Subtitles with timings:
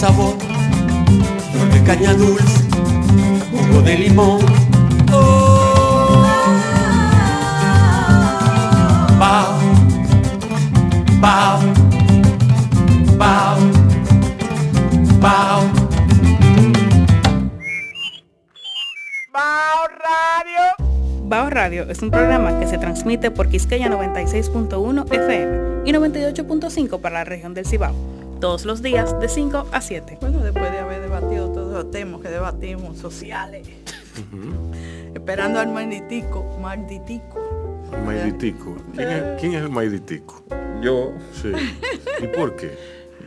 [0.00, 0.34] sabor,
[1.52, 2.64] flor de caña dulce,
[3.52, 4.40] jugo de limón.
[5.12, 6.24] Oh,
[9.18, 9.58] bao,
[11.20, 11.60] bao,
[13.18, 13.58] bao,
[15.20, 15.60] bao.
[19.30, 20.64] Bao Radio.
[21.24, 27.16] Bao Radio es un programa que se transmite por Quisqueya 96.1 FM y 98.5 para
[27.16, 27.94] la región del Cibao,
[28.40, 30.18] todos los días de 5 a 7.
[30.20, 33.68] Bueno, después de haber debatido todos los temas que debatimos, sociales,
[35.14, 37.38] esperando al malditico, malditico.
[38.06, 38.76] Maiditico.
[38.94, 40.44] ¿Quién es, quién es el Maiditico?
[40.82, 41.50] Yo, Sí.
[42.22, 42.70] ¿Y por qué?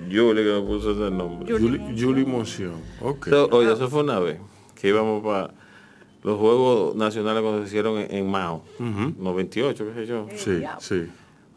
[0.09, 1.53] yo le puse ese nombre.
[1.98, 2.73] Julie, Monción.
[3.02, 3.27] Ok.
[3.30, 4.39] So, oye, eso fue una vez
[4.75, 5.53] que íbamos para
[6.23, 9.14] los Juegos Nacionales cuando se hicieron en, en Mao, Ujú.
[9.19, 10.28] 98, qué sé yo.
[10.36, 11.08] Sí, sí.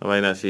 [0.00, 0.48] Una vaina así.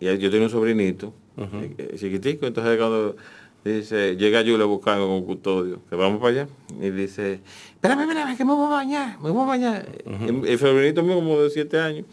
[0.00, 3.16] Y, y yo tenía un sobrinito, eh, eh, chiquitico, entonces cuando
[3.64, 6.48] dice, llega Julia buscando con custodio, que vamos para allá,
[6.80, 7.40] y dice,
[7.74, 9.88] espérame, espérame, que me voy a bañar, me voy a bañar.
[10.04, 12.06] el, el mío como de 7 años,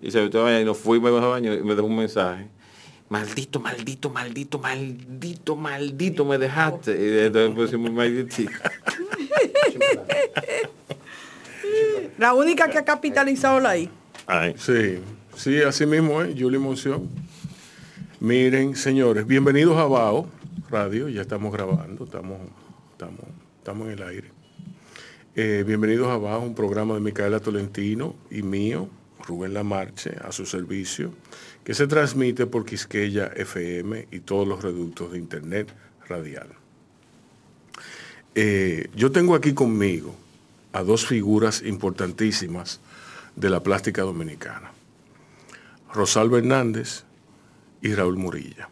[0.00, 2.46] y se metió a bañar y nos fuimos a baño y me dejó un mensaje.
[3.08, 6.90] Maldito, maldito, maldito, maldito, maldito, me dejaste.
[6.92, 8.50] Y entonces pusimos maldito.
[12.18, 13.90] La única que ha capitalizado la I.
[14.26, 14.98] Ay, Sí,
[15.36, 17.08] sí, así mismo es, Julie Monción.
[18.20, 22.38] Miren, señores, bienvenidos a Radio, ya estamos grabando, estamos,
[22.92, 23.20] estamos,
[23.58, 24.30] estamos en el aire.
[25.34, 28.88] Eh, bienvenidos a un programa de Micaela Tolentino y mío,
[29.26, 31.12] Rubén Lamarche, a su servicio,
[31.64, 35.74] que se transmite por Quisqueya FM y todos los reductos de Internet
[36.08, 36.50] radial.
[38.36, 40.14] Eh, yo tengo aquí conmigo
[40.72, 42.80] a dos figuras importantísimas
[43.34, 44.70] de la plástica dominicana.
[45.92, 47.04] Rosalba Hernández
[47.84, 48.70] y Raúl Murilla.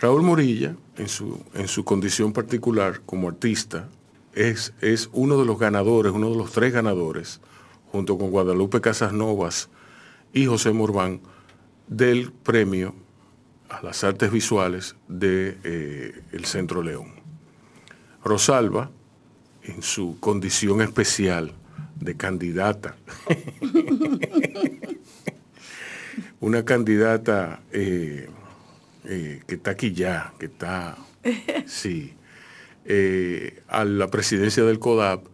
[0.00, 3.88] Raúl Murilla, en su, en su condición particular como artista,
[4.34, 7.40] es, es uno de los ganadores, uno de los tres ganadores,
[7.92, 9.70] junto con Guadalupe Casasnovas
[10.32, 11.20] y José Morván,
[11.86, 12.96] del premio
[13.68, 17.12] a las artes visuales del de, eh, Centro León.
[18.24, 18.90] Rosalba,
[19.62, 21.52] en su condición especial
[21.94, 22.96] de candidata,
[26.44, 28.28] una candidata eh,
[29.06, 30.98] eh, que está aquí ya, que está,
[31.66, 32.12] sí,
[32.84, 35.24] eh, a la presidencia del CODAP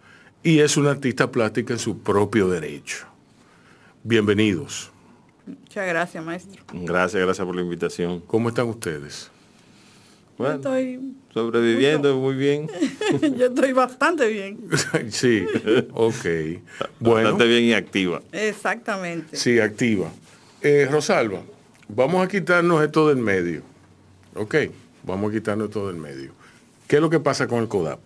[0.44, 3.08] y es una artista plástica en su propio derecho.
[4.04, 4.92] Bienvenidos.
[5.46, 6.62] Muchas gracias, maestro.
[6.72, 8.20] gracias, gracias por la invitación.
[8.20, 9.32] ¿Cómo están ustedes?
[10.38, 12.70] Bueno, estoy, sobreviviendo muy bien.
[13.36, 14.60] yo estoy bastante bien.
[15.10, 15.44] sí,
[15.92, 16.24] ok.
[17.00, 18.22] Bueno, Bastante bien y activa.
[18.30, 19.36] Exactamente.
[19.36, 20.12] sí, activa.
[20.62, 21.40] Eh, Rosalba,
[21.88, 23.62] vamos a quitarnos esto del medio.
[24.34, 24.56] Ok,
[25.02, 26.32] vamos a quitarnos esto del medio.
[26.86, 27.98] ¿Qué es lo que pasa con el CODAP?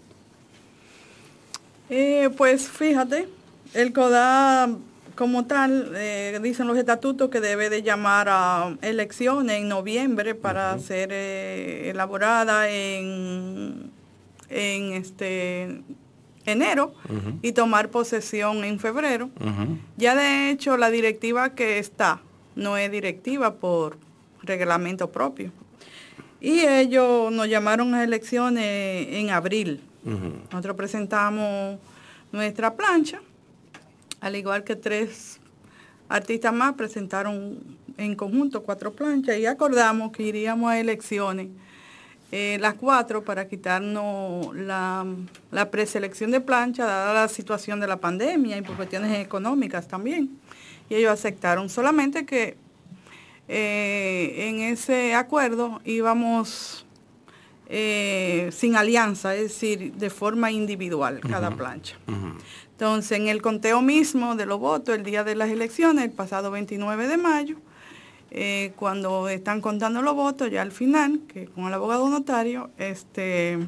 [1.91, 3.29] Eh, pues fíjate,
[3.73, 4.71] el CODA
[5.15, 10.79] como tal, eh, dicen los estatutos que debe de llamar a elecciones en noviembre para
[10.79, 13.91] ser eh, elaborada en,
[14.49, 15.83] en este
[16.47, 16.95] enero
[17.43, 19.31] y tomar posesión en febrero.
[19.97, 22.21] Ya de hecho la directiva que está
[22.57, 23.99] no es directiva por
[24.43, 25.53] reglamento propio.
[26.41, 29.81] Y ellos nos llamaron a elecciones en abril.
[30.51, 31.79] Nosotros presentamos
[32.31, 33.21] nuestra plancha,
[34.21, 35.41] al igual que tres
[36.09, 37.59] artistas más presentaron
[37.97, 41.49] en conjunto cuatro planchas y acordamos que iríamos a elecciones
[42.33, 45.07] eh, las cuatro para quitarnos la,
[45.53, 50.37] la preselección de plancha dada la situación de la pandemia y por cuestiones económicas también.
[50.89, 51.69] Y ellos aceptaron.
[51.69, 52.57] Solamente que
[53.47, 56.87] eh, en ese acuerdo íbamos
[57.69, 61.97] eh, sin alianza, es decir, de forma individual cada plancha.
[62.73, 66.51] Entonces, en el conteo mismo de los votos, el día de las elecciones, el pasado
[66.51, 67.57] 29 de mayo,
[68.31, 73.59] eh, cuando están contando los votos, ya al final, que con el abogado notario, este,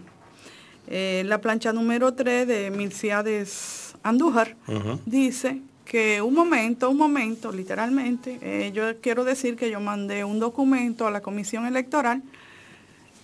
[0.89, 4.57] la plancha número 3 de Milciades Andújar
[5.05, 10.39] dice que un momento, un momento, literalmente, eh, yo quiero decir que yo mandé un
[10.39, 12.23] documento a la comisión electoral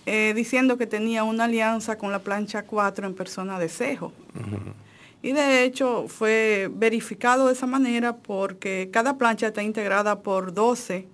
[0.05, 4.11] eh, diciendo que tenía una alianza con la plancha 4 en persona de Cejo.
[5.21, 11.07] Y de hecho fue verificado de esa manera porque cada plancha está integrada por 12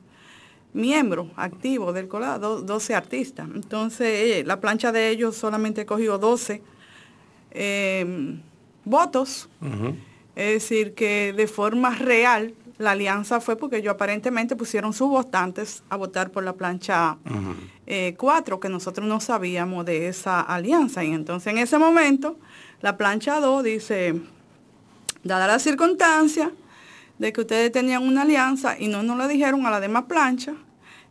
[0.73, 3.47] miembros activos del colado, 12 artistas.
[3.53, 6.63] Entonces eh, la plancha de ellos solamente cogió 12
[7.51, 8.39] eh,
[8.85, 9.49] votos.
[10.39, 15.83] Es decir, que de forma real la alianza fue porque ellos aparentemente pusieron sus votantes
[15.89, 17.18] a votar por la plancha
[18.15, 21.03] 4, que nosotros no sabíamos de esa alianza.
[21.03, 22.39] Y entonces en ese momento
[22.80, 24.15] la plancha 2 dice,
[25.25, 26.53] dada la circunstancia
[27.18, 30.53] de que ustedes tenían una alianza y no nos lo dijeron a la demás plancha,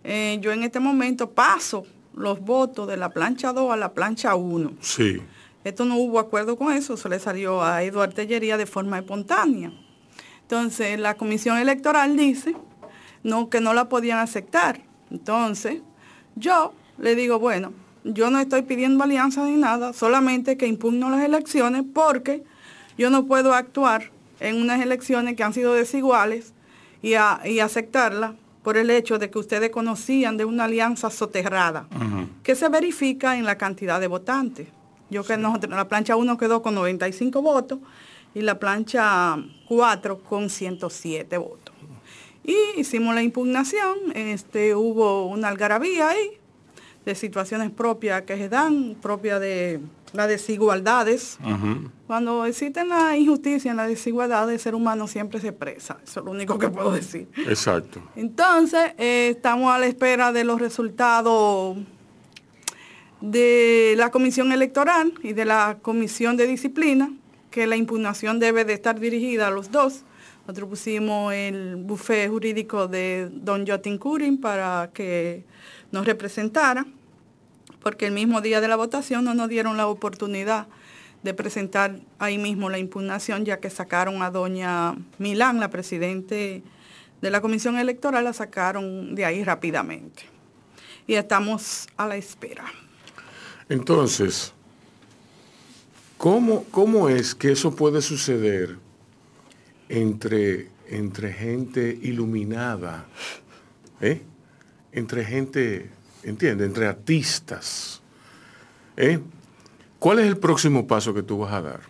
[0.05, 1.85] eh, yo en este momento paso
[2.15, 4.73] los votos de la plancha 2 a la plancha 1.
[4.81, 5.21] Sí.
[5.69, 9.71] Esto no hubo acuerdo con eso, eso le salió a Eduardo Tellería de forma espontánea.
[10.41, 12.57] Entonces la comisión electoral dice
[13.23, 14.81] no, que no la podían aceptar.
[15.11, 15.83] Entonces
[16.37, 21.23] yo le digo, bueno, yo no estoy pidiendo alianza ni nada, solamente que impugno las
[21.23, 22.45] elecciones porque
[22.97, 24.11] yo no puedo actuar
[24.41, 26.55] en unas elecciones que han sido desiguales
[27.03, 28.33] y, y aceptarlas
[28.63, 31.89] por el hecho de que ustedes conocían de una alianza soterrada,
[32.43, 34.69] que se verifica en la cantidad de votantes.
[35.11, 37.79] Yo que la plancha 1 quedó con 95 votos
[38.35, 39.37] y la plancha
[39.69, 41.75] 4 con 107 votos.
[42.45, 46.39] Y hicimos la impugnación, este, hubo una algarabía ahí
[47.05, 49.81] de situaciones propias que se dan, propias de
[50.13, 51.39] las desigualdades.
[52.07, 55.99] Cuando existen la injusticia, la desigualdad, el ser humano siempre se expresa.
[56.03, 57.29] Eso es lo único que puedo decir.
[57.47, 58.01] Exacto.
[58.17, 61.77] Entonces, eh, estamos a la espera de los resultados
[63.21, 67.13] de la comisión electoral y de la comisión de disciplina,
[67.51, 70.05] que la impugnación debe de estar dirigida a los dos.
[70.43, 75.45] Nosotros pusimos el bufé jurídico de don Jotin Curin para que
[75.91, 76.87] nos representara
[77.83, 80.67] porque el mismo día de la votación no nos dieron la oportunidad
[81.23, 86.63] de presentar ahí mismo la impugnación, ya que sacaron a doña Milán, la presidente
[87.21, 90.25] de la comisión electoral, la sacaron de ahí rápidamente.
[91.07, 92.65] Y estamos a la espera.
[93.69, 94.53] Entonces,
[96.17, 98.77] ¿cómo, cómo es que eso puede suceder
[99.89, 103.07] entre, entre gente iluminada,
[104.01, 104.23] ¿eh?
[104.93, 105.91] entre gente
[106.23, 106.67] ¿entiendes?
[106.67, 108.01] Entre artistas.
[108.97, 109.21] ¿eh?
[109.99, 111.81] ¿Cuál es el próximo paso que tú vas a dar?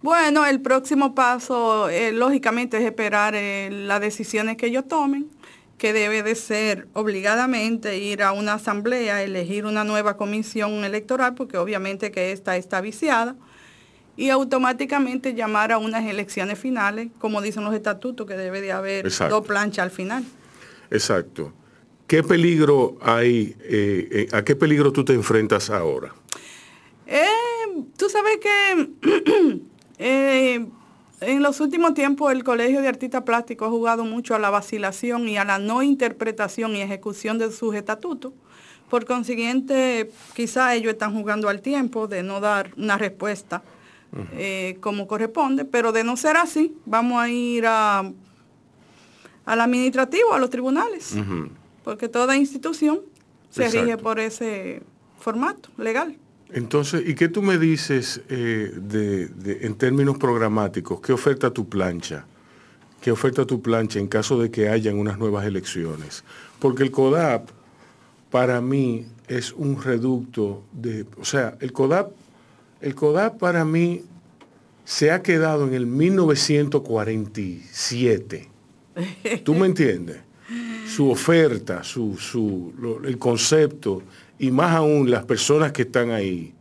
[0.00, 5.28] Bueno, el próximo paso, eh, lógicamente, es esperar las decisiones que ellos tomen,
[5.78, 11.56] que debe de ser obligadamente ir a una asamblea, elegir una nueva comisión electoral, porque
[11.56, 13.36] obviamente que esta está viciada,
[14.16, 19.08] y automáticamente llamar a unas elecciones finales, como dicen los estatutos, que debe de haber
[19.08, 20.24] dos planchas al final.
[20.90, 21.52] Exacto.
[22.08, 26.12] ¿Qué peligro hay, eh, eh, a qué peligro tú te enfrentas ahora?
[27.06, 27.24] Eh,
[27.96, 28.88] tú sabes que
[31.20, 35.28] en los últimos tiempos el Colegio de Artistas Plásticos ha jugado mucho a la vacilación
[35.28, 38.32] y a la no interpretación y ejecución de sus estatutos.
[38.88, 43.62] Por consiguiente, quizá ellos están jugando al tiempo de no dar una respuesta
[44.80, 48.10] como corresponde, pero de no ser así, vamos a ir a,
[49.44, 51.14] al administrativo, a los tribunales
[51.88, 53.00] porque toda institución
[53.48, 54.82] se rige por ese
[55.18, 56.18] formato legal.
[56.52, 59.28] Entonces, ¿y qué tú me dices eh,
[59.60, 61.00] en términos programáticos?
[61.00, 62.26] ¿Qué oferta tu plancha?
[63.00, 66.24] ¿Qué oferta tu plancha en caso de que hayan unas nuevas elecciones?
[66.58, 67.48] Porque el CODAP,
[68.30, 71.06] para mí, es un reducto de...
[71.20, 72.10] O sea, el CODAP,
[72.80, 74.02] el CODAP para mí
[74.84, 78.48] se ha quedado en el 1947.
[79.44, 80.28] ¿Tú me entiendes?
[80.88, 84.02] su oferta, su, el concepto
[84.38, 86.54] y más aún las personas que están ahí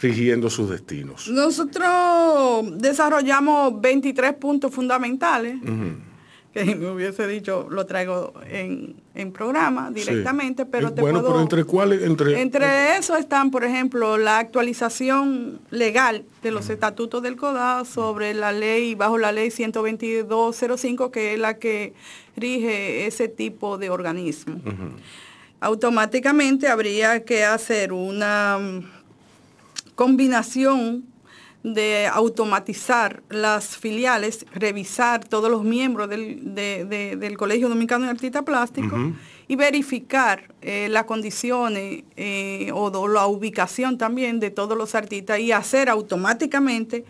[0.00, 1.28] rigiendo sus destinos.
[1.28, 5.56] Nosotros desarrollamos 23 puntos fundamentales
[6.52, 9.00] que me hubiese dicho, lo traigo en,
[9.32, 14.38] programa directamente, pero te bueno, pero entre cuáles, entre, entre eso están, por ejemplo, la
[14.38, 21.34] actualización legal de los estatutos del CODA sobre la ley, bajo la ley 12205, que
[21.34, 21.94] es la que
[22.36, 24.60] rige ese tipo de organismo.
[25.62, 28.80] Automáticamente habría que hacer una mm,
[29.94, 31.04] combinación
[31.62, 38.98] de automatizar las filiales, revisar todos los miembros del, Colegio Dominicano de Artistas Plásticos
[39.46, 45.52] y verificar eh, las condiciones eh, o la ubicación también de todos los artistas y
[45.52, 47.04] hacer automáticamente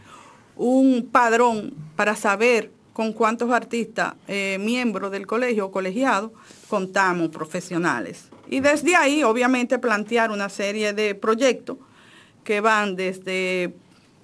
[0.57, 6.33] un padrón para saber con cuántos artistas eh, miembros del colegio o colegiados
[6.69, 8.32] contamos profesionales.
[8.53, 11.79] Y desde ahí, obviamente, plantear una serie de proyectos
[12.45, 13.73] que van desde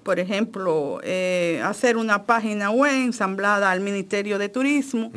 [0.03, 5.11] por ejemplo, eh, hacer una página web ensamblada al Ministerio de Turismo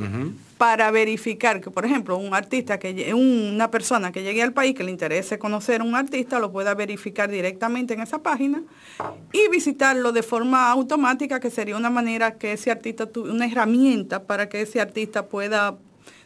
[0.58, 4.84] para verificar que, por ejemplo, un artista, que una persona que llegue al país que
[4.84, 8.62] le interese conocer a un artista, lo pueda verificar directamente en esa página
[9.32, 14.48] y visitarlo de forma automática, que sería una manera que ese artista, una herramienta para
[14.48, 15.76] que ese artista pueda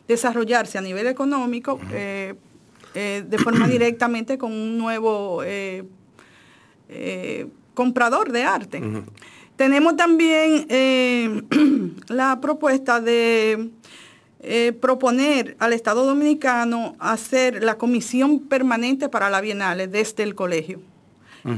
[0.08, 2.34] desarrollarse a nivel económico eh,
[2.96, 5.84] de forma directamente con un nuevo eh,
[6.88, 8.82] eh, comprador de arte.
[9.56, 11.42] Tenemos también eh,
[12.08, 13.70] la propuesta de
[14.40, 20.80] eh, proponer al Estado Dominicano hacer la comisión permanente para la Bienal desde el colegio,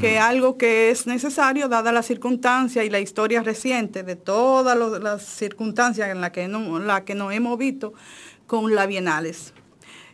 [0.00, 4.76] que es algo que es necesario dada la circunstancia y la historia reciente de todas
[5.00, 7.95] las circunstancias en las que, no, la que nos hemos visto
[8.47, 9.54] con las Bienales.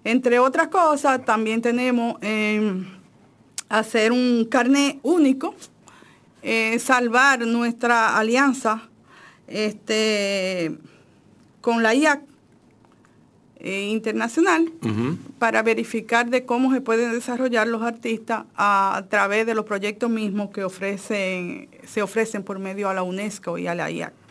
[0.04, 2.84] Entre otras cosas, también tenemos eh,
[3.70, 5.54] hacer un carnet único,
[6.42, 8.82] eh, salvar nuestra alianza
[9.48, 10.76] este,
[11.62, 12.20] con la IAC
[13.56, 14.70] eh, internacional
[15.38, 20.10] para verificar de cómo se pueden desarrollar los artistas a, a través de los proyectos
[20.10, 24.23] mismos que ofrecen, se ofrecen por medio a la UNESCO y a la IAC.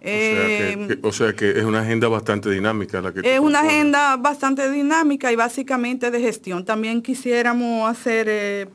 [0.00, 3.20] O sea, que, Eh, que- o sea que es una agenda bastante dinámica la que
[3.20, 3.72] es una propones.
[3.72, 6.64] agenda bastante dinámica y básicamente de gestión.
[6.64, 8.68] También quisiéramos hacer eh,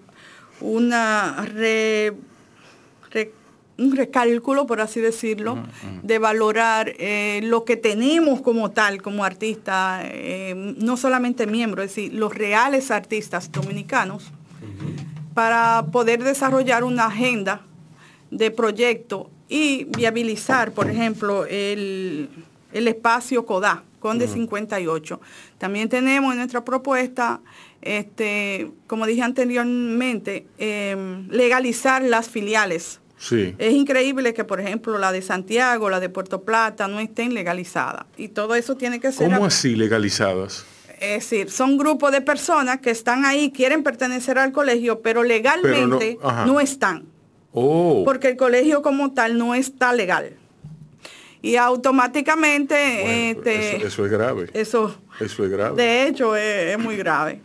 [0.60, 2.13] una re-
[3.12, 3.32] re-
[3.77, 5.58] un recálculo, por así decirlo,
[6.03, 11.96] de valorar eh, lo que tenemos como tal, como artista, eh, no solamente miembros, es
[11.96, 14.32] decir, los reales artistas dominicanos,
[15.34, 17.62] para poder desarrollar una agenda
[18.30, 22.28] de proyecto y viabilizar, por ejemplo, el,
[22.72, 25.22] el espacio CODA, Conde 58.
[25.60, 27.40] También tenemos en nuestra propuesta,
[27.84, 33.00] este, como dije anteriormente, em, legalizar las filiales.
[33.20, 33.54] Sí.
[33.60, 38.08] Es increíble que, por ejemplo, la de Santiago, la de Puerto Plata, no estén legalizadas.
[38.18, 39.30] Y todo eso tiene que ser...
[39.30, 40.66] ¿Cómo así legalizadas?
[41.04, 46.18] es decir, son grupos de personas que están ahí, quieren pertenecer al colegio, pero legalmente
[46.46, 47.04] no, están,
[47.54, 50.34] Oh, porque el colegio como tal no está legal.
[51.42, 54.50] Y automáticamente, bueno, este, eso, eso es grave.
[54.54, 55.76] eso, Eso es grave.
[55.82, 57.42] de hecho, es, es muy grave.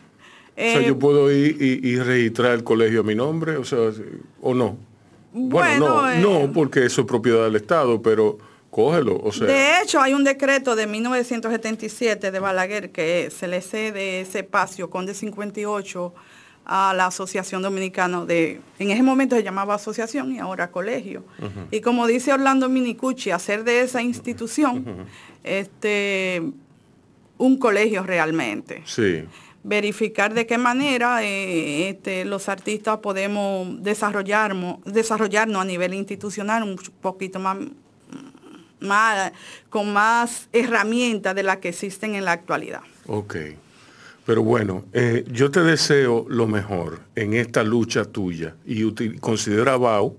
[0.56, 3.64] o sea, Eh, yo puedo ir y, y registrar el colegio a mi nombre, o
[3.64, 3.78] sea,
[4.40, 4.76] o no.
[5.32, 8.38] Bueno, Bueno, no, eh, no, porque eso es propiedad del Estado, pero
[8.70, 9.46] cógelo, o sea.
[9.46, 14.90] de hecho, hay un decreto de 1977 de Balaguer que se le cede ese espacio,
[14.90, 16.14] Conde 58,
[16.68, 21.24] a la Asociación Dominicana de, en ese momento se llamaba asociación y ahora colegio.
[21.70, 25.06] Y como dice Orlando Minicucci, hacer de esa institución
[25.42, 26.42] este,
[27.38, 28.82] un colegio realmente.
[28.84, 29.24] Sí.
[29.64, 36.76] Verificar de qué manera eh, este, los artistas podemos desarrollarnos, desarrollarnos a nivel institucional un
[37.00, 37.56] poquito más,
[38.80, 39.32] más
[39.70, 42.82] con más herramientas de las que existen en la actualidad.
[43.06, 43.36] Ok.
[44.28, 48.84] Pero bueno, eh, yo te deseo lo mejor en esta lucha tuya y
[49.20, 50.18] considera a Bau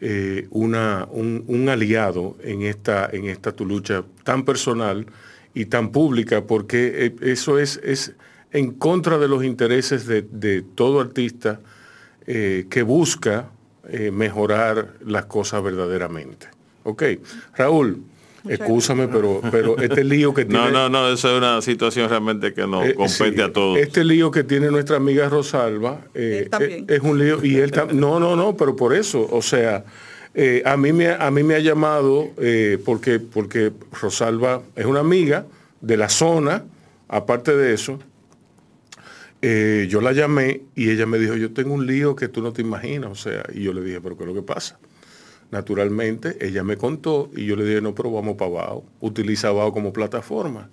[0.00, 5.04] eh, una, un, aliado en esta, en esta tu lucha tan personal
[5.52, 8.14] y tan pública, porque eh, eso es, es
[8.50, 11.60] en contra de los intereses de, de todo artista
[12.24, 13.50] que busca
[14.12, 16.46] mejorar las cosas verdaderamente.
[16.84, 17.02] Ok,
[17.54, 18.02] Raúl,
[18.48, 20.64] Excúsame, pero, pero este lío que tiene...
[20.64, 23.78] No, no, no, eso es una situación realmente que nos Eh, compete sí, a todos.
[23.78, 26.80] Este lío que tiene nuestra amiga Rosalba eh, Él también.
[26.88, 29.84] eh, es un lío y él tam- no, no, no, pero por eso, o sea,
[30.34, 35.00] eh, a mí me a mí me ha llamado eh, porque porque Rosalba es una
[35.00, 35.46] amiga
[35.80, 36.64] de la zona.
[37.08, 37.98] Aparte de eso,
[39.40, 42.52] eh, yo la llamé y ella me dijo, yo tengo un lío que tú no
[42.52, 44.78] te imaginas, o sea, y yo le dije, pero ¿qué es lo que pasa?
[45.50, 49.72] Naturalmente, ella me contó y yo le dije, no, pero vamos para abajo, utiliza abajo
[49.72, 50.68] como plataforma.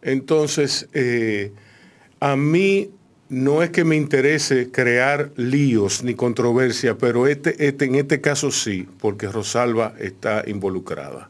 [0.00, 1.52] Entonces, eh,
[2.20, 2.90] a mí
[3.28, 8.50] no es que me interese crear líos ni controversia, pero este, este, en este caso
[8.50, 11.28] sí, porque Rosalba está involucrada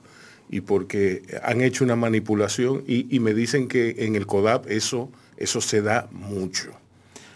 [0.49, 5.11] y porque han hecho una manipulación y, y me dicen que en el CODAP eso,
[5.37, 6.71] eso se da mucho.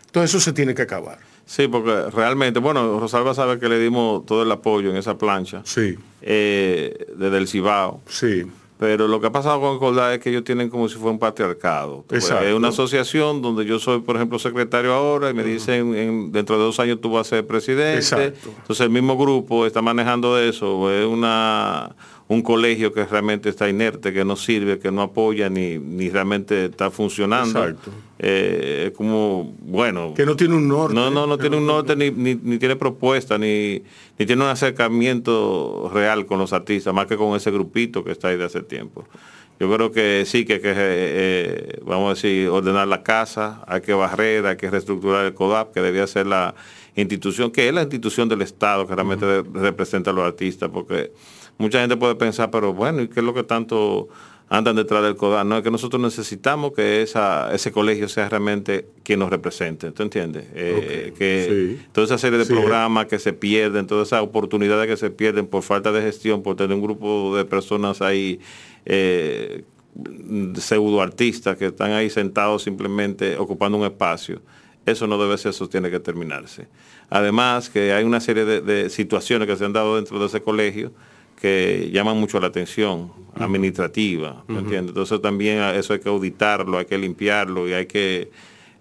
[0.06, 1.29] Entonces eso se tiene que acabar.
[1.52, 5.62] Sí, porque realmente, bueno, Rosalba sabe que le dimos todo el apoyo en esa plancha
[5.64, 8.00] Sí, eh, desde el Cibao.
[8.06, 8.44] sí,
[8.78, 11.18] Pero lo que ha pasado con Cordá es que ellos tienen como si fuera un
[11.18, 12.04] patriarcado.
[12.12, 12.46] Exacto.
[12.46, 16.56] Es una asociación donde yo soy, por ejemplo, secretario ahora y me dicen en- dentro
[16.56, 17.96] de dos años tú vas a ser presidente.
[17.96, 18.48] Exacto.
[18.60, 20.88] Entonces el mismo grupo está manejando eso.
[20.90, 21.94] Es una
[22.30, 26.66] un colegio que realmente está inerte, que no sirve, que no apoya ni, ni realmente
[26.66, 27.58] está funcionando.
[27.58, 27.90] Exacto.
[28.20, 30.94] Eh, es como, bueno, que no tiene un norte.
[30.94, 33.82] no, no, no tiene un norte ni, ni, ni tiene propuesta, ni,
[34.16, 38.28] ni tiene un acercamiento real con los artistas, más que con ese grupito que está
[38.28, 39.04] ahí de hace tiempo.
[39.58, 43.64] Yo creo que sí, que hay que, eh, eh, vamos a decir, ordenar la casa,
[43.66, 46.54] hay que barrer, hay que reestructurar el CODAP, que debía ser la
[46.94, 51.10] institución, que es la institución del Estado que realmente representa a los artistas, porque
[51.60, 54.08] mucha gente puede pensar, pero bueno, ¿y qué es lo que tanto
[54.50, 55.44] andan detrás del CODA.
[55.44, 60.02] No es que nosotros necesitamos que esa, ese colegio sea realmente quien nos represente, ¿tú
[60.02, 60.44] entiendes?
[60.52, 65.10] Eh, que toda esa serie de programas que se pierden, todas esas oportunidades que se
[65.10, 68.40] pierden por falta de gestión, por tener un grupo de personas ahí
[68.86, 69.62] eh,
[70.56, 74.42] pseudo artistas que están ahí sentados simplemente ocupando un espacio.
[74.84, 76.66] Eso no debe ser, eso tiene que terminarse.
[77.08, 80.92] Además que hay una serie de, situaciones que se han dado dentro de ese colegio
[81.40, 84.90] que llaman mucho la atención administrativa, ¿me entiendes?
[84.90, 88.30] Entonces también eso hay que auditarlo, hay que limpiarlo y hay que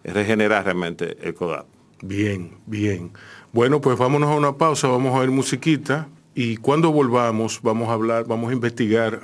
[0.04, 1.66] regenerar realmente el CODAP.
[2.02, 3.12] Bien, bien.
[3.52, 7.94] Bueno, pues vámonos a una pausa, vamos a ver musiquita y cuando volvamos vamos a
[7.94, 9.22] hablar, vamos a investigar,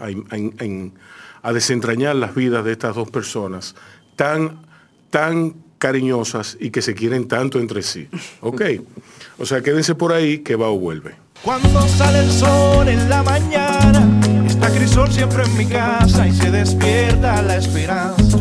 [1.41, 3.75] a, desentrañar las vidas de estas dos personas
[4.15, 4.61] tan,
[5.09, 8.07] tan cariñosas y que se quieren tanto entre sí.
[8.41, 8.61] ¿Ok?
[9.37, 11.24] O sea, quédense por ahí que va o vuelve.
[11.43, 14.01] Cuando sale el sol en la mañana,
[14.47, 18.37] está Crisol siempre en mi casa y se despierta la esperanza,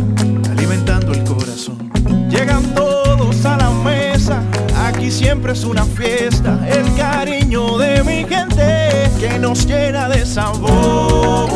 [0.51, 1.91] alimentando el corazón.
[2.31, 4.43] Llegan todos a la mesa,
[4.87, 11.51] aquí siempre es una fiesta, el cariño de mi gente que nos llena de sabor.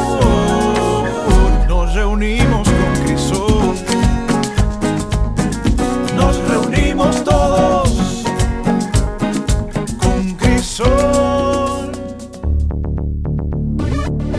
[1.68, 3.76] Nos reunimos con Crisol,
[6.14, 7.77] nos reunimos todos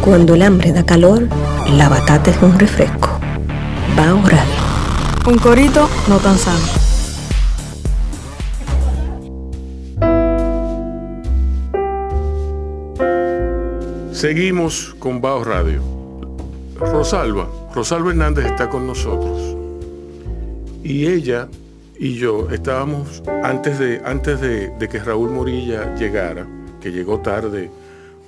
[0.10, 1.28] Cuando el hambre da calor,
[1.72, 3.10] la batata es un refresco.
[3.96, 4.48] Va orar.
[5.28, 6.66] Un corito no tan sano.
[14.12, 15.84] Seguimos con Bao Radio.
[16.80, 19.56] Rosalba, Rosalba Hernández está con nosotros.
[20.84, 21.48] Y ella
[22.00, 26.48] y yo estábamos, antes de, antes de, de que Raúl Morilla llegara,
[26.82, 27.70] que llegó tarde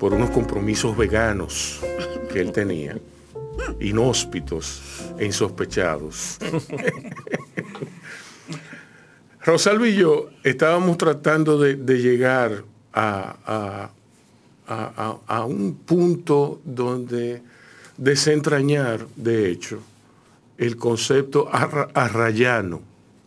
[0.02, 1.80] por unos compromisos veganos
[2.34, 2.98] que él tenía,
[3.80, 4.82] inhóspitos
[5.20, 6.40] e insospechados.
[9.46, 13.92] Rosalba y yo estábamos tratando de, llegar a,
[14.66, 17.44] a, un punto donde
[17.96, 19.82] desentrañar, de hecho,
[20.58, 22.82] el concepto arrayano,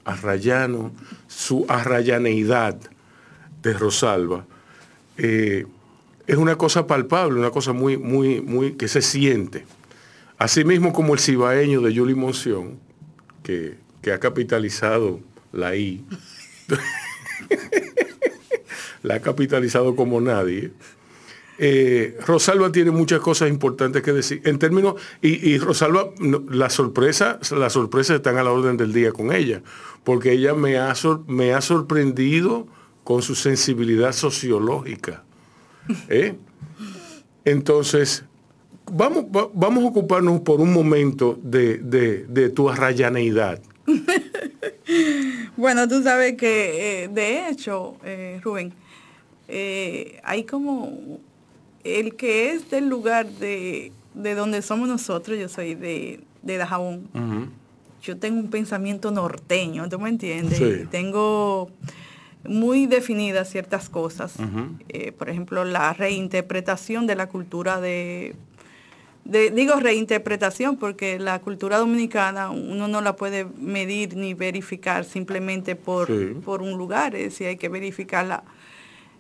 [0.05, 0.91] arrayano,
[1.29, 2.77] su arrayaneidad
[3.63, 4.45] de Rosalba.
[5.17, 5.67] Eh,
[6.27, 9.67] es una cosa palpable, una cosa muy, muy, muy, que se siente.
[10.39, 12.79] Asimismo como el cibaeño de Julie Monción,
[13.43, 13.83] que,
[14.13, 15.21] ha capitalizado
[15.53, 16.05] la I,
[19.03, 20.73] la ha capitalizado como nadie.
[21.59, 24.43] Eh, Rosalba tiene muchas cosas importantes que decir.
[24.45, 26.11] En términos, y, Rosalba,
[26.51, 29.63] la sorpresa, las sorpresas están a la orden del día con ella,
[30.03, 30.93] porque ella me ha,
[31.27, 32.67] me ha sorprendido
[33.05, 35.24] con su sensibilidad sociológica.
[36.09, 36.35] ¿Eh?
[37.45, 38.25] Entonces,
[38.91, 43.61] vamos, vamos a ocuparnos por un momento de, tu arrayaneidad.
[45.57, 48.73] bueno, tú sabes que, eh, de hecho, eh, Rubén,
[49.49, 51.19] eh, hay como
[51.83, 57.09] el que es del lugar de, donde somos nosotros, yo soy de, de Dajabón.
[58.03, 60.91] Yo tengo un pensamiento norteño, ¿tú me entiendes?
[60.91, 61.71] Tengo
[62.49, 64.35] muy definidas ciertas cosas.
[65.19, 68.35] por ejemplo, la reinterpretación de la cultura de
[69.25, 76.09] digo reinterpretación porque la cultura dominicana uno no la puede medir ni verificar simplemente por,
[76.43, 78.45] por un lugar, es decir, hay que verificarla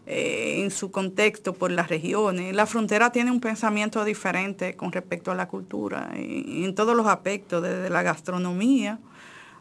[0.07, 2.55] eh, en su contexto por las regiones.
[2.55, 7.07] La frontera tiene un pensamiento diferente con respecto a la cultura, en, en todos los
[7.07, 8.99] aspectos, desde la gastronomía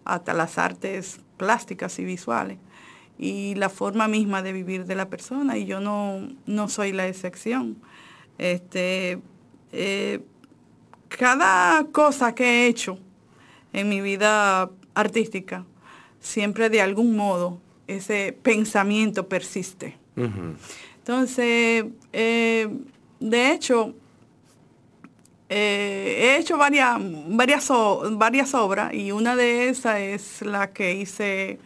[0.03, 2.57] hasta las artes plásticas y visuales
[3.23, 7.07] y la forma misma de vivir de la persona y yo no, no soy la
[7.07, 7.77] excepción.
[8.37, 9.17] Este,
[9.71, 10.19] eh,
[11.07, 12.99] cada cosa que he hecho
[13.71, 15.63] en mi vida artística,
[16.19, 19.97] siempre de algún modo ese pensamiento persiste.
[20.97, 22.67] Entonces, eh,
[23.21, 23.95] de hecho,
[25.47, 27.71] eh, he hecho varias, varias,
[28.11, 31.59] varias obras y una de esas es la que hice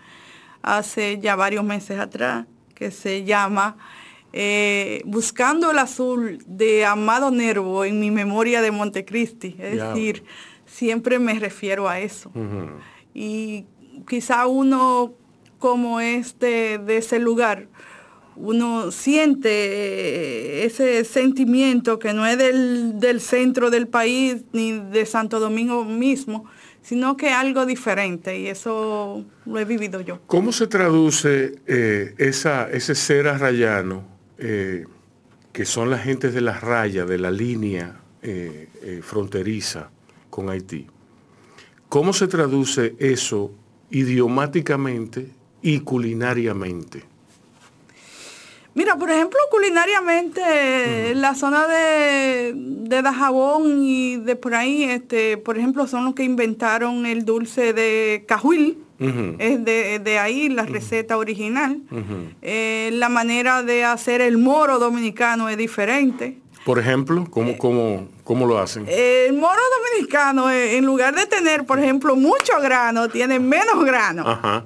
[0.62, 3.78] hace ya varios meses atrás, que se llama
[4.34, 9.56] eh, buscando el azul de Amado Nervo en mi memoria de Montecristi.
[9.60, 10.24] Es decir,
[10.66, 12.32] siempre me refiero a eso.
[13.14, 13.66] Y
[14.08, 15.14] quizá uno
[15.60, 17.68] como este de ese lugar,
[18.36, 25.06] uno siente eh, ese sentimiento que no es del, del, centro del país ni de
[25.08, 26.46] Santo Domingo mismo,
[26.88, 30.22] sino que algo diferente y eso lo he vivido yo.
[30.26, 34.06] ¿Cómo se traduce eh, esa, ese ser arrayano
[34.38, 34.86] eh,
[35.52, 39.90] que son la gente de la raya, de la línea eh, fronteriza
[40.30, 40.88] con Haití.
[41.90, 43.52] ¿Cómo se traduce eso
[43.90, 45.28] idiomáticamente
[45.62, 47.04] y culinariamente?
[48.78, 55.58] Mira, por ejemplo, culinariamente, la zona de, de Dajabón y de por ahí, este, por
[55.58, 58.78] ejemplo, son los que inventaron el dulce de cajuil.
[59.00, 61.82] Es de, ahí la receta original.
[62.44, 66.38] Eh, la manera de hacer el moro dominicano es diferente.
[66.64, 68.86] Por ejemplo, ¿cómo, Eh, cómo, cómo lo hacen?
[68.88, 74.24] El moro dominicano, eh, en lugar de tener, por ejemplo, mucho grano, tiene menos grano.
[74.28, 74.66] Ajá.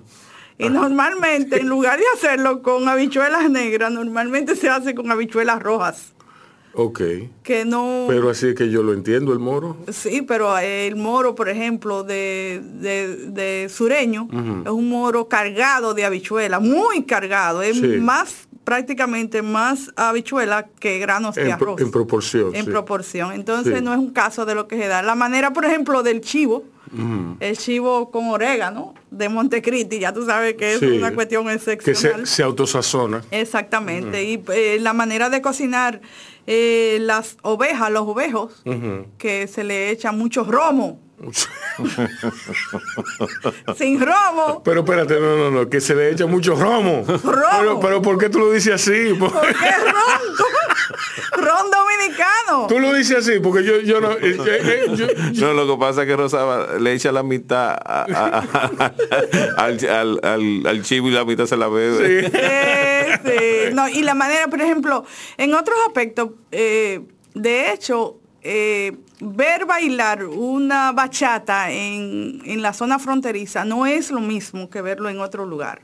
[0.65, 6.13] Y normalmente, en lugar de hacerlo con habichuelas negras, normalmente se hace con habichuelas rojas.
[6.73, 7.01] Ok.
[7.43, 8.05] Que no...
[8.07, 9.75] Pero así que yo lo entiendo, el moro.
[9.91, 14.29] Sí, pero el moro, por ejemplo, de, de- de sureño,
[14.65, 17.61] es un moro cargado de habichuela, muy cargado.
[17.61, 17.87] Es Sí.
[17.99, 21.81] más, prácticamente más habichuela que granos de En, pro- arroz.
[21.81, 22.55] en proporción.
[22.55, 22.71] en sí.
[22.71, 23.33] proporción.
[23.33, 23.83] Entonces Sí.
[23.83, 25.01] no es un caso de lo que se da.
[25.01, 26.63] La manera, por ejemplo, del chivo,
[27.39, 30.85] el chivo con orégano de Montecristi, ya tú sabes que es Sí.
[30.87, 32.27] una cuestión Que excepcional.
[32.27, 33.21] se, se autosazona.
[33.31, 34.23] Exactamente.
[34.23, 36.01] Y eh, la manera de cocinar
[36.47, 38.63] eh, las ovejas, los ovejos,
[39.17, 40.99] que se le echa mucho romo.
[43.77, 44.61] Sin romo.
[44.63, 47.03] Pero espérate, no, no, no, que se le echa mucho romo.
[47.07, 47.21] Romo.
[47.59, 49.13] Pero, pero ¿por qué tú lo dices así?
[49.13, 49.53] Por- ¿Por qué
[49.85, 51.45] ron?
[51.45, 52.67] ron dominicano.
[52.67, 54.11] Tú lo dices así, porque yo, yo no...
[54.13, 54.95] eh, eh, eh,
[55.33, 58.43] yo- No, lo que pasa es que Rosaba le echa la mitad a- a-
[58.79, 58.93] a-
[59.63, 61.97] al, al- al- al chivo y la mitad se la bebe.
[61.97, 62.29] sí.
[62.33, 63.73] Eh, sí.
[63.75, 65.05] No, y la manera, por ejemplo,
[65.37, 67.01] en otros aspectos, eh,
[67.33, 74.19] de hecho, eh, ver bailar una bachata en, en la zona fronteriza no es lo
[74.19, 75.83] mismo que verlo en otro lugar.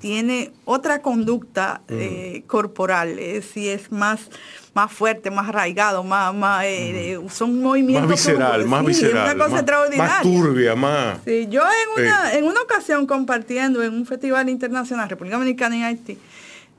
[0.00, 4.30] Tiene otra conducta eh, corporal, es si es más,
[4.74, 9.24] más fuerte, más arraigado, más, más eh, eh, son movimientos Más visceral, más visceral.
[9.24, 10.12] una cosa más, extraordinaria.
[10.14, 11.18] más turbia, más...
[11.24, 15.82] Sí, yo en una, en una ocasión compartiendo en un festival internacional, República Dominicana y
[15.82, 16.18] Haití,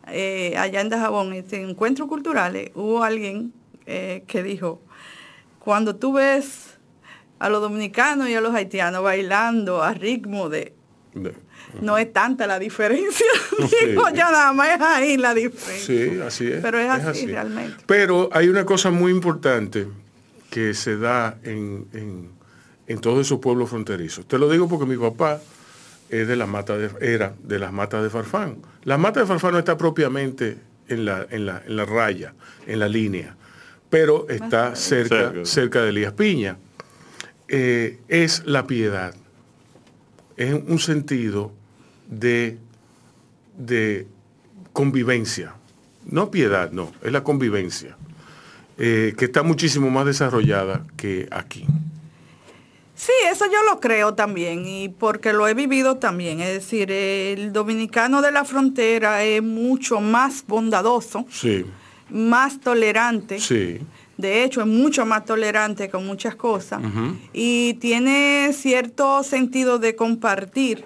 [0.07, 3.51] eh, allá en Dajabón, este encuentros culturales, hubo alguien
[3.85, 4.81] eh, que dijo,
[5.67, 6.77] cuando tú ves
[7.39, 10.73] a los dominicanos y a los haitianos bailando a ritmo de...
[11.13, 11.35] de-
[11.81, 13.25] No es tanta la diferencia.
[13.69, 13.87] Sí.
[13.87, 15.85] Digo yo nada más es ahí la diferencia.
[15.85, 16.61] Sí, así es.
[16.61, 17.83] Pero es así, realmente.
[17.85, 19.87] Pero hay una cosa muy importante
[20.49, 22.31] que se da en, en,
[22.87, 24.25] en todos esos pueblos fronterizos.
[24.25, 25.41] Te lo digo porque mi papá
[26.09, 28.59] es de la mata de, era de las matas de Farfán.
[28.85, 32.33] La mata de Farfán no está propiamente en la, en la, en la raya,
[32.67, 33.35] en la línea,
[33.89, 35.45] pero está cerca, Cerca.
[35.45, 36.57] cerca de Elías Piña.
[37.47, 39.13] Eh, es la piedad.
[40.35, 41.51] Es un sentido
[42.07, 42.57] de,
[43.57, 44.07] de
[44.73, 45.53] convivencia.
[46.05, 47.97] No piedad, no, es la convivencia,
[48.77, 51.65] eh, que está muchísimo más desarrollada que aquí.
[52.95, 56.39] Sí, eso yo lo creo también y porque lo he vivido también.
[56.39, 61.65] Es decir, el dominicano de la frontera es mucho más bondadoso, Sí,
[62.09, 63.39] más tolerante.
[63.39, 63.79] sí,
[64.17, 66.81] De hecho, es mucho más tolerante con muchas cosas
[67.33, 70.85] y tiene cierto sentido de compartir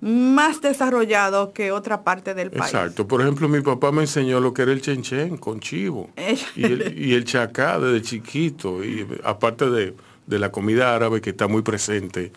[0.00, 2.72] más desarrollado que otra parte del país.
[2.72, 3.08] exacto.
[3.08, 6.10] Por ejemplo, mi papá me enseñó lo que era el chenchen con chivo
[6.54, 9.94] y el, y el chacá desde chiquito, y aparte de,
[10.26, 12.32] de la comida árabe que está muy presente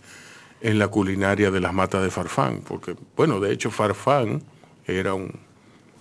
[0.62, 4.42] en la culinaria de las matas de Farfán, porque, bueno, de hecho Farfán
[4.86, 5.34] era un,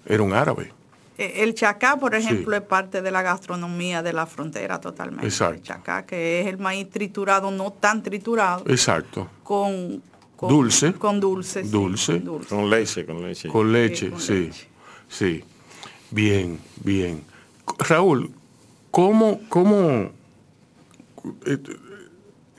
[0.06, 0.72] era un árabe.
[1.18, 2.18] Eh, El chacá, por Sí.
[2.20, 5.26] ejemplo, es parte de la gastronomía de la frontera totalmente.
[5.26, 5.54] Exacto.
[5.56, 9.28] El chacá, que es el maíz triturado, no tan triturado, Exacto.
[9.42, 10.00] con,
[10.36, 10.92] con- Dulce.
[10.94, 11.64] Con dulce.
[11.64, 12.22] sí, Dulce.
[12.48, 13.48] Con leche, con leche.
[13.48, 14.32] Con leche, con sí.
[14.34, 14.68] leche.
[15.08, 15.44] Sí.
[16.12, 17.22] Bien, bien.
[17.80, 18.30] Raúl,
[18.92, 20.10] ¿cómo, cómo
[21.46, 21.58] eh,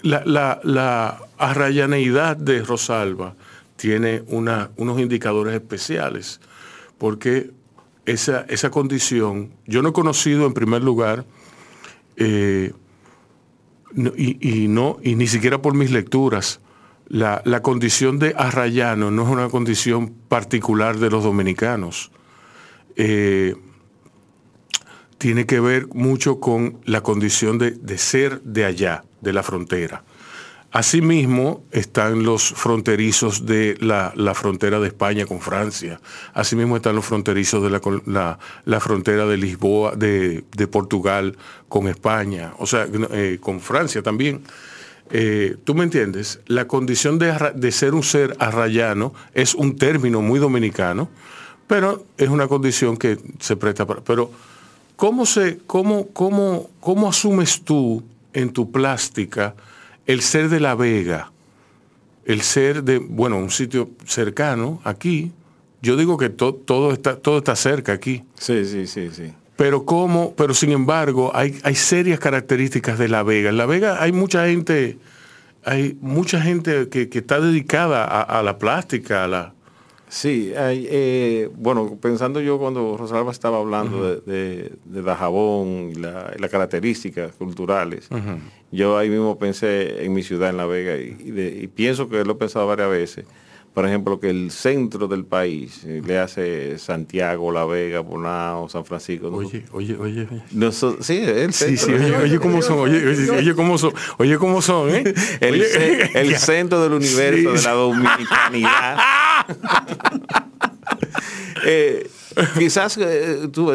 [0.01, 3.35] la, la, la arrayaneidad de Rosalba
[3.75, 6.39] tiene una- unos indicadores especiales?
[6.97, 7.51] Porque
[8.11, 11.25] esa, esa condición, yo no he conocido en primer lugar,
[12.15, 12.73] eh,
[13.95, 16.61] y no, y ni siquiera por mis lecturas,
[17.07, 22.11] la, la condición de arrayano no es una condición particular de los dominicanos.
[22.95, 23.55] Eh,
[25.17, 30.03] tiene que ver mucho con la condición de, de ser de allá, de la frontera.
[30.71, 35.99] Asimismo están los fronterizos de la, la frontera de España con Francia.
[36.33, 41.35] Asimismo están los fronterizos de la, la- la frontera de Lisboa, de, de Portugal
[41.67, 44.41] con España, o sea, eh, con Francia también.
[45.09, 46.39] Eh, ¿Tú me entiendes?
[46.45, 51.09] La condición de, de ser un ser arrayano es un término muy dominicano,
[51.65, 54.01] pero es una condición que se presta para...
[54.01, 54.29] Pero,
[54.95, 58.03] ¿cómo, se, cómo, cómo, cómo asumes tú
[58.33, 59.55] en tu plástica
[60.09, 61.31] el ser de La Vega,
[62.25, 65.31] el ser de, bueno, un sitio cercano aquí,
[65.83, 68.23] yo digo que todo, está, todo está cerca aquí.
[68.33, 69.31] Sí, sí, sí, sí.
[69.55, 73.51] Pero cómo, pero sin embargo, hay, hay serias características de La Vega.
[73.51, 74.97] En La Vega hay mucha gente,
[75.63, 79.53] hay mucha gente que, está dedicada a, la plástica, a la,
[80.09, 87.33] Sí, eh, bueno, pensando yo cuando Rosalba estaba hablando de, la jabón y las características
[87.33, 88.09] culturales,
[88.71, 92.35] yo ahí mismo pensé en mi ciudad, en La Vega, y, pienso que lo he
[92.35, 93.25] pensado varias veces.
[93.79, 98.83] Por ejemplo, que el centro del país eh, le hace Santiago, La Vega, Bonao, San
[98.83, 99.27] Francisco.
[99.27, 100.27] Oye, oye, oye.
[100.99, 104.89] sí, el sí, sí, oye, oye, cómo son, oye, oye, cómo son, oye, cómo son,
[104.89, 105.13] ¿eh?
[105.39, 108.97] El, centro del universo de la dominicanidad.
[111.65, 112.09] eh,
[112.57, 113.71] quizás eh, tú,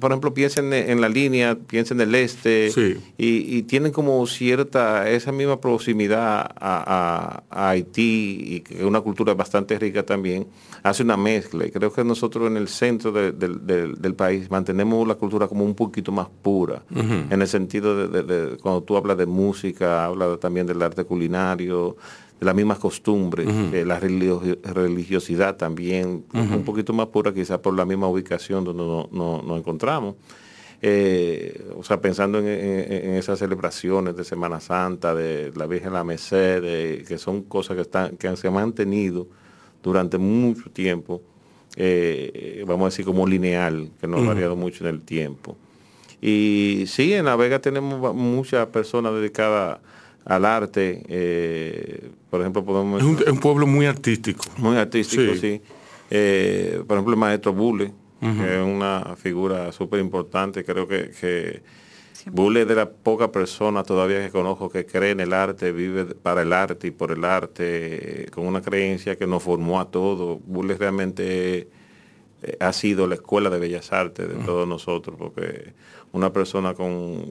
[0.00, 2.72] por ejemplo, piensen en, la línea, piensen en el este,
[3.18, 10.02] y, tienen como cierta, esa misma proximidad a, Haití, y que una cultura bastante rica
[10.04, 10.46] también,
[10.82, 11.66] hace una mezcla.
[11.66, 16.12] Y creo que nosotros en el centro del país mantenemos la cultura como un poquito
[16.12, 21.04] más pura, en el sentido de, cuando tú hablas de música, hablas también del arte
[21.04, 21.96] culinario,
[22.40, 23.46] las mismas costumbres,
[23.86, 30.16] la religiosidad también, un poquito más pura quizás por la misma ubicación donde nos encontramos.
[30.82, 37.04] Eh, o sea, pensando en, esas celebraciones de Semana Santa, de la Virgen la Merced,
[37.06, 39.26] que son cosas que, están, que se han mantenido
[39.82, 41.20] durante mucho tiempo,
[41.76, 45.56] eh, vamos a decir como lineal, que no ha variado mucho en el tiempo.
[46.22, 49.80] Y sí, en La Vega tenemos muchas personas dedicadas
[50.30, 51.02] al arte.
[51.08, 53.02] Eh, por ejemplo, podemos...
[53.02, 54.44] Es un, pueblo muy artístico.
[54.58, 55.60] Muy artístico, sí.
[56.08, 60.64] Eh, por ejemplo, el maestro Bule, que es una figura súper importante.
[60.64, 61.62] Creo que, que
[62.30, 66.04] Bule es de las pocas personas todavía que conozco que cree en el arte, vive
[66.04, 70.38] para el arte y por el arte, con una creencia que nos formó a todos.
[70.46, 71.68] Bule realmente
[72.42, 75.72] eh, ha sido la escuela de bellas artes de todos nosotros, porque
[76.12, 77.24] una persona con,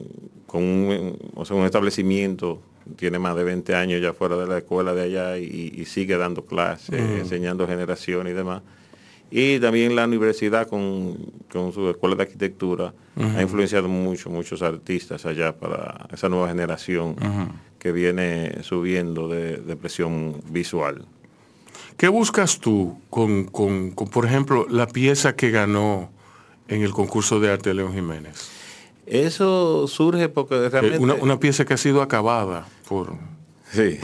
[0.46, 2.60] con un, un establecimiento
[2.96, 6.44] tiene más de 20 años ya fuera de la escuela de allá y, sigue dando
[6.44, 8.62] clases, enseñando generación y demás.
[9.30, 11.16] Y también la universidad con,
[11.50, 17.16] su escuela de arquitectura ha influenciado mucho, muchos artistas allá para esa nueva generación
[17.78, 21.06] que viene subiendo de, presión visual.
[21.96, 23.46] ¿Qué buscas tú con,
[24.12, 26.10] por ejemplo, la pieza que ganó
[26.66, 28.59] en el concurso de arte de León Jiménez?
[29.06, 30.98] Eso surge porque eh, realmente...
[30.98, 33.14] Una, pieza que ha sido acabada por...
[33.72, 33.98] Sí.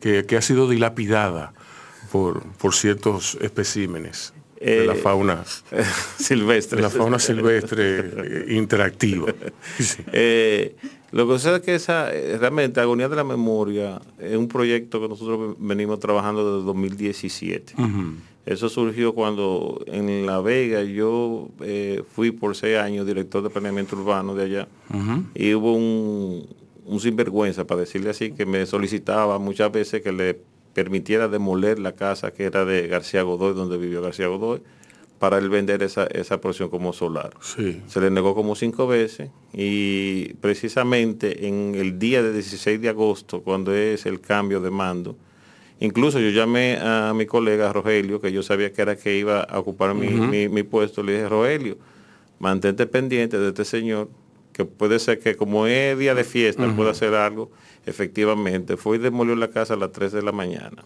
[0.00, 1.52] que, ha sido dilapidada
[2.10, 5.44] por, por ciertos especímenes de la eh, fauna
[6.18, 6.80] silvestre.
[6.80, 9.26] la fauna silvestre eh, interactiva.
[9.26, 15.08] lo que sucede es que esa, realmente Agonía de la Memoria es un proyecto que
[15.08, 17.74] nosotros venimos trabajando desde 2017.
[18.46, 23.96] Eso surgió cuando en La Vega yo eh, fui por seis años director de planeamiento
[23.96, 24.68] urbano de allá.
[25.34, 30.40] Y hubo un, sinvergüenza, para decirle así, que me solicitaba muchas veces que le
[30.74, 34.62] permitiera demoler la casa que era de García Godoy, donde vivió García Godoy,
[35.18, 37.32] para él vender esa, esa porción como solar.
[37.88, 43.42] Se le negó como cinco veces y precisamente en el día de 16 de agosto,
[43.42, 45.16] cuando es el cambio de mando,
[45.78, 49.58] Incluso yo llamé a mi colega Rogelio, que yo sabía que era que iba a
[49.58, 51.76] ocupar mi, puesto, le dije, Rogelio,
[52.38, 54.08] mantente pendiente de este señor,
[54.52, 57.50] que puede ser que como es día de fiesta, pueda hacer algo.
[57.84, 60.84] Efectivamente, fue y demolió la casa a las 3 de la mañana.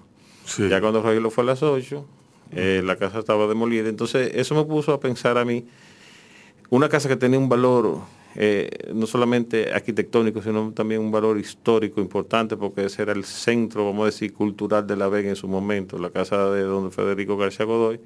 [0.58, 2.04] Ya cuando Rogelio fue a las 8,
[2.52, 3.88] eh, la casa estaba demolida.
[3.88, 5.64] Entonces, eso me puso a pensar a mí,
[6.68, 8.00] una casa que tenía un valor
[8.36, 13.84] eh, no solamente arquitectónico, sino también un valor histórico importante, porque ese era el centro,
[13.86, 17.36] vamos a decir, cultural de La Vega en su momento, la casa de don Federico
[17.36, 18.00] García Godoy.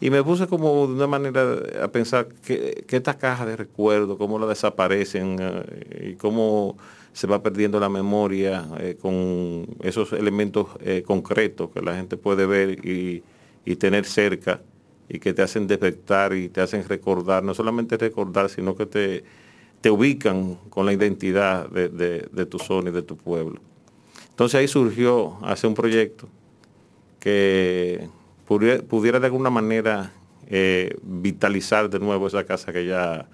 [0.00, 4.18] Y me puse como de una manera a pensar que, que estas cajas de recuerdo,
[4.18, 6.76] cómo la desaparecen eh, y cómo
[7.12, 10.66] se va perdiendo la memoria eh, con esos elementos
[11.06, 13.22] concretos que la gente puede ver y,
[13.64, 14.60] y tener cerca
[15.08, 19.24] y que te hacen despertar y te hacen recordar, no solamente recordar, sino que te,
[19.84, 23.60] te ubican con la identidad de, tu zona y de tu pueblo.
[24.30, 26.26] Entonces ahí surgió hace un proyecto
[27.20, 28.08] que
[28.46, 30.10] pudiera, de alguna manera
[30.46, 33.28] eh, vitalizar de nuevo esa casa que ya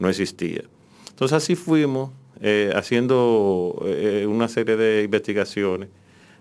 [0.00, 0.64] no existía.
[1.10, 2.10] Entonces así fuimos
[2.40, 5.88] eh, haciendo eh, una serie de investigaciones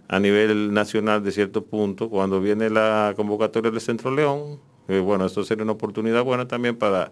[0.08, 2.10] a nivel nacional de cierto punto.
[2.10, 7.12] Cuando viene la convocatoria del Centro León, bueno, esto sería una oportunidad buena también para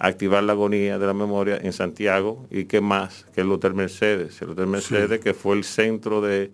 [0.00, 4.40] activar la agonía de la memoria en Santiago y qué más que el Hotel Mercedes.
[4.42, 6.50] El Hotel Mercedes que fue el centro de,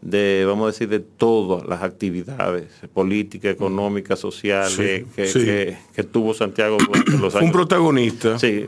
[0.00, 5.40] de, vamos a decir, de todas las actividades políticas, económicas, sociales Sí, que, sí.
[5.44, 7.52] que- que tuvo Santiago durante los Fue un años.
[7.52, 8.38] protagonista.
[8.38, 8.66] Sí,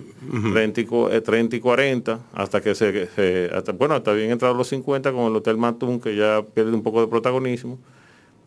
[0.52, 4.30] 30, y cu- eh, 30 y 40, hasta que se, se- hasta, bueno, hasta bien
[4.32, 7.78] entrados los 50 con el Hotel Matún, que ya pierde un poco de protagonismo.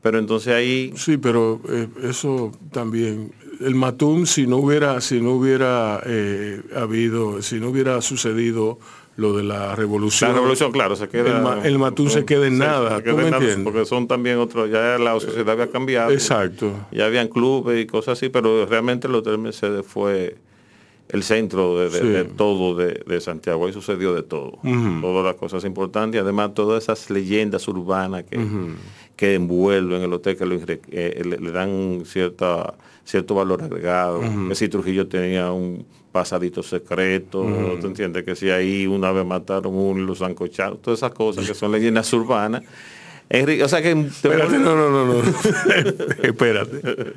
[0.01, 3.31] Pero entonces ahí, Sí, pero eh, eso también,
[3.65, 8.79] el Matún, si no hubiera, si no hubiera eh, habido, si no hubiera sucedido
[9.15, 11.37] lo de la revolución, la revolución, claro, se queda...
[11.37, 13.63] el, ma- el Matún se queda en se- nada, se ¿tú queda me nada, entiendes?
[13.63, 16.11] Porque son también otros, ya la sociedad había cambiado.
[16.11, 16.73] Exacto.
[16.91, 20.35] Ya habían clubes y cosas así, pero realmente el Hotel Mercedes fue
[21.09, 22.07] el centro de, de- Sí.
[22.07, 23.67] de todo de, de Santiago.
[23.67, 24.57] Ahí sucedió de todo.
[25.01, 28.39] Todas las cosas importantes y además todas esas leyendas urbanas que,
[29.15, 32.73] que envuelven el hotel, que lo eh, le, le dan cierta,
[33.05, 34.21] cierto valor agregado.
[34.49, 37.45] Que si Trujillo tenía un pasadito secreto,
[37.81, 38.23] ¿tú entiendes?
[38.23, 40.77] Que si ahí una vez mataron uno y lo zancocharon.
[40.79, 42.63] Todas esas cosas que son leyendas urbanas.
[43.29, 43.91] Enri- o sea que...
[43.91, 45.21] Espérate, no, no, no, no.
[46.21, 47.13] Espérate.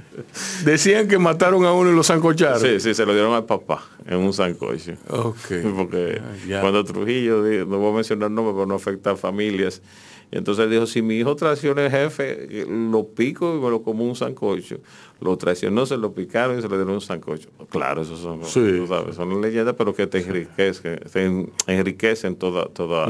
[0.64, 2.61] Decían que mataron a uno y lo zancocharon.
[2.61, 4.92] Sí, sí, se lo dieron al papá en un sancocho.
[5.11, 5.37] Ok.
[5.77, 6.20] Porque
[6.55, 9.83] Ah, cuando Trujillo, no voy a mencionar nombres para no afectar familias,
[10.32, 14.04] y entonces dijo, si mi hijo traiciona al jefe, lo pico y me lo como
[14.04, 14.78] un sancocho.
[15.20, 17.48] Lo traicionó, se lo picaron y se le dieron un sancocho.
[17.70, 18.60] Claro, esos son, Sí.
[18.76, 23.06] tú sabes, son leyendas, pero que te enriquecen, te en- enriquecen toda, toda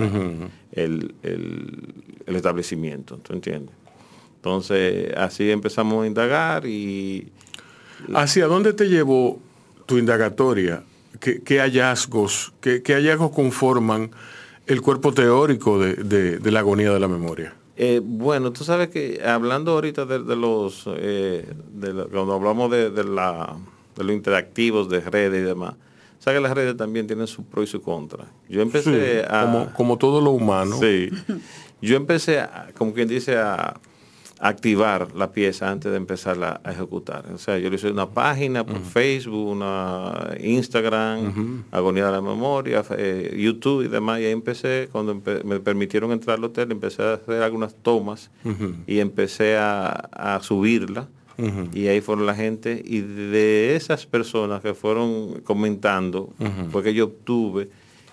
[0.73, 1.95] el, el-
[2.27, 3.75] el establecimiento, ¿tú entiendes?
[4.37, 7.33] Entonces, así empezamos a indagar y
[8.15, 9.41] ¿Hacia dónde te llevó
[9.87, 10.83] tu indagatoria?
[11.19, 14.11] ¿Qué, qué hallazgos, qué, qué hallazgos conforman
[14.67, 17.55] el cuerpo teórico de, de- de la agonía de la memoria?
[17.77, 21.47] Eh, bueno, tú sabes que hablando ahorita de, de los, eh,
[21.81, 23.57] la- cuando hablamos de, de la,
[23.97, 25.75] de los interactivos, de redes y demás,
[26.19, 28.25] sabes que las redes también tienen su pro y su contra.
[28.49, 29.43] Yo empecé Sí, a...
[29.43, 30.79] como, como todo lo humano.
[30.81, 31.11] Sí.
[31.83, 33.75] Yo empecé, a, como quien dice, a
[34.39, 37.25] activar la pieza antes de empezarla a ejecutar.
[37.35, 42.85] O sea, yo le hice una página por Facebook, una Instagram, Agonía de la Memoria,
[42.99, 44.21] eh, YouTube y demás.
[44.21, 48.31] Y ahí empecé, cuando empe- me permitieron entrar al hotel, empecé a hacer algunas tomas
[48.87, 51.09] y empecé a, a subirla.
[51.75, 52.83] Y ahí fueron la gente.
[52.85, 56.33] Y de esas personas que fueron comentando,
[56.73, 57.69] fue que yo obtuve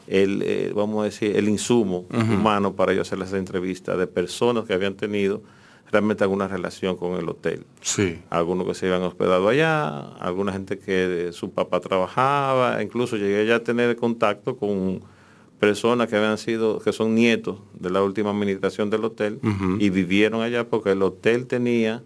[0.07, 4.65] el, eh, vamos a decir, el insumo humano para yo hacer esa entrevista de personas
[4.65, 5.41] que habían tenido
[5.93, 7.65] realmente alguna relación con el hotel.
[7.81, 8.19] Sí.
[8.29, 13.57] Algunos que se habían hospedado allá, alguna gente que su papá trabajaba, incluso llegué ya
[13.57, 15.01] a tener contacto con
[15.59, 19.39] personas que habían sido, que son nietos de la última administración del hotel
[19.79, 22.03] y vivieron allá porque el hotel tenía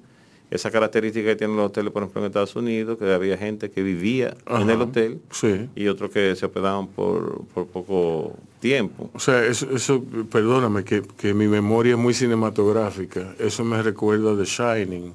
[0.51, 3.81] esa característica que tienen los hoteles, por ejemplo, en Estados Unidos, que había gente que
[3.83, 5.69] vivía en el hotel Sí.
[5.75, 9.09] y otros que se hospedaban por, por poco tiempo.
[9.13, 13.35] O sea, eso, eso, perdóname, que, que mi memoria es muy cinematográfica.
[13.39, 15.13] Eso me recuerda de Shining,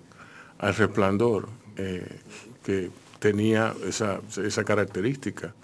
[0.58, 2.06] al resplandor, eh,
[2.64, 5.54] que tenía esa, esa característica,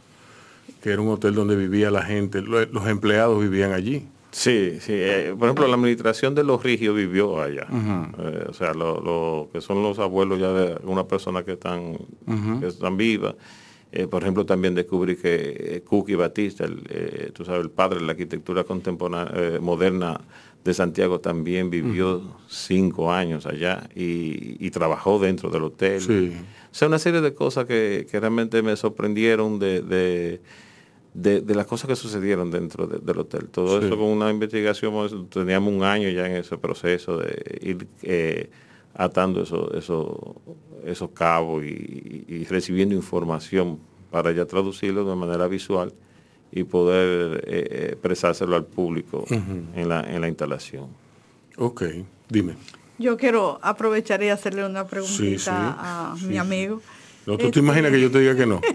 [0.83, 4.07] que era un hotel donde vivía la gente, lo- los empleados vivían allí.
[4.31, 4.93] Sí, sí.
[4.95, 7.67] eh, por ejemplo, la administración de los Rigios vivió allá.
[8.19, 11.97] Eh, o sea, lo, lo que son los abuelos ya de una persona que están,
[12.61, 13.35] que están vivas.
[13.91, 15.37] Eh, por ejemplo, también descubrí que
[15.77, 20.21] eh, Cookie Batista, el, eh, tú sabes, el padre de la arquitectura contemporánea, eh, moderna
[20.63, 26.01] de Santiago, también vivió cinco años allá y, y trabajó dentro del hotel.
[26.03, 26.33] Sí.
[26.71, 30.41] O sea, una serie de cosas que, que realmente me sorprendieron de, de,
[31.15, 33.49] de- de las cosas que sucedieron dentro de- del hotel.
[33.49, 33.87] Todo Sí.
[33.87, 37.87] eso con una investigación, pues, teníamos un año ya en ese proceso de ir
[38.95, 40.37] atando eso- eso-
[40.85, 43.79] esos cabos y, y recibiendo información
[44.11, 45.93] para ya traducirlo de manera visual
[46.51, 50.87] y poder eh, eh, expresárselo al público en, la, en la instalación.
[51.59, 51.83] Ok,
[52.29, 52.55] dime.
[52.99, 56.39] Yo quiero aprovechar y hacerle una preguntita Sí, sí, a sí, mi sí.
[56.39, 56.81] amigo.
[57.27, 58.61] No, ¿Tú te Este, imaginas que yo te diga que no?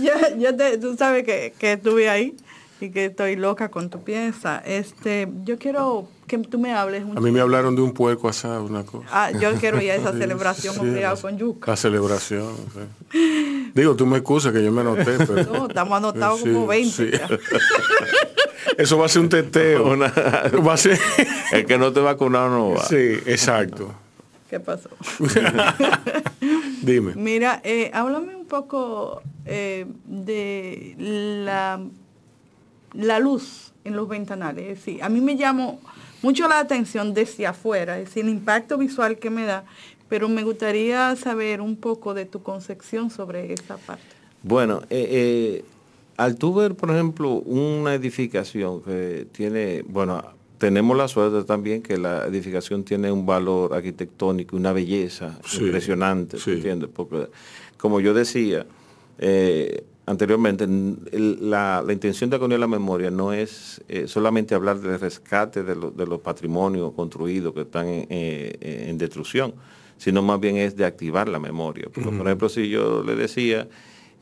[0.00, 2.34] yo, yo te- tú sabes que, que estuve ahí
[2.80, 4.58] y que estoy loca con tu pieza.
[4.64, 8.28] Este, yo quiero que tú me hables un A mí me hablaron de un puerco
[8.28, 9.06] asado, una cosa.
[9.10, 11.70] Ah, yo quiero ir a esa celebración Sí, obligado la- con yuca.
[11.72, 12.54] La celebración,
[13.12, 13.70] sí.
[13.74, 15.42] Digo, tú me excusas que yo me anoté, pero...
[15.52, 16.90] No, estamos anotados Sí, como 20.
[16.90, 17.10] sí.
[17.18, 17.28] ya.
[18.78, 19.92] Eso va a ser un teteo.
[19.92, 20.12] Una-
[20.66, 20.98] Va a ser...
[21.52, 22.84] el que no te vacunado no va.
[22.84, 22.94] Sí,
[23.26, 23.92] exacto.
[24.48, 24.88] ¿Qué pasó?
[26.82, 27.12] Dime.
[27.16, 31.80] Mira, eh, háblame un poco eh, de la,
[32.98, 34.64] la luz en los ventanales.
[34.64, 35.80] Es decir, a mí me llamó
[36.20, 39.64] mucho la atención desde afuera, es decir, el impacto visual que me da,
[40.08, 44.02] pero me gustaría saber un poco de tu concepción sobre esa parte.
[44.42, 45.64] Bueno, eh, eh,
[46.16, 50.22] al tú ver, por ejemplo, una edificación que tiene, bueno,
[50.58, 56.90] tenemos la suerte también que la edificación tiene un valor arquitectónico, una belleza impresionante, ¿entiendes?
[56.92, 57.28] Porque,
[57.76, 58.66] como yo decía
[59.18, 60.66] eh, anteriormente,
[61.40, 66.92] la, intención de acudir la memoria no es solamente hablar del rescate de, los patrimonios
[66.92, 69.54] construidos que están en destrucción,
[69.96, 71.88] sino más bien es de activar la memoria.
[71.92, 73.68] Por ejemplo, si yo le decía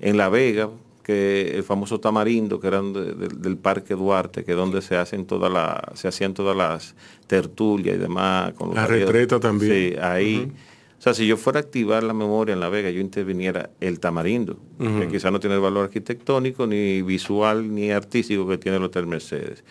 [0.01, 0.71] en La Vega,
[1.07, 5.53] que el famoso tamarindo, que era del Parque Duarte, que es donde se hacen todas
[5.53, 6.97] las, se hacían todas las
[7.29, 8.55] tertulias y demás.
[8.55, 9.93] Con la retreta también.
[9.93, 10.51] Sí, ahí.
[10.99, 14.01] O sea, si yo fuera a activar la memoria en La Vega, yo interviniera el
[14.01, 18.85] tamarindo, que quizás no tiene el valor arquitectónico, ni visual, ni artístico que tiene el
[18.85, 19.63] Hotel Mercedes.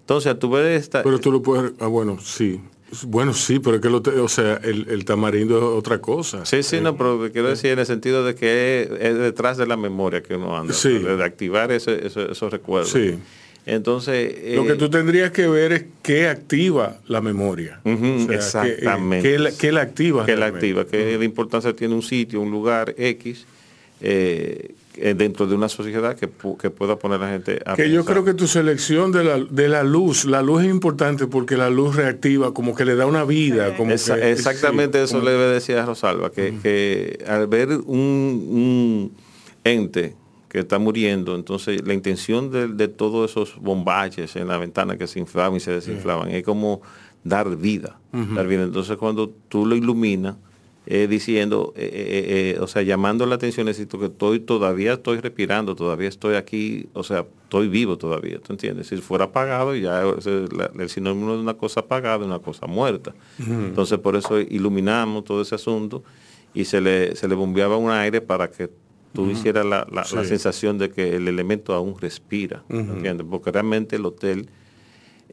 [0.00, 1.02] Entonces, tú ves esta...
[1.02, 1.72] Pero tú lo puedes...
[1.78, 2.60] Ah, bueno, sí.
[3.06, 6.44] Bueno, sí, pero es que lo o sea, el, tamarindo es otra cosa.
[6.44, 9.78] Sí, sí, no, pero quiero decir en el sentido de que es, detrás de la
[9.78, 12.90] memoria que uno anda, de activar esos recuerdos.
[12.90, 13.18] Sí.
[13.64, 14.56] Entonces...
[14.56, 17.80] lo que eh, tú tendrías que ver es qué activa la memoria.
[17.84, 19.28] exactamente.
[19.28, 19.38] Qué,
[19.72, 20.26] la, activa.
[20.26, 23.46] Qué la activa, qué la importancia tiene un sitio, un lugar X.
[24.00, 28.04] Eh, eh, dentro de una sociedad que, pueda poner a la gente a Que yo
[28.04, 31.70] creo que tu selección de la, de la luz, la luz es importante porque la
[31.70, 33.74] luz reactiva, como que le da una vida.
[33.74, 39.12] Como exactamente eso le decía a Rosalba, que, al ver un,
[39.64, 40.14] ente
[40.52, 45.18] que está muriendo, entonces la intención de, todos esos bombaches en la ventana que se
[45.18, 46.82] inflaban y se desinflaban es como
[47.24, 48.64] dar vida, dar vida.
[48.64, 50.36] Entonces cuando tú lo iluminas,
[50.84, 55.74] eh, diciendo, eh, eh, o sea, llamando la atención, necesito que estoy, todavía estoy respirando,
[55.74, 58.88] todavía estoy aquí, o sea, estoy vivo todavía, ¿tú entiendes?
[58.88, 63.14] Si fuera apagado, ya el sinónimo de una cosa apagada, una cosa muerta.
[63.38, 66.04] Entonces, por eso iluminamos todo ese asunto
[66.52, 68.68] y se le, se le bombeaba un aire para que
[69.12, 73.26] tú hicieras la, la, sensación de que el elemento aún respira, ¿entiendes?
[73.28, 74.48] Porque realmente el hotel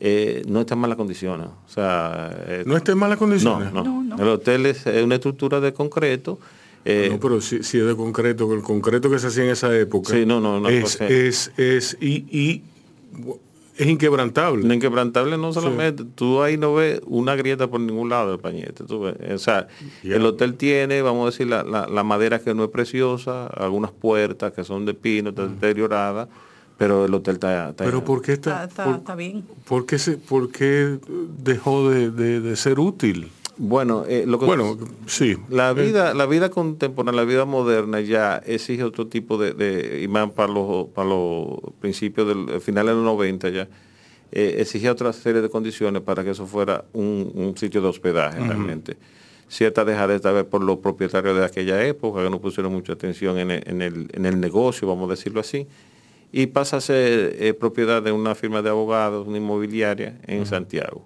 [0.01, 1.47] eh, no está en malas condiciones.
[1.47, 3.73] O sea, eh, ¿No está en malas condiciones?
[3.73, 4.15] No, no.
[4.17, 6.39] El hotel es una estructura de concreto.
[6.85, 10.13] Eh, no, pero si, es de concreto, el concreto que se hacía en esa época
[10.13, 12.63] sí, no, no, es, es, es, y,
[13.79, 14.67] es inquebrantable.
[14.67, 18.83] No, inquebrantable no solamente, tú ahí no ves una grieta por ningún lado del pañete.
[18.93, 19.67] O sea,
[20.03, 24.51] el hotel tiene, vamos a decir, la, la, madera que no es preciosa, algunas puertas
[24.51, 26.27] que son de pino, deterioradas
[26.77, 29.43] pero el hotel está, pero por qué está, está, bien.
[29.67, 30.97] por qué, se, por qué
[31.43, 35.73] dejó de, de, ser útil bueno eh, lo que bueno sí la eh.
[35.73, 40.31] vida la vida contemporánea la vida moderna ya exige otro tipo de, de y más
[40.31, 43.67] para los para los principios del final de los 90 ya
[44.31, 48.95] eh, exige otra serie de condiciones para que eso fuera un, sitio de hospedaje realmente
[49.49, 53.51] cierta dejadez vez por los propietarios de aquella época que no pusieron mucha atención en
[53.51, 55.67] el, en el, en el negocio vamos a decirlo así
[56.31, 61.03] y pasa a ser eh, propiedad de una firma de abogados, una inmobiliaria en Santiago.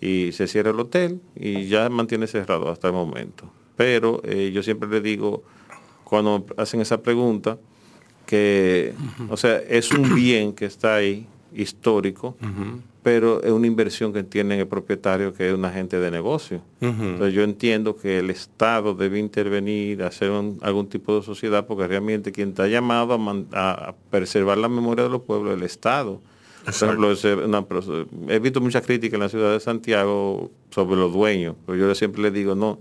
[0.00, 3.50] Y se cierra el hotel y ya mantiene cerrado hasta el momento.
[3.76, 5.42] Pero eh, yo siempre le digo,
[6.04, 7.58] cuando hacen esa pregunta,
[8.26, 8.92] que,
[9.30, 12.36] o sea, es un bien que está ahí, histórico,
[13.02, 16.60] pero es una inversión que tiene el propietario que es un agente de negocio.
[16.80, 20.30] Entonces yo entiendo que el Estado debe intervenir, hacer
[20.60, 23.18] algún tipo de sociedad, porque realmente quien está llamado
[23.52, 26.20] a, preservar la memoria de los pueblos es el Estado.
[28.28, 32.22] He visto muchas críticas en la ciudad de Santiago sobre los dueños, pero yo siempre
[32.22, 32.78] les digo, no,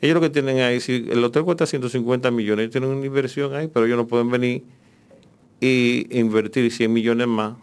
[0.00, 3.54] ellos lo que tienen ahí, si el hotel cuesta 150 millones, ellos tienen una inversión
[3.54, 4.62] ahí, pero ellos no pueden venir
[5.60, 7.54] y invertir 100 millones más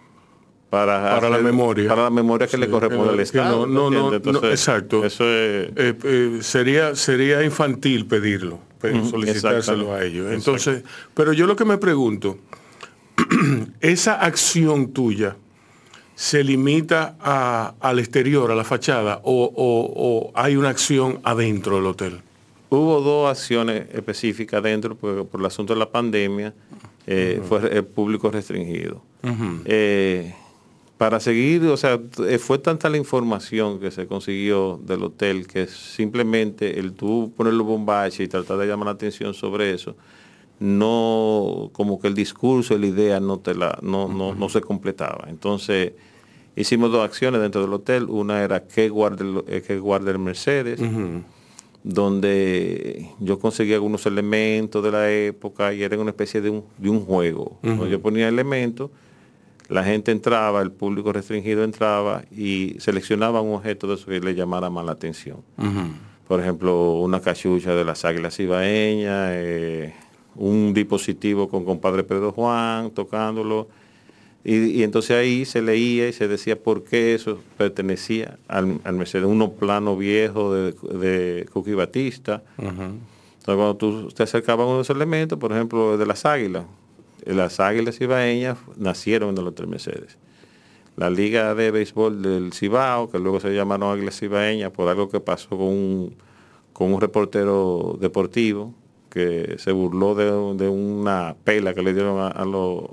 [0.73, 1.87] para, la memoria.
[1.87, 3.67] Para la memoria que le corresponde al Estado.
[3.67, 5.05] No, no, no, exacto.
[5.05, 10.31] Eso eh, eh, sería, sería infantil pedirlo, solicitárselo a ellos.
[10.31, 10.83] Entonces,
[11.13, 12.39] pero yo lo que me pregunto,
[13.81, 15.35] esa acción tuya
[16.15, 17.15] se limita
[17.79, 22.21] al exterior, a la fachada, o, hay una acción adentro del hotel?
[22.69, 26.53] Hubo dos acciones específicas dentro, porque por el asunto de la pandemia
[27.05, 29.01] eh, fue el público restringido.
[31.03, 35.67] Para seguir, o sea, eh, fue tanta la información que se consiguió del hotel que
[35.67, 39.97] simplemente el tú poner los bombaches y tratar de llamar la atención sobre eso,
[40.63, 45.25] no, como que el discurso, la idea no, te la, no, no, se completaba.
[45.27, 45.91] Entonces,
[46.55, 48.05] hicimos dos acciones dentro del hotel.
[48.09, 50.79] Una era que guarde el, eh, que guarde el Mercedes,
[51.83, 56.89] donde yo conseguí algunos elementos de la época y era una especie de un, de
[56.89, 57.59] un juego.
[57.61, 58.89] Yo ponía elementos
[59.67, 64.35] la gente entraba, el público restringido entraba y seleccionaba un objeto de eso que le
[64.35, 65.37] llamara más la atención.
[66.27, 69.93] por ejemplo, una cachucha de las águilas ibaeñas, eh,
[70.35, 73.67] un dispositivo con compadre Pedro Juan tocándolo.
[74.45, 79.53] Y, entonces ahí se leía y se decía por qué eso pertenecía al, Mercedes, uno
[79.53, 82.43] plano viejo de, de Cookie Batista.
[82.57, 82.99] Entonces
[83.45, 86.65] cuando tú te acercabas a uno de esos elementos, por ejemplo, de las águilas,
[87.25, 90.17] las águilas ibaeñas nacieron en el Hotel Mercedes.
[90.97, 95.21] La liga de béisbol del Cibao, que luego se llamaron águilas ibaeñas por algo que
[95.21, 96.15] pasó con un,
[96.73, 98.73] con un reportero deportivo
[99.13, 102.89] que se burló de, una pela que le dieron a los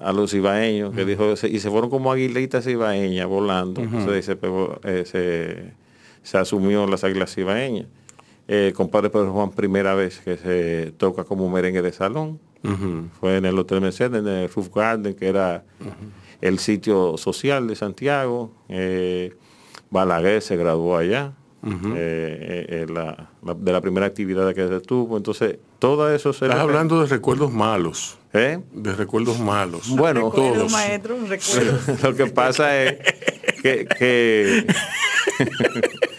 [0.00, 3.82] a los ibaeños, que dijo, y se fueron como aguilitas ibaeñas volando.
[4.82, 5.74] Eh,
[6.22, 7.86] se, asumió las águilas ibaeñas.
[8.48, 12.40] Eh, compadre Pedro Juan, primera vez que se toca como merengue de salón.
[13.20, 15.64] Fue en el Hotel Mercedes, en el Roof Garden, que era
[16.40, 18.52] el sitio social de Santiago.
[18.68, 19.34] Eh,
[19.90, 21.34] Balaguer se graduó allá.
[21.62, 25.16] Eh, de la primera actividad que se tuvo.
[25.16, 26.46] Entonces, todo eso se...
[26.46, 28.18] Estás hablando de recuerdos malos.
[28.32, 28.60] ¿Eh?
[28.72, 29.88] De recuerdos malos.
[29.90, 30.70] Bueno, todos.
[30.70, 31.16] Maestro,
[32.02, 32.98] Lo que pasa es
[33.62, 34.66] que...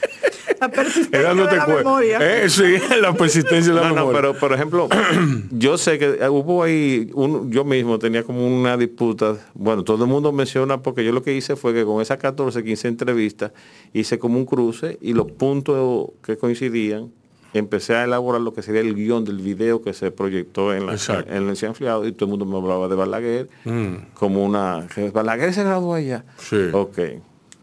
[0.67, 2.43] La persistencia de la memoria.
[2.43, 4.21] Eh, sí, la persistencia de la memoria.
[4.21, 4.87] pero por ejemplo,
[5.49, 7.09] yo sé que hubo ahí,
[7.47, 11.33] yo mismo tenía como una disputa, bueno, todo el mundo menciona, porque yo lo que
[11.33, 13.51] hice fue que con esas 14, 15 entrevistas,
[13.91, 17.09] hice como un cruce y los puntos que coincidían
[17.53, 20.95] empecé a elaborar lo que sería el guion del video que se proyectó en la
[21.27, 24.13] en el enfriado y todo el mundo me hablaba de Balaguer mm.
[24.13, 26.69] como una Balaguer se graduó allá sí.
[26.71, 26.99] ok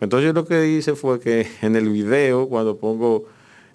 [0.01, 3.24] entonces lo que hice fue que en el video cuando pongo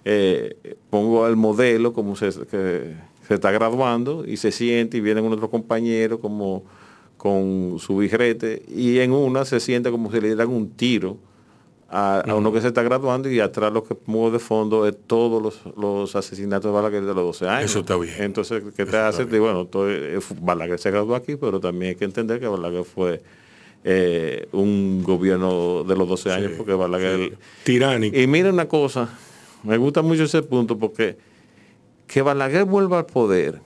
[0.04, 2.96] eh, pongo al modelo como se, se
[3.28, 6.64] está graduando y se siente y vienen otros compañeros como
[7.16, 11.16] con su bijrete y en una se siente como si le dieran un tiro
[11.88, 15.62] a, uno que se está graduando y atrás lo que mueve de fondo es todos
[15.76, 17.70] los, asesinatos de Balaguer de los 12 años.
[17.70, 18.14] Eso está bien.
[18.18, 19.24] Entonces, ¿qué te hace?
[19.24, 19.86] bueno, todo,
[20.40, 23.22] Balaguer se graduó aquí, pero también hay que entender que Balaguer fue
[23.84, 27.36] eh, un gobierno de los 12 años, porque Balaguer...
[27.64, 28.18] Tiránico.
[28.18, 29.10] Y mira una cosa,
[29.62, 31.18] me gusta mucho ese punto, porque
[32.06, 33.60] que Balaguer vuelva al poder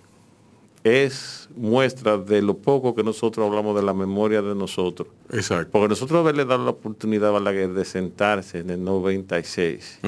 [0.85, 5.09] es muestra de lo poco que nosotros hablamos de la memoria de nosotros.
[5.31, 5.71] Exacto.
[5.73, 10.01] Porque nosotros haberle dado la oportunidad a Balaguer de sentarse en el 96,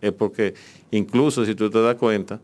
[0.00, 0.54] es porque
[0.90, 2.40] incluso si tú te das cuenta,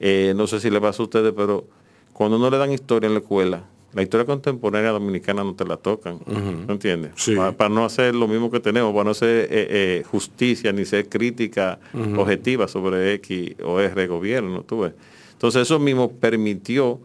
[0.00, 1.66] eh, no sé si le pasa a ustedes, pero
[2.12, 5.76] cuando no le dan historia en la escuela, la historia contemporánea dominicana no te la
[5.76, 7.12] tocan, ¿no entiendes?
[7.56, 11.08] Para, no hacer lo mismo que tenemos, para no hacer eh, eh, justicia ni ser
[11.08, 11.78] crítica
[12.16, 14.92] objetiva sobre X o R gobierno, tú ves.
[15.32, 17.00] Entonces eso mismo permitió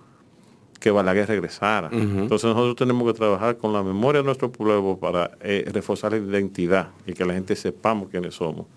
[0.79, 1.89] que Balaguer regresara.
[1.91, 6.17] Entonces nosotros tenemos que trabajar con la memoria de nuestro pueblo para eh, reforzar la
[6.17, 8.67] identidad y que la gente sepamos quiénes somos.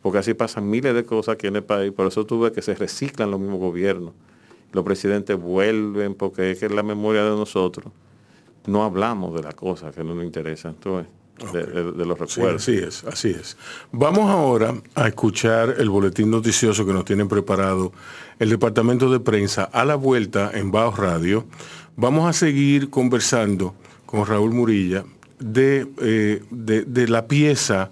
[0.00, 1.92] Porque así pasan miles de cosas aquí en el país.
[1.92, 4.14] Por eso tuve que se reciclan los mismos gobiernos.
[4.72, 7.92] Los presidentes vuelven porque es que la memoria de nosotros
[8.66, 10.72] no hablamos de las cosas que no nos interesan.
[10.72, 11.06] Entonces,
[11.52, 12.62] de, los recuerdos.
[12.62, 13.56] así es, así es.
[13.92, 17.92] Vamos ahora a escuchar el boletín noticioso que nos tienen preparado
[18.38, 21.46] el departamento de prensa a la vuelta en Bajo Radio.
[21.96, 23.74] Vamos a seguir conversando
[24.06, 25.04] con Raúl Murilla
[25.38, 27.90] de, eh, de, la pieza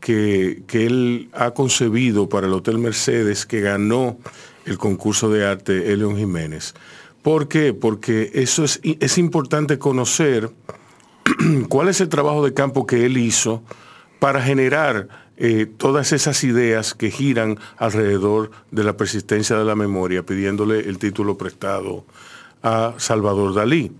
[0.00, 4.18] que, que, él ha concebido para el Hotel Mercedes que ganó
[4.64, 6.74] el concurso de arte Elion Jiménez.
[7.22, 7.74] ¿Por qué?
[7.74, 10.50] Porque eso es, es importante conocer
[11.68, 13.62] cuál es el trabajo de campo que él hizo
[14.18, 15.08] para generar
[15.42, 20.98] eh, todas esas ideas que giran alrededor de la persistencia de la memoria, pidiéndole el
[20.98, 22.04] título prestado
[22.62, 23.90] a Salvador Dalí.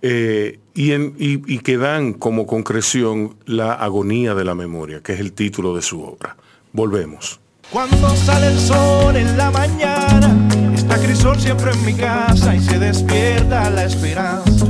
[0.00, 5.76] Eh, y, que dan como concreción la agonía de la memoria, que es el título
[5.76, 6.38] de su obra.
[6.72, 7.41] Volvemos.
[7.72, 10.36] Cuando sale el sol en la mañana,
[10.74, 14.66] está Crisol siempre en mi casa y se despierta la esperanza,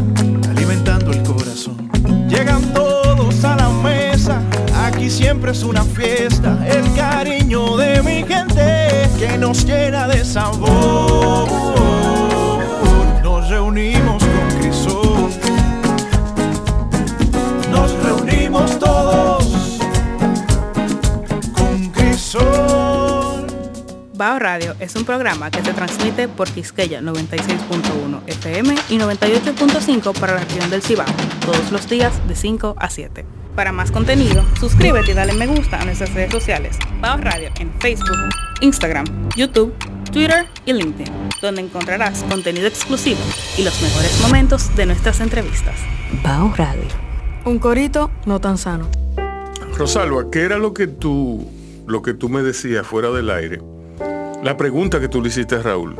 [0.49, 1.91] alimentando el corazón.
[2.29, 4.41] Llegan todos a la mesa,
[4.85, 6.57] aquí siempre es una fiesta.
[6.65, 11.49] El cariño de mi gente que nos llena de sabor.
[13.25, 15.12] Nos reunimos con Crisol.
[24.23, 30.35] Bao Radio es un programa que se transmite por Quisqueya 96.1 FM y 98.5 para
[30.35, 31.13] la región del Cibao
[31.45, 33.25] todos los días de 5 a 7.
[33.57, 36.79] Para más contenido, suscríbete y dale me gusta a nuestras redes sociales.
[37.01, 38.17] Baos Radio en Facebook,
[38.61, 39.75] Instagram, YouTube,
[40.13, 43.19] Twitter y LinkedIn, donde encontrarás contenido exclusivo
[43.59, 45.75] y los mejores momentos de nuestras entrevistas.
[46.23, 46.85] Baos Radio.
[47.45, 48.89] Un corito no tan sano.
[49.77, 51.45] Rosalba, ¿qué era lo que tú
[51.89, 53.61] lo que tú me decías fuera del aire,
[54.43, 55.97] la pregunta que tú le hiciste a Raúl.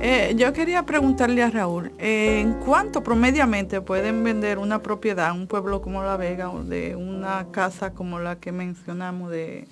[0.00, 5.46] Eh, yo quería preguntarle a Raúl, eh, ¿en cuánto promediamente pueden vender una propiedad, un
[5.46, 9.66] pueblo como La Vega, o de una casa como la que mencionamos de...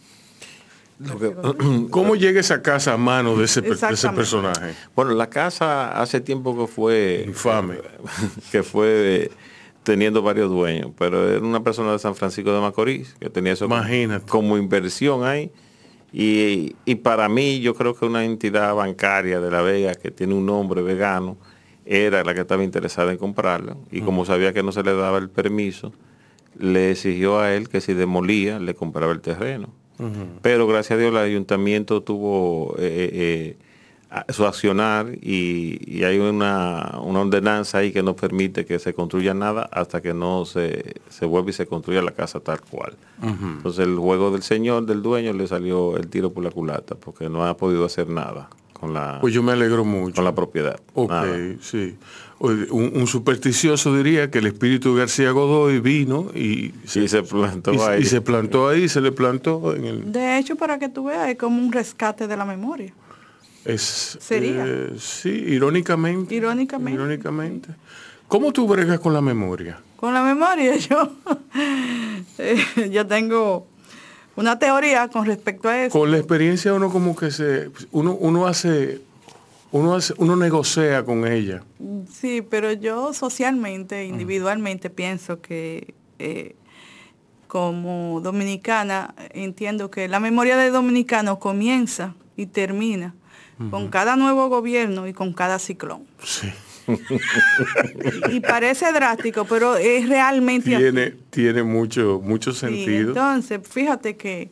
[1.90, 4.74] ¿Cómo llega esa casa a mano de ese, de personaje?
[4.96, 7.24] bueno, la casa hace tiempo que fue...
[7.26, 7.78] Infame.
[8.50, 9.30] que fue
[9.82, 13.66] teniendo varios dueños, pero era una persona de San Francisco de Macorís que tenía eso
[13.66, 14.26] Imagínate.
[14.26, 15.52] como inversión ahí.
[16.16, 20.34] Y, y para mí, yo creo que una entidad bancaria de La Vega que tiene
[20.34, 21.36] un nombre vegano
[21.84, 23.76] era la que estaba interesada en comprarla.
[23.90, 25.92] Y como sabía que no se le daba el permiso,
[26.56, 29.70] le exigió a él que si demolía, le compraba el terreno.
[30.40, 33.56] Pero gracias a Dios el ayuntamiento tuvo eh, eh, a-
[34.28, 39.34] su accionar y, y hay una, una ordenanza ahí que no permite que se construya
[39.34, 42.94] nada hasta que no se, se vuelva y se construya la casa tal cual.
[43.22, 47.28] Entonces el juego del señor, del dueño, le salió el tiro por la culata porque
[47.28, 50.14] no ha podido hacer nada con la, Pues yo me alegro mucho.
[50.16, 50.78] con la propiedad.
[50.94, 51.36] Ok, Nada.
[51.60, 51.96] sí.
[52.40, 57.72] Un, un supersticioso diría que el espíritu de García Godoy vino y Sí, se plantó
[57.72, 58.02] y, ahí.
[58.02, 60.12] y se plantó ahí, se le plantó en el...
[60.12, 62.92] De hecho, para que tú veas, es como un rescate de la memoria.
[63.64, 64.64] Es, Sería.
[64.66, 66.34] eh, sí, irónicamente.
[66.34, 66.92] Irónicamente.
[66.94, 67.68] Irónicamente.
[68.28, 69.80] ¿Cómo tú bregas con la memoria?
[69.96, 71.12] Con la memoria yo,
[72.38, 73.66] eh, yo tengo
[74.36, 75.98] una teoría con respecto a eso.
[75.98, 77.70] Con la experiencia uno como que se...
[77.92, 79.00] Uno, uno hace...
[79.72, 81.64] Uno, hace, uno negocia con ella.
[82.12, 86.54] Sí, pero yo socialmente, individualmente pienso que eh,
[87.48, 93.14] como dominicana entiendo que la memoria del dominicano comienza y termina
[93.70, 96.04] con cada nuevo gobierno y con cada ciclón.
[96.22, 96.52] Sí.
[98.30, 100.82] Y parece drástico, pero es realmente así.
[100.84, 103.08] Tiene, tiene mucho, mucho Sí, sentido.
[103.08, 104.50] entonces, fíjate que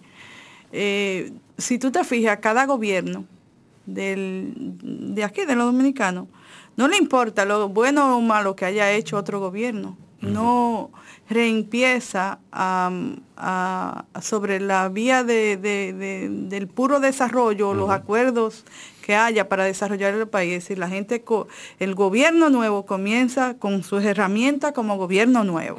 [0.73, 3.25] eh, si tú te fijas, cada gobierno
[3.87, 6.29] del, de aquí, de los dominicanos,
[6.77, 10.91] no le importa lo bueno o malo que haya hecho otro gobierno, no
[11.29, 18.65] reempieza a- sobre la vía de- de- de- del puro desarrollo, los acuerdos
[19.03, 20.53] que haya para desarrollar el país.
[20.55, 21.23] Decir, la gente,
[21.79, 25.77] el gobierno nuevo comienza con sus herramientas como gobierno nuevo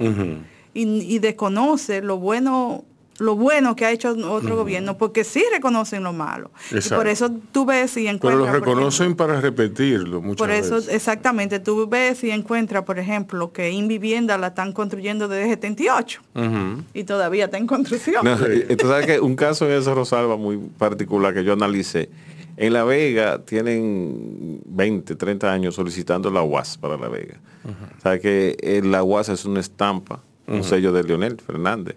[0.73, 0.83] y,
[1.15, 2.83] y desconoce lo bueno
[3.19, 7.29] lo bueno que ha hecho otro gobierno porque sí reconocen lo malo y por eso
[7.51, 10.93] tú ves y Pero encuentras lo por ejemplo, reconocen para repetirlo muchas por eso veces.
[10.95, 16.83] exactamente tú ves y encuentras por ejemplo que Invivienda la están construyendo desde 78 Ujú.
[16.95, 21.35] y todavía está en construcción No, y- que un caso en eso, Rosalba, muy particular
[21.35, 22.09] que yo analicé.
[22.57, 27.39] En La Vega tienen 20, 30 años solicitando la UAS para La Vega.
[27.97, 31.95] O sea que eh, la UAS es una estampa, un sello de Leonel Fernández.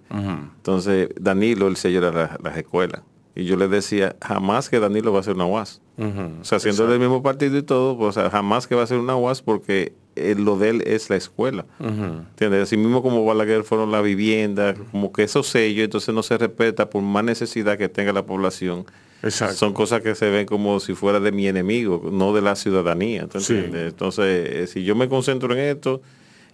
[0.57, 3.03] Entonces, Danilo, el sello era la- las escuelas.
[3.35, 5.83] Y yo le decía, jamás que Danilo va a ser una UAS.
[6.41, 8.87] O sea, siendo del mismo partido y todo, pues, o sea, jamás que va a
[8.87, 11.67] ser una UAS porque eh, lo de él es la escuela.
[12.31, 12.63] ¿Entiendes?
[12.63, 16.89] Así mismo como Balaguer fueron la vivienda, como que esos sellos, entonces no se respeta
[16.89, 18.87] por más necesidad que tenga la población.
[19.23, 19.55] Exacto.
[19.57, 23.27] Son cosas que se ven como si fuera de mi enemigo, no de la ciudadanía.
[23.27, 23.55] ¿tú Sí.
[23.73, 26.03] Entonces, eh, si yo me concentro en esto,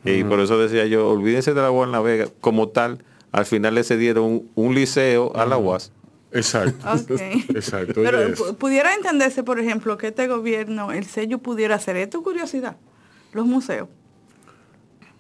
[0.05, 3.47] y por eso decía yo, olvídense de la UAS en La Vega, como tal, al
[3.47, 5.93] final le cedieron un, un liceo a la UAS.
[6.33, 7.15] Exacto.
[7.55, 8.01] Exacto.
[8.03, 12.79] pero pudiera entenderse por ejemplo que este gobierno el sello pudiera hacer esto curiosidad
[13.35, 13.89] los museos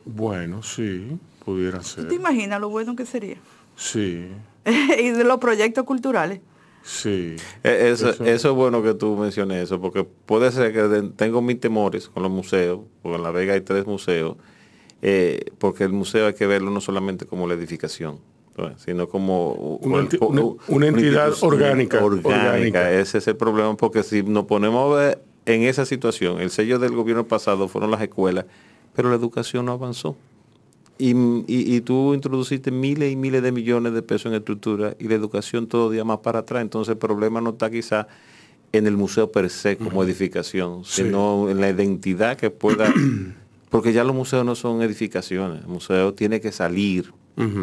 [0.06, 2.08] Bueno, sí, pudiera ¿Tú ser.
[2.08, 3.36] te imaginas lo bueno que sería?
[3.76, 4.26] Sí,
[4.98, 6.40] y de los proyectos culturales.
[6.82, 7.36] Sí.
[7.64, 11.40] Eh, Eso, Eso- eso es bueno que tú menciones eso, porque puede ser que tengo
[11.42, 14.36] mis temores con los museos, porque en La Vega hay tres museos,
[15.00, 18.18] eh, porque el museo hay que verlo no solamente como la edificación,
[18.56, 18.78] ¿no?
[18.78, 19.52] sino como
[19.82, 22.92] Una enti- una- una entidad institución orgánica, orgánica.
[22.92, 26.78] Ese es el problema, porque si nos ponemos a ver en esa situación, el sello
[26.78, 28.44] del gobierno pasado fueron las escuelas,
[28.94, 30.16] pero la educación no avanzó.
[31.02, 31.10] Y,
[31.48, 35.14] y- y tú introduciste miles y miles de millones de pesos en estructura y la
[35.14, 36.62] educación todavía más para atrás.
[36.62, 38.06] Entonces el problema no está quizá
[38.72, 41.02] en el museo per se como edificación, Sí.
[41.02, 42.92] sino en la identidad que pueda...
[43.70, 47.12] Porque ya los museos no son edificaciones, el museo tiene que salir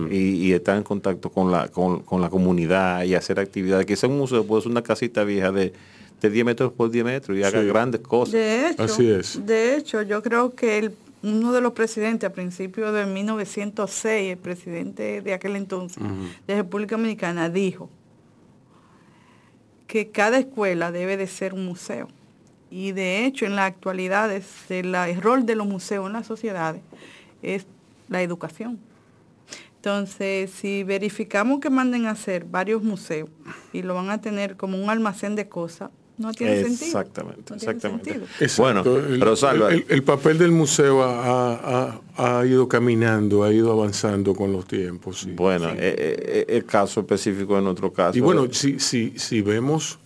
[0.10, 3.86] y, y estar en contacto con la, con, con la comunidad y hacer actividades.
[3.86, 5.72] Quizá un museo puede ser una casita vieja de,
[6.20, 7.68] de 10 metros por 10 metros y haga Sí.
[7.68, 8.34] grandes cosas.
[8.34, 9.46] De hecho, Así es.
[9.46, 10.92] de hecho, yo creo que el-
[11.22, 16.02] uno de los presidentes a principios de 1906, el presidente de aquel entonces
[16.48, 17.90] de República Dominicana, dijo
[19.88, 22.08] que cada escuela debe de ser un museo.
[22.72, 26.28] Y de hecho, en la actualidad, es el, el rol de los museos en las
[26.28, 26.82] sociedades
[27.42, 27.66] es
[28.08, 28.80] la educación.
[29.78, 33.30] Entonces, si verificamos que manden a hacer varios museos
[33.72, 35.90] y lo van a tener como un almacén de cosas,
[36.20, 36.86] no tiene sentido.
[36.86, 38.12] Exactamente, No tiene exactamente.
[38.12, 38.28] sentido.
[38.58, 42.02] Bueno, el, Rosalba, el- el papel del museo ha, ha-
[42.40, 45.22] ha- ido caminando, ha ido avanzando con los tiempos.
[45.22, 45.32] sí.
[45.36, 48.18] bueno, eh, eh, el caso específico en otro caso.
[48.18, 49.98] Y bueno, si, si, si vemos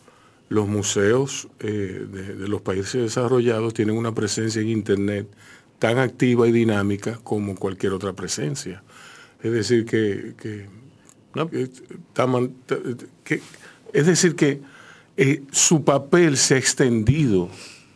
[0.50, 5.28] los museos eh, de, de los países desarrollados tienen una presencia en Internet
[5.80, 8.84] tan activa y dinámica como cualquier otra presencia.
[9.42, 10.68] Es decir, que, que-
[11.36, 11.50] No.
[11.50, 11.70] que
[13.24, 13.42] que-
[13.94, 14.62] es decir, que
[15.18, 17.50] eh, su papel se ha extendido,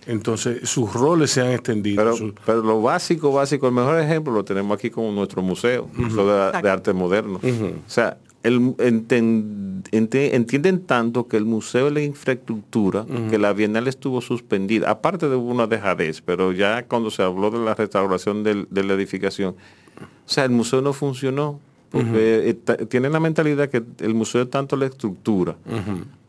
[0.06, 1.98] entonces sus roles se han extendido.
[2.04, 5.90] Pero, su- pero lo básico, básico, el mejor ejemplo lo tenemos aquí con nuestro museo,
[5.94, 7.40] Museo de, de Arte Moderno.
[7.44, 13.52] O sea, el, enten- ente- entienden tanto que el museo es la infraestructura, que la
[13.52, 18.44] Bienal estuvo suspendida, aparte de una dejadez, pero ya cuando se habló de la restauración
[18.44, 19.56] del- de la edificación,
[20.00, 21.60] o sea, el museo no funcionó,
[21.90, 25.56] porque está- tienen la mentalidad que el museo es tanto la estructura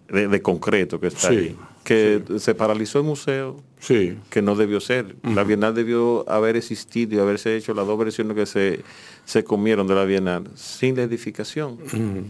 [0.09, 4.19] de, de concreto que está Sí, ahí, que se paralizó el museo, sí.
[4.31, 5.17] que no debió ser.
[5.23, 8.81] La Bienal debió haber existido y haberse hecho las dos versiones que se,
[9.25, 11.79] se comieron de la Bienal sin la edificación.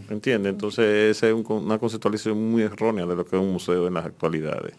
[0.09, 0.53] ¿Entiendes?
[0.53, 3.93] Entonces esa es un una conceptualización muy errónea de lo que es un museo en
[3.95, 4.73] las actualidades.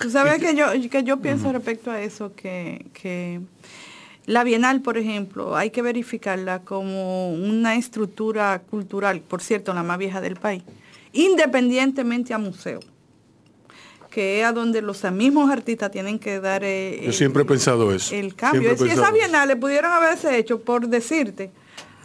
[0.00, 3.40] Tú sabes que yo, que yo pienso respecto a eso, que, que
[4.26, 9.98] la Bienal, por ejemplo, hay que verificarla como una estructura cultural, por cierto, la más
[9.98, 10.62] vieja del país,
[11.12, 12.80] independientemente a museo,
[14.10, 17.46] que es a donde los mismos artistas tienen que dar eh, Yo el- siempre he
[17.46, 18.14] pensado eso.
[18.14, 18.76] el cambio.
[18.76, 21.50] Si esas bienales pudieron haberse hecho, por decirte,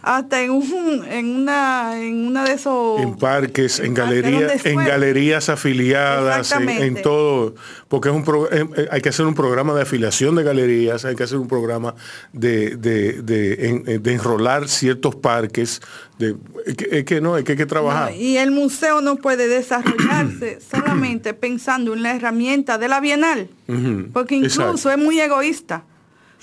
[0.06, 5.48] hasta en un, en una, en una de esos en parques, en, galerías, en galerías
[5.48, 7.54] afiliadas, en, todo,
[7.88, 11.04] porque es un pro- eh, eh, hay que hacer un programa de afiliación de galerías,
[11.04, 11.94] hay que hacer un programa
[12.32, 15.80] de, de, de, eh, de enrolar ciertos parques,
[16.18, 16.36] de,
[16.66, 18.10] es, que, es que no, es que hay que trabajar.
[18.10, 23.48] No, y el museo no puede desarrollarse solamente pensando en la herramienta de la Bienal,
[24.12, 24.90] porque incluso exacto.
[24.90, 25.84] es muy egoísta.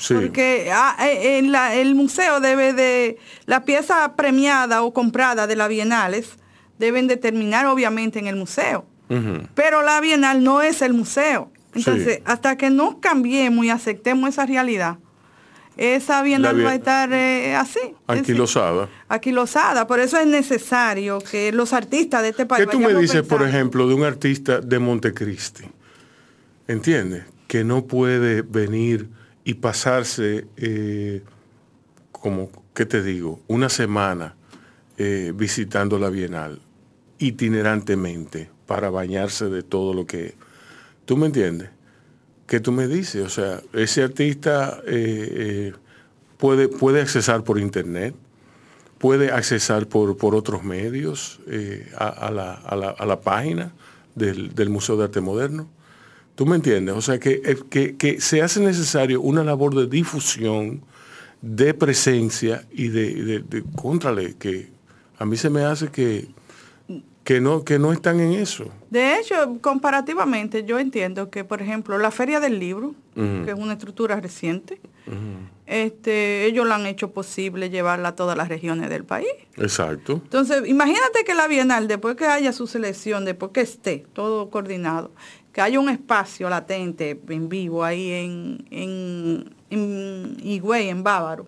[0.02, 0.16] Sí.
[0.16, 5.56] Porque ah, eh, en la- el museo debe de, la pieza premiada o comprada de
[5.56, 6.38] las bienales
[6.80, 8.86] deben de terminar obviamente en el museo.
[9.56, 11.52] Pero la bienal no es el museo.
[11.76, 12.24] Entonces, Sí.
[12.26, 14.97] hasta que no cambiemos y aceptemos esa realidad,
[15.78, 17.80] esa bienal bien- va a estar eh, así.
[18.08, 18.89] Anquilosada.
[19.10, 19.86] Aquilosada.
[19.86, 23.43] Por eso es necesario que los artistas de este país ¿Qué tú me dices, por
[23.43, 25.66] ejemplo, de un artista de Montecristi?
[26.68, 27.24] ¿Entiendes?
[27.47, 29.10] Que no puede venir
[29.44, 31.24] y pasarse, eh,
[32.12, 33.39] como, ¿qué te digo?
[33.48, 34.36] Una semana
[34.98, 36.62] eh, visitando la Bienal,
[37.18, 40.36] itinerantemente, para bañarse de todo lo que...
[41.06, 41.70] ¿Tú me entiendes?
[42.48, 43.26] ¿Qué tú me dices?
[43.26, 45.74] O sea, ese artista eh,
[46.38, 48.14] puede, puede accesar por internet,
[48.98, 51.39] puede accesar por, por otros medios
[51.98, 53.74] a, a la, a la- a la página
[54.16, 55.68] del, del Museo de Arte Moderno.
[56.36, 56.96] ¿Tú me entiendes?
[56.96, 60.82] O sea, que, eh, que, que se hace necesario una labor de difusión,
[61.42, 64.70] de presencia y de, de, de- contrale, que
[65.18, 66.28] a mí se me hace que,
[67.24, 68.66] que, no, que no están en eso.
[68.90, 73.74] De hecho, comparativamente, yo entiendo que, por ejemplo, la Feria del Libro, que es una
[73.74, 74.80] estructura reciente,
[75.68, 79.30] este, ellos la han hecho posible llevarla a todas las regiones del país.
[79.58, 80.14] Exacto.
[80.24, 85.12] Entonces, imagínate que la Bienal, después que haya su selección, después que esté todo coordinado,
[85.54, 91.47] que haya un espacio latente en vivo ahí en, en, en Higüey, en Bávaro.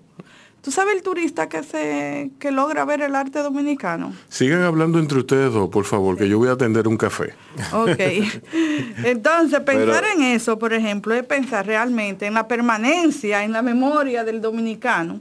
[0.62, 4.14] ¿Tú sabes el turista que se que logra ver el arte dominicano?
[4.30, 7.34] Sigan hablando entre ustedes dos, por favor, que yo voy a atender un café.
[7.74, 8.00] Ok.
[9.04, 13.62] Entonces, pensar Pero- en eso, por ejemplo, es pensar realmente en la permanencia, en la
[13.62, 15.20] memoria del dominicano,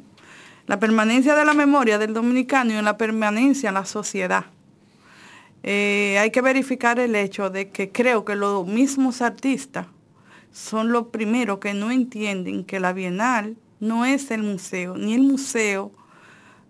[0.69, 4.45] la permanencia de la memoria del dominicano y en la permanencia en la sociedad.
[5.63, 9.87] Eh, hay que verificar el hecho de que creo que los mismos artistas
[10.53, 15.23] son los primeros que no entienden que la Bienal no es el museo, ni el
[15.23, 15.93] museo,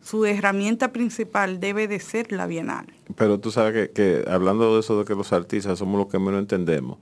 [0.02, 2.86] su herramienta principal debe de ser la Bienal.
[3.16, 6.40] Pero tú sabes que, hablando de eso de que los artistas somos los que menos
[6.40, 6.98] entendemos,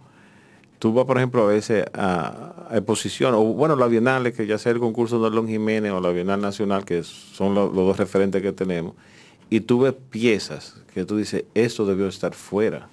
[0.78, 4.58] tú vas, por ejemplo, a veces a, a exposición, o bueno, la Bienal, que ya
[4.58, 7.96] sea el concurso de Don Jiménez o la Bienal Nacional, que son lo- los dos
[7.98, 8.94] referentes que tenemos,
[9.50, 12.88] y tú ves piezas que tú dices, esto debió estar fuera,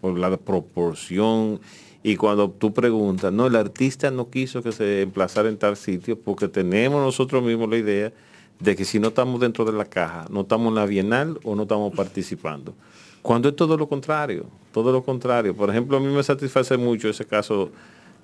[0.00, 1.60] por, la proporción.
[2.02, 6.18] Y cuando tú preguntas, no, el artista no quiso que se emplazara en tal sitio
[6.18, 8.12] porque tenemos nosotros mismos la idea
[8.58, 11.54] de que si no estamos dentro de la caja, no estamos en la bienal o
[11.54, 12.74] no estamos participando.
[13.20, 15.54] Cuando es todo lo contrario, todo lo contrario.
[15.54, 17.70] Por ejemplo, a mí me satisface mucho ese caso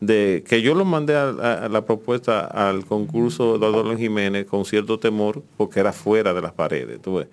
[0.01, 4.47] de que yo lo mandé a, a- a la propuesta al concurso de Adolfo Jiménez
[4.47, 7.29] con cierto temor porque era fuera de las paredes tú ves,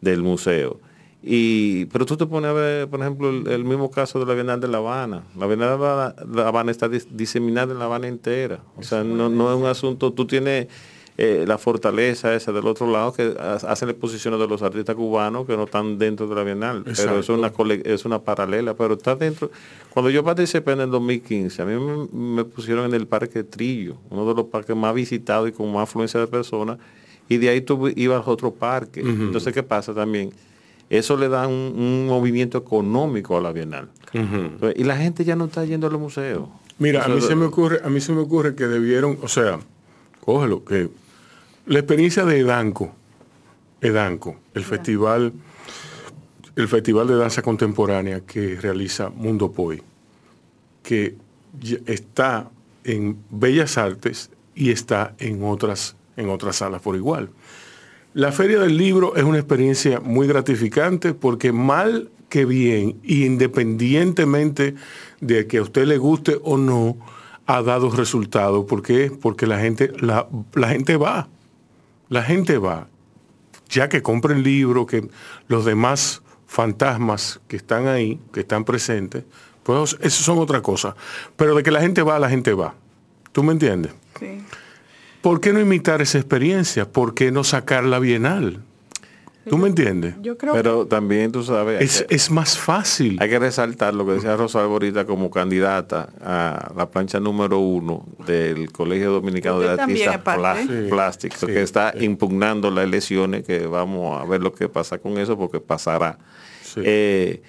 [0.00, 0.78] del museo.
[1.22, 4.34] Y, pero tú te pones a ver, por ejemplo, el, el mismo caso de la
[4.34, 5.24] Bienal de La Habana.
[5.38, 8.60] La Bienal de La, Habana está dis- diseminada en La Habana entera.
[8.76, 10.68] O sea, no, no es un asunto, tú tienes
[11.18, 15.46] eh, la fortaleza esa del otro lado que ha- hacen exposiciones de los artistas cubanos
[15.46, 16.84] que no están dentro de la Bienal.
[16.84, 17.18] Pero Exacto.
[17.20, 17.52] es una,
[17.84, 19.50] es una paralela, pero está dentro.
[19.92, 23.96] Cuando yo participé en el 2015, a mí me, me pusieron en el Parque Trillo,
[24.08, 26.78] uno de los parques más visitados y con más afluencia de personas,
[27.30, 29.00] y de ahí tú ibas a otro parque.
[29.00, 30.32] Entonces, ¿qué pasa también?
[30.90, 33.88] Eso le da un, un movimiento económico a la Bienal.
[34.12, 36.48] Entonces, Y la gente ya no está yendo a los museos.
[36.80, 39.60] Mira, a mí se me ocurre, a mí se me ocurre que debieron, o sea,
[40.20, 40.88] cógelo, que
[41.66, 42.92] la experiencia de Edanco,
[43.80, 45.32] Edanco, el festival,
[46.56, 49.80] el festival de danza contemporánea que realiza Mundo Poi,
[50.82, 51.14] que
[51.86, 52.50] está
[52.82, 57.30] en Bellas Artes y está en otras, en otras salas por igual.
[58.12, 64.74] La Feria del Libro es una experiencia muy gratificante porque mal que bien, independientemente
[65.20, 66.96] de que a usted le guste o no,
[67.46, 68.64] ha dado resultados.
[68.66, 69.10] ¿Por qué?
[69.10, 71.28] Porque la gente, la, la gente va.
[72.08, 72.86] La gente va.
[73.68, 75.08] Ya que compren libro, que
[75.48, 79.24] los demás fantasmas que están ahí, que están presentes,
[79.62, 80.96] pues eso son otra cosa.
[81.36, 82.74] Pero de que la gente va, la gente va.
[83.32, 83.92] ¿Tú me entiendes?
[84.18, 84.42] Sí.
[85.22, 86.86] ¿Por qué no imitar esa experiencia?
[86.90, 88.60] ¿Por qué no sacar la bienal?
[89.48, 90.14] ¿Tú me entiendes?
[90.22, 93.16] Yo creo Pero también tú sabes, Es, que- es más fácil.
[93.20, 98.06] Hay que resaltar lo que decía Rosalba ahorita como candidata a la plancha número uno
[98.26, 100.40] del Colegio Dominicano de Usted Artistas es parte.
[100.42, 102.04] Plá- Sí, Plásticos, sí, que está sí.
[102.04, 106.18] impugnando las elecciones, que vamos a ver lo que pasa con eso, porque pasará.
[106.62, 106.82] Sí.
[106.84, 107.42] Eh,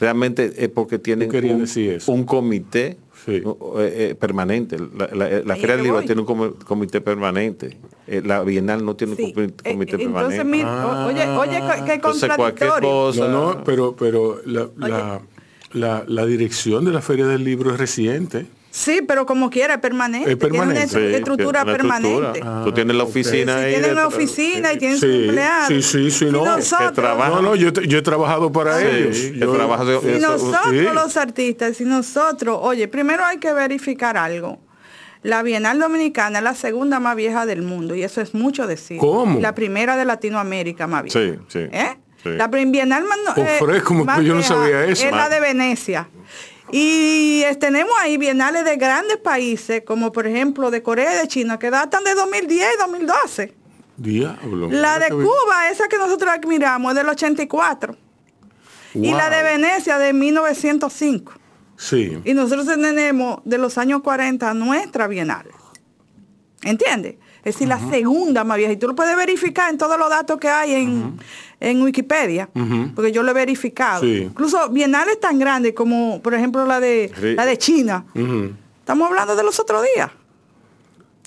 [0.00, 1.66] realmente es porque tienen un,
[2.06, 3.32] un comité Sí.
[3.36, 3.42] eh,
[4.10, 4.76] eh, permanente.
[4.78, 6.06] La, la- la Ahí Feria del Libro voy.
[6.06, 7.78] tiene un comi- comité permanente.
[8.06, 9.24] Eh, la Bienal no tiene un Sí.
[9.28, 10.44] Eh, comité entonces, permanente.
[10.44, 11.50] mira, o- oye, oye,
[11.86, 12.88] qué- Entonces, cualquier contradictorio.
[12.90, 15.22] cosa- No, no, pero, pero la, la-
[15.72, 18.46] la- la dirección de la Feria del Libro es reciente.
[18.76, 20.32] Sí, pero como quiera, es permanente.
[20.32, 20.88] Es permanente.
[20.88, 22.38] Tiene una Sí, estru- estructura una permanente.
[22.40, 22.64] estructura.
[22.64, 23.70] Tú tienes la oficina Sí, ahí.
[23.70, 25.68] tienen de- una oficina y tienen Sí, sus empleados.
[25.68, 26.44] sí, sí, sí, no.
[26.44, 29.16] No, no, yo, te- yo he trabajado para Sí, ellos.
[29.38, 30.80] Yo- trabaja de- Si eso- nosotros sí.
[30.92, 34.58] los artistas, si nosotros, oye, primero hay que verificar algo.
[35.22, 38.98] La Bienal Dominicana es la segunda más vieja del mundo y eso es mucho decir.
[38.98, 39.38] ¿Cómo?
[39.38, 41.20] La primera de Latinoamérica más vieja.
[41.20, 41.96] Sí, sí, ¿Eh?
[42.24, 42.30] sí.
[42.30, 43.18] La Bienal más,
[43.84, 45.06] como más que yo no vieja sabía eso.
[45.06, 46.08] Es la de Venecia.
[46.76, 51.56] Y tenemos ahí bienales de grandes países, como por ejemplo de Corea y de China,
[51.56, 53.54] que datan de 2010 y 2012.
[53.96, 54.68] Diablo.
[54.72, 55.08] La de.
[55.10, 57.96] Cuba, esa que nosotros admiramos, es del 84.
[58.94, 59.44] Y la de.
[59.44, 61.34] Venecia de 1905.
[61.76, 62.18] Sí.
[62.24, 65.46] Y nosotros tenemos de los años 40 nuestra bienal.
[66.64, 67.14] ¿Entiendes?
[67.44, 68.72] Es decir, la segunda más vieja.
[68.72, 71.18] Y tú lo puedes verificar en todos los datos que hay en,
[71.60, 72.48] en Wikipedia.
[72.94, 74.00] Porque yo lo he verificado.
[74.02, 74.22] Sí.
[74.22, 77.34] Incluso bienales tan grandes como, por ejemplo, la de, Sí.
[77.34, 78.06] la de China.
[78.80, 80.10] Estamos hablando de los otros días.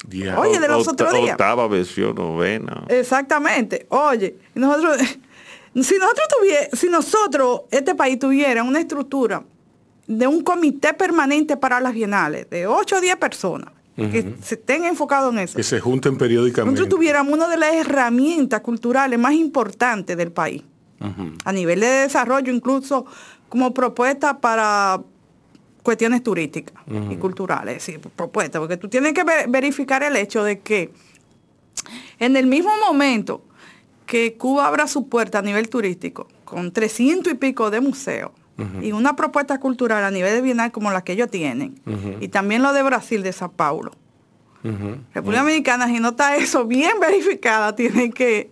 [0.07, 0.41] Diablo.
[0.41, 1.31] Oye, de los otros días.
[1.31, 2.83] Octava versión, novena.
[2.87, 3.85] Exactamente.
[3.89, 4.97] Oye, nosotros,
[5.75, 9.43] si nosotros tuviera, si nosotros, este país tuviera una estructura
[10.05, 14.85] de un comité permanente para las bienales, de 8 o 10 personas, que se estén
[14.85, 16.79] enfocados en eso, Que se junten periódicamente.
[16.79, 20.61] nosotros tuviéramos una de las herramientas culturales más importantes del país,
[21.43, 23.05] a nivel de desarrollo, incluso
[23.49, 25.01] como propuesta para
[25.83, 26.75] cuestiones turísticas
[27.09, 30.91] y culturales, sí, propuesta, porque tú tienes que ver- verificar el hecho de que
[32.19, 33.43] en el mismo momento
[34.05, 38.31] que Cuba abra su puerta a nivel turístico, con 300 y pico de museos,
[38.81, 41.79] y una propuesta cultural a nivel de bienal como la que ellos tienen,
[42.19, 43.91] y también lo de Brasil, de Sao Paulo,
[45.13, 48.51] República Dominicana, si no está eso bien verificada, tiene que,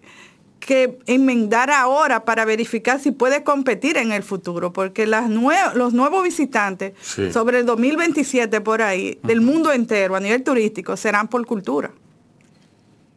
[0.60, 5.94] que enmendar ahora para verificar si puede competir en el futuro, porque las nue- los
[5.94, 7.32] nuevos visitantes Sí.
[7.34, 11.92] sobre el 2027 por ahí, del mundo entero a nivel turístico, serán por cultura.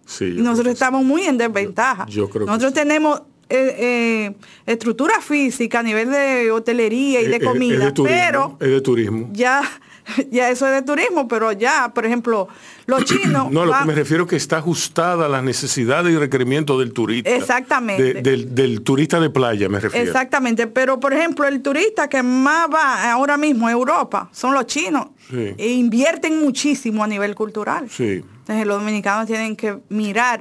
[0.07, 2.07] Sí, Y nosotros que estamos muy en desventaja.
[2.07, 2.75] Yo- yo creo que nosotros sí.
[2.77, 4.35] tenemos eh, eh,
[4.67, 8.81] estructura física a nivel de hotelería y de comida, es de turismo, pero Es de
[8.81, 9.29] turismo.
[9.33, 9.63] ya,
[10.31, 12.49] ya eso es de turismo, pero ya, por ejemplo,
[12.87, 13.51] los chinos...
[13.51, 16.93] No, lo que me refiero es que está ajustada a las necesidades y requerimientos del
[16.93, 17.31] turista.
[17.31, 18.15] Exactamente.
[18.15, 20.07] De- del, del turista de playa, me refiero.
[20.07, 24.67] Exactamente, pero por ejemplo, el turista que más va ahora mismo a Europa son los
[24.67, 25.09] chinos.
[25.31, 25.55] Sí.
[25.59, 27.89] E invierten muchísimo a nivel cultural.
[27.91, 28.23] Sí.
[28.41, 30.41] Entonces los dominicanos tienen que mirar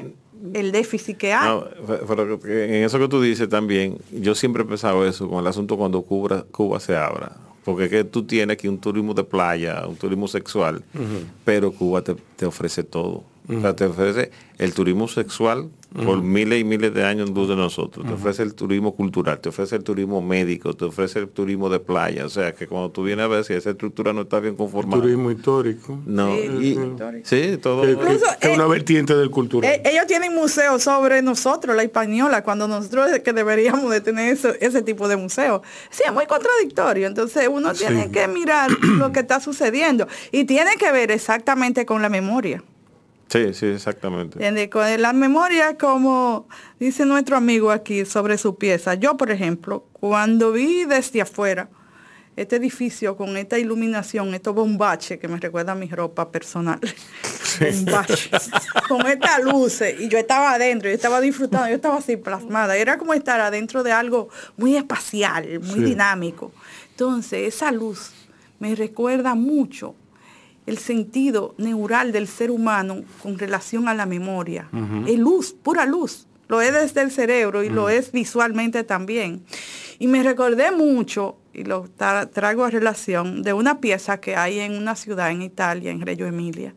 [0.54, 1.50] el déficit que hay.
[1.50, 1.68] No,
[2.08, 5.78] pero en eso que tú dices también, yo siempre he pensado eso con el asunto
[5.78, 7.32] cuando Cuba, Cuba se abra.
[7.64, 10.84] Porque es que tú tienes aquí un turismo de playa, un turismo sexual,
[11.44, 13.24] pero Cuba te, te ofrece todo.
[13.50, 17.48] O sea, te ofrece el turismo sexual por miles y miles de años en luz
[17.48, 18.06] de nosotros.
[18.06, 21.80] Te ofrece el turismo cultural, te ofrece el turismo médico, te ofrece el turismo de
[21.80, 22.26] playa.
[22.26, 25.02] O sea, que cuando tú vienes a ver si esa estructura no está bien conformada.
[25.02, 26.00] Turismo histórico.
[26.06, 27.28] No, Sí, y- histórico.
[27.28, 27.82] sí, todo.
[28.40, 29.72] Que, una vertiente del cultural.
[29.72, 34.58] Eh, ellos tienen museos sobre nosotros, la española, cuando nosotros que deberíamos de tener ese,
[34.62, 35.62] ese tipo de museo.
[35.90, 37.08] Sí, es muy contradictorio.
[37.08, 42.02] Entonces uno tiene que mirar lo que está sucediendo y tiene que ver exactamente con
[42.02, 42.64] la memoria.
[43.30, 44.36] Sí, sí, exactamente.
[44.36, 44.70] ¿Entiende?
[44.70, 46.48] Con la memoria, como
[46.80, 48.94] dice nuestro amigo aquí sobre su pieza.
[48.94, 51.70] Yo, por ejemplo, cuando vi desde afuera
[52.38, 56.80] este edificio con esta iluminación, estos bombaches que me recuerda a mi ropa personal,
[57.60, 58.50] bombaches,
[58.88, 62.98] con estas luces, y yo estaba adentro, yo estaba disfrutando, yo estaba así plasmada, era
[62.98, 65.84] como estar adentro de algo muy espacial, muy Sí.
[65.84, 66.52] dinámico.
[66.92, 68.12] Entonces, esa luz
[68.60, 69.96] me recuerda mucho
[70.68, 74.70] el sentido neural del ser humano con relación a la memoria.
[75.08, 76.28] Es luz, pura luz.
[76.50, 79.42] Lo es desde el cerebro y lo es visualmente también.
[80.00, 84.60] Y me recordé mucho, y lo tra- traigo a relación, de una pieza que hay
[84.60, 86.74] en una ciudad en Italia, en Reggio Emilia,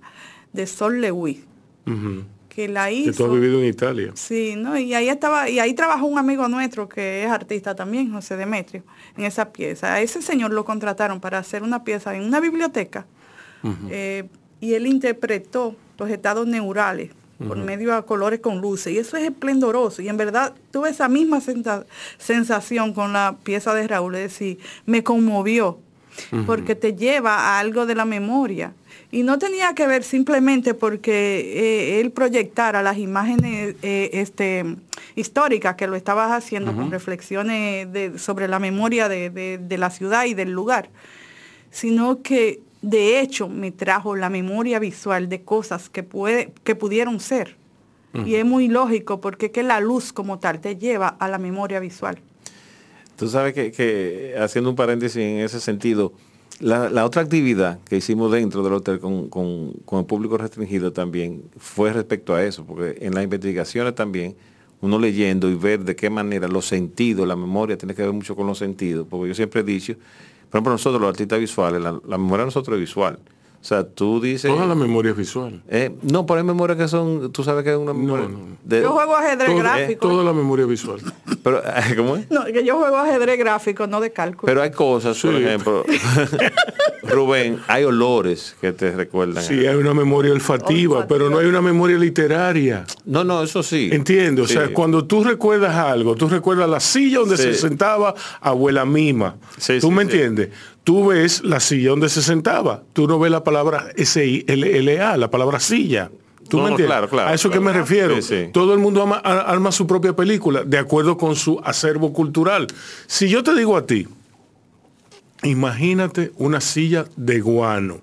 [0.52, 1.40] de Sol Lewis,
[1.86, 2.24] Ujú.
[2.48, 3.30] que la Que tú has hizo...
[3.30, 4.10] vivido en Italia.
[4.14, 4.76] Sí, ¿no?
[4.76, 8.82] Y ahí estaba, y ahí trabajó un amigo nuestro que es artista también, José Demetrio,
[9.16, 9.94] en esa pieza.
[9.94, 13.06] A ese señor lo contrataron para hacer una pieza en una biblioteca.
[13.90, 14.24] Eh,
[14.60, 17.10] y él interpretó los estados neurales
[17.48, 18.92] por medio de colores con luces.
[18.92, 20.02] Y eso es esplendoroso.
[20.02, 21.40] Y en verdad tuve esa misma
[22.18, 24.14] sensación con la pieza de Raúl.
[24.16, 25.78] Es decir, me conmovió.
[26.44, 28.74] Porque te lleva a algo de la memoria.
[29.10, 34.64] Y no tenía que ver simplemente porque eh, él proyectara las imágenes eh, este,
[35.16, 39.88] históricas que lo estabas haciendo con reflexiones de- sobre la memoria de, de- de la
[39.90, 40.90] ciudad y del lugar,
[41.70, 47.20] sino que de hecho me trajo la memoria visual de cosas que, puede, que pudieron
[47.20, 47.56] ser.
[48.24, 51.38] Y es muy lógico porque es que la luz como tal te lleva a la
[51.38, 52.18] memoria visual.
[53.14, 56.12] Tú sabes que, que, haciendo un paréntesis en ese sentido,
[56.58, 60.92] la, la otra actividad que hicimos dentro del hotel con, con- con el público restringido
[60.92, 64.34] también fue respecto a eso, porque en las investigaciones también,
[64.80, 68.34] uno leyendo y ver de qué manera los sentidos, la memoria tiene que ver mucho
[68.34, 69.94] con los sentidos, porque yo siempre he dicho,
[70.50, 73.18] por ejemplo, nosotros los artistas visuales, la, la memoria de nosotros es visual.
[73.60, 74.50] O sea, tú dices...
[74.50, 75.62] Toda la memoria visual.
[75.68, 78.26] eh, no, pero hay memorias que son, tú sabes que es una memoria...
[78.26, 78.56] no.
[78.64, 80.08] de- Yo juego ajedrez Todo- gráfico.
[80.08, 81.00] toda la memoria visual.
[81.44, 81.62] pero,
[81.96, 82.30] ¿cómo es?
[82.30, 84.46] No, que yo juego ajedrez gráfico, no de cálculo.
[84.46, 85.84] Pero hay cosas, por ejemplo,
[87.02, 89.42] Rubén, hay olores que te recuerdan.
[89.42, 91.08] Sí, hay una memoria olfativa, Olfativa.
[91.08, 92.84] pero no hay una memoria literaria.
[93.04, 93.90] No, no, eso sí.
[93.92, 94.56] Entiendo, Sí.
[94.56, 97.42] o sea, cuando tú recuerdas algo, tú recuerdas la silla donde Sí.
[97.44, 99.36] se sentaba abuela mima.
[99.58, 100.10] Sí, ¿Tú sí, me sí.
[100.12, 100.48] entiendes?
[100.84, 102.82] Tú ves la silla donde se sentaba.
[102.92, 106.10] Tú no ves la palabra S-I-L-L-A, la palabra silla.
[106.48, 106.86] ¿Tú No, me entiendes?
[106.96, 108.16] claro, claro, A eso que me refiero.
[108.16, 108.50] Sí, sí.
[108.52, 112.66] Todo el mundo ama- arma su propia película de acuerdo con su acervo cultural.
[113.06, 114.08] Si yo te digo a ti,
[115.42, 118.00] imagínate una silla de guano.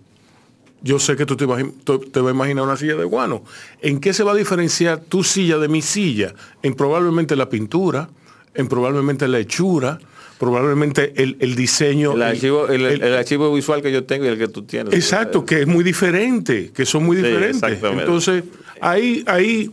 [0.81, 3.43] Yo sé que tú te, te vas a imaginar una silla de guano.
[3.81, 6.33] ¿En qué se va a diferenciar tu silla de mi silla?
[6.61, 8.09] En probablemente la pintura,
[8.53, 9.99] en probablemente la hechura,
[10.39, 12.13] probablemente el, el diseño.
[12.13, 14.93] El archivo, el, el- el archivo visual que yo tengo y el que tú tienes.
[14.93, 17.79] Exacto, que es muy diferente, que son muy diferentes.
[17.83, 18.43] Entonces,
[18.81, 19.71] ahí, ahí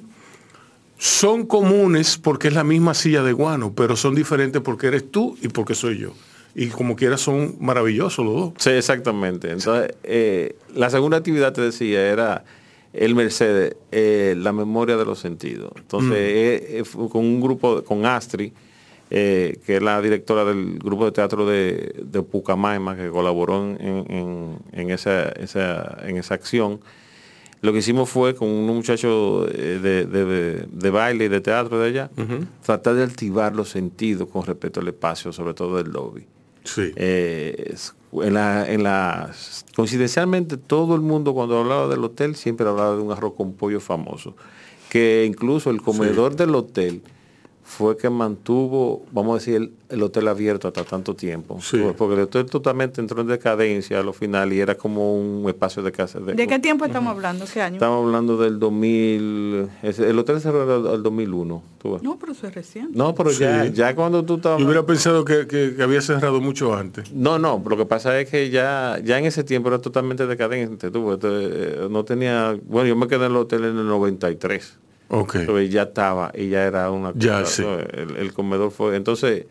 [0.98, 5.36] son comunes porque es la misma silla de guano, pero son diferentes porque eres tú
[5.42, 6.14] y porque soy yo.
[6.54, 8.52] Y como quiera son maravillosos los dos.
[8.58, 9.50] Sí, exactamente.
[9.50, 12.44] Entonces, eh, la segunda actividad, te decía, era
[12.92, 15.72] el Mercedes, eh, la memoria de los sentidos.
[15.76, 18.52] Entonces, eh, eh, con un grupo, con Astri,
[19.16, 23.76] eh, que es la directora del grupo de teatro de, de Pucamaima, que colaboró en,
[24.08, 26.80] en- en esa, esa- en esa acción.
[27.60, 31.78] Lo que hicimos fue con un muchacho eh, de, de- de baile y de teatro
[31.78, 32.10] de allá,
[32.66, 36.26] tratar de activar los sentidos con respecto al espacio, sobre todo del lobby.
[36.64, 36.92] Sí.
[36.96, 37.74] Eh,
[38.14, 39.30] en la, en la,
[39.76, 43.80] coincidencialmente todo el mundo cuando hablaba del hotel siempre hablaba de un arroz con pollo
[43.80, 44.34] famoso,
[44.90, 47.02] que incluso el comedor del hotel
[47.66, 51.58] fue que mantuvo, vamos a decir, el, el hotel abierto hasta tanto tiempo.
[51.62, 51.80] Sí.
[51.96, 55.82] Porque el hotel totalmente entró en decadencia a lo final y era como un espacio
[55.82, 56.20] de casa.
[56.20, 57.46] ¿De qué tiempo estamos hablando?
[57.52, 57.76] ¿Qué año?
[57.76, 61.62] Estamos hablando del 2000, ese- el hotel cerró el 2001.
[61.78, 62.02] tú ves.
[62.02, 62.96] No, pero eso es reciente.
[62.96, 63.72] No, pero ya, Sí.
[63.72, 64.58] ya cuando tú estabas...
[64.58, 67.12] Yo hubiera pensado que, que- que había cerrado mucho antes.
[67.12, 70.90] No, no, lo que pasa es que ya, ya en ese tiempo era totalmente decadente.
[70.90, 74.78] Tú, eh, no tenía, bueno, yo me quedé en el hotel en el 93.
[75.14, 75.32] Ok.
[75.46, 77.62] pero ya estaba y ya era una Ya, cosa, sí.
[77.62, 77.78] ¿no?
[77.78, 78.96] el, el comedor fue.
[78.96, 79.46] Entonces,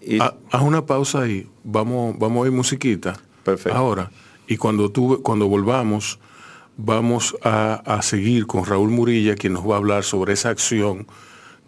[0.00, 1.48] Y- Ha- Haz una pausa ahí.
[1.64, 3.14] Vamos, vamos a ir musiquita.
[3.44, 3.76] Perfecto.
[3.76, 4.10] Ahora.
[4.46, 6.20] Y cuando, tú, cuando volvamos,
[6.76, 11.06] vamos a, a seguir con Raúl Murilla, quien nos va a hablar sobre esa acción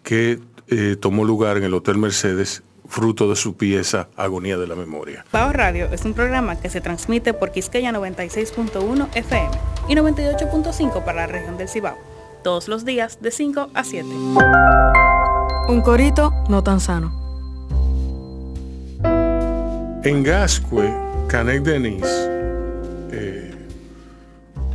[0.03, 0.39] que
[0.69, 5.25] eh, tomó lugar en el Hotel Mercedes, fruto de su pieza Agonía de la Memoria.
[5.33, 9.49] Bao Radio es un programa que se transmite por Quisqueya 96.1 FM
[9.89, 11.97] y 98.5 para la región del Cibao,
[12.43, 14.07] todos los días de 5 a 7.
[15.67, 17.17] Un corito no tan sano.
[20.03, 20.89] En Gascue,
[21.27, 22.05] Canek Denis
[23.11, 23.53] eh,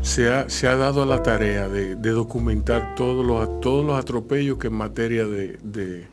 [0.02, 3.98] se, ha, se ha dado a la tarea de, de documentar todos los, todos los
[3.98, 6.06] atropellos que en materia de, de-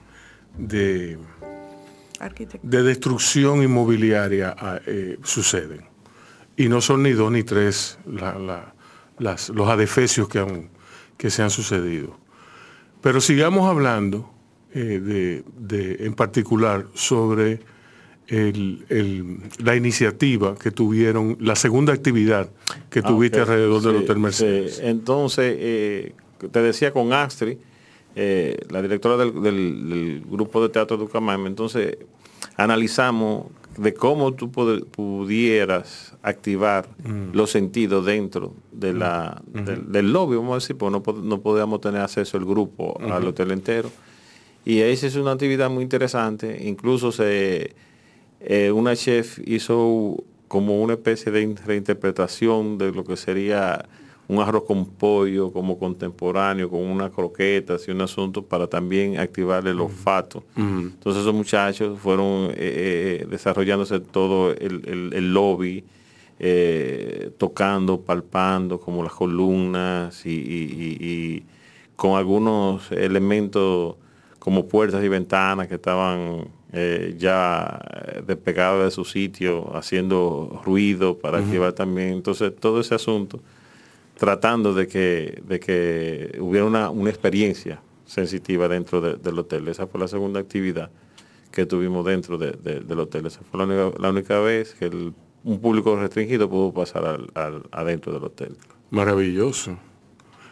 [0.58, 1.18] de-
[2.64, 5.86] de destrucción inmobiliaria ah, eh, suceden.
[6.56, 8.74] Y no son ni dos ni tres la- la-
[9.20, 10.70] las- los adefesios que, han-
[11.22, 12.18] que se han sucedido.
[13.02, 14.28] Pero sigamos hablando
[14.74, 17.60] eh, de, de- en particular sobre
[18.28, 22.50] el- el- la iniciativa que tuvieron, la segunda actividad
[22.90, 24.76] que Ah, tuviste alrededor del Sí, Hotel Mercedes.
[24.78, 24.82] sí.
[24.84, 26.14] Entonces, eh,
[26.52, 27.58] te decía con Astrid,
[28.16, 31.98] eh, la directora del, del- del grupo de teatro de Ucamame, entonces
[32.58, 33.46] analizamos
[33.82, 37.34] de cómo tú pudieras activar Mm.
[37.36, 41.42] los sentidos dentro de la, del, del lobby, vamos a decir, porque no, pod- no
[41.42, 43.90] podíamos tener acceso el grupo al hotel entero.
[44.66, 47.74] Y esa es una actividad muy interesante, incluso se,
[48.42, 53.86] eh, una chef hizo como una especie de in- reinterpretación de lo que sería
[54.32, 59.68] un arroz con pollo como contemporáneo, con unas croquetas y un asunto para también activar
[59.68, 60.44] el olfato.
[60.56, 62.56] Entonces esos muchachos fueron eh,
[63.24, 65.84] eh, desarrollándose todo el, el- el lobby,
[66.40, 71.44] eh, tocando, palpando como las columnas y, y- y- y
[71.96, 73.96] con algunos elementos
[74.40, 81.18] como puertas y ventanas que estaban eh, ya eh, despegadas de su sitio, haciendo ruido
[81.20, 82.10] para activar también.
[82.14, 83.40] Entonces, todo ese asunto,
[84.26, 89.68] tratando de que, de que hubiera una, una experiencia sensitiva dentro de- del hotel.
[89.68, 90.92] Esa fue la segunda actividad
[91.52, 93.26] que tuvimos dentro de- de- del hotel.
[93.26, 95.14] Esa fue la única, la única vez que el-
[95.44, 98.56] un público restringido pudo pasar al- al- adentro del hotel.
[98.92, 99.80] Maravilloso.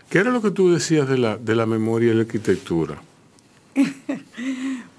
[0.09, 2.99] ¿Qué era lo que tú decías de la, de la memoria y la arquitectura?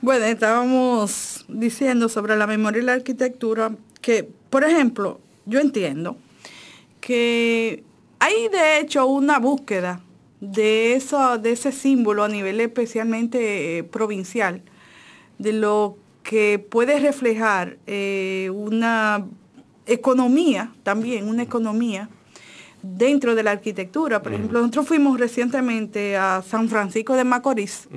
[0.02, 6.16] Bueno, estábamos diciendo sobre la memoria y la arquitectura que, por ejemplo, yo entiendo
[7.00, 7.82] que
[8.20, 10.00] hay de hecho una búsqueda
[10.40, 14.62] de, eso, de ese símbolo a nivel especialmente eh, provincial,
[15.38, 19.26] de lo que puede reflejar eh, una
[19.86, 22.08] economía también, una economía
[22.82, 24.22] dentro de la arquitectura.
[24.22, 27.88] Por ejemplo, nosotros fuimos recientemente a San Francisco de Macorís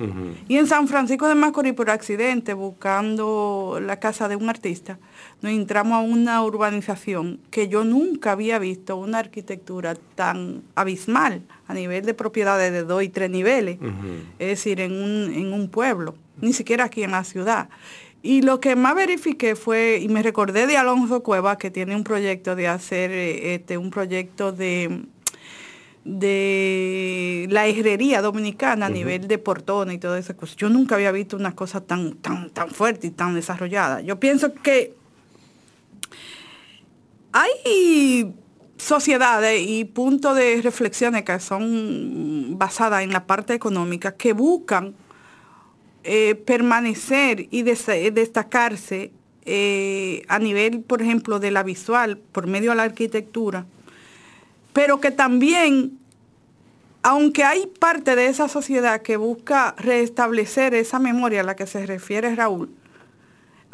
[0.48, 4.98] y en San Francisco de Macorís por accidente buscando la casa de un artista,
[5.42, 11.74] nos entramos a una urbanización que yo nunca había visto una arquitectura tan abismal a
[11.74, 13.78] nivel de propiedades de dos y tres niveles,
[14.38, 17.68] es decir, en un, en un pueblo, ni siquiera aquí en la ciudad.
[18.22, 22.04] Y lo que más verifiqué fue, y me recordé de Alonso Cueva, que tiene un
[22.04, 25.02] proyecto de hacer eh, este, un proyecto de,
[26.06, 30.56] de la herrería dominicana a nivel de portones y todas esas cosas.
[30.56, 34.00] Yo nunca había visto una cosa tan, tan, tan fuerte y tan desarrollada.
[34.00, 34.94] Yo pienso que
[37.34, 38.32] hay
[38.76, 44.94] sociedades y puntos de reflexiones que son basadas en la parte económica que buscan
[46.04, 49.10] eh, permanecer y des- destacarse
[49.46, 53.66] eh, a nivel, por ejemplo, de la visual, por medio de la arquitectura,
[54.72, 55.98] pero que también,
[57.02, 61.84] aunque hay parte de esa sociedad que busca restablecer esa memoria a la que se
[61.84, 62.70] refiere Raúl,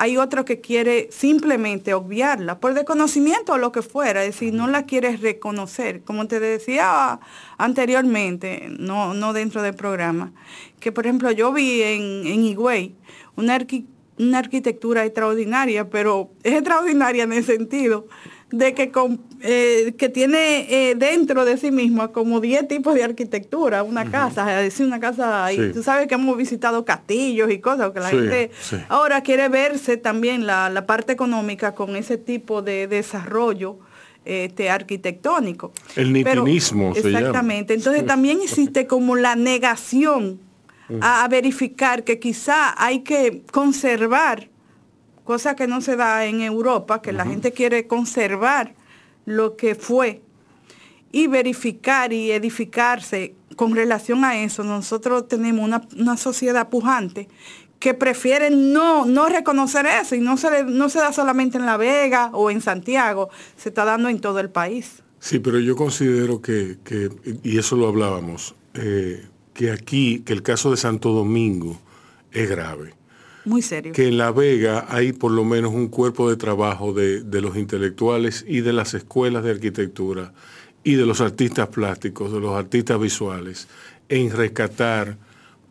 [0.02, 4.66] hay otro que quiere simplemente obviarla por desconocimiento o lo que fuera, es decir, no
[4.66, 6.01] la quiere reconocer.
[6.05, 7.20] Como te decía
[7.59, 10.32] anteriormente, no, no dentro del programa,
[10.81, 12.94] que por ejemplo yo vi en, en Higüey
[13.36, 13.85] una, arqui-
[14.18, 18.06] una arquitectura extraordinaria, pero es extraordinaria en el sentido
[18.52, 23.05] de que, con- eh, que tiene eh, dentro de sí misma como 10 tipos de
[23.05, 25.70] arquitectura, una casa, es decir, una casa, y Sí.
[25.72, 28.77] tú sabes que hemos visitado castillos y cosas, que la Sí, gente sí.
[28.89, 33.78] ahora quiere verse también la, la parte económica con ese tipo de desarrollo
[34.27, 35.72] este, arquitectónico.
[35.97, 37.09] El Pero- nitinismo llama.
[37.18, 37.72] Exactamente.
[37.74, 40.40] Entonces también existe como la negación
[41.01, 44.49] a, a verificar que quizá hay que conservar,
[45.31, 48.74] cosa que no se da en Europa, que la gente quiere conservar
[49.27, 50.23] lo que fue
[51.12, 54.65] y verificar y edificarse con relación a eso.
[54.65, 57.28] Nosotros tenemos una, una sociedad pujante
[57.78, 61.77] que prefieren no, no reconocer eso y no se, no se da solamente en La
[61.77, 65.05] Vega o en Santiago, se está dando en todo el país.
[65.20, 66.77] Sí, pero yo considero que,
[67.44, 69.24] y eso lo hablábamos, eh,
[69.55, 71.78] que aquí, que el caso de Santo Domingo
[72.32, 72.99] es grave.
[73.51, 73.93] Muy serio.
[73.93, 78.44] Que en La Vega hay por lo menos un cuerpo de trabajo de, los intelectuales
[78.47, 80.32] y de las escuelas de arquitectura
[80.85, 83.66] y de los artistas plásticos, de los artistas visuales,
[84.09, 85.16] en rescatar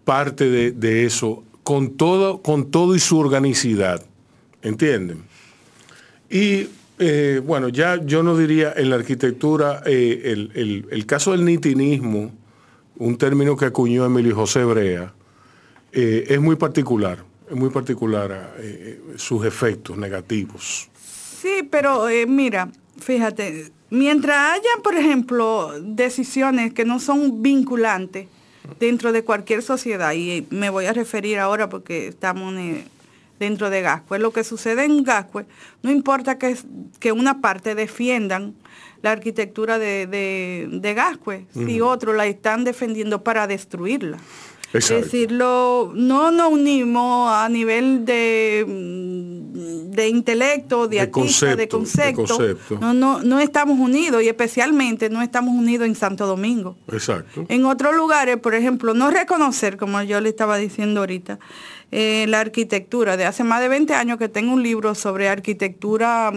[0.04, 4.06] parte de, eso con todo, con todo y su organicidad.
[4.62, 5.24] ¿Entienden?
[6.30, 6.68] Y
[7.00, 12.30] eh, bueno, ya yo no diría en la arquitectura, eh, el, el, caso del nitinismo,
[12.98, 15.14] un término que acuñó Emilio José Brea,
[15.94, 20.90] eh, es muy particular muy particular eh, sus efectos negativos.
[21.42, 22.70] Sí, pero eh, mira,
[23.00, 28.28] fíjate, mientras haya, por ejemplo, decisiones que no son vinculantes
[28.80, 32.54] dentro de cualquier sociedad, y me voy a referir ahora porque estamos
[33.40, 35.46] dentro de Gascue, lo que sucede en Gascue,
[35.82, 36.56] no importa que,
[37.00, 38.54] que una parte defiendan
[39.02, 40.06] la arquitectura de,
[40.70, 44.18] de, Gascue, si otros la están defendiendo para destruirla.
[44.74, 52.38] Es decirlo, no nos unimos a nivel de, mm, de intelecto, de, artista, de concepto.
[52.80, 56.78] No, no, no estamos unidos y especialmente no estamos unidos en Santo Domingo.
[56.92, 57.46] Exacto.
[57.50, 61.40] En otros lugares, por ejemplo, no reconocer, como yo le estaba diciendo ahorita,
[61.92, 63.18] eh, la arquitectura.
[63.18, 66.32] De hace más de 20 años que tengo un libro sobre arquitectura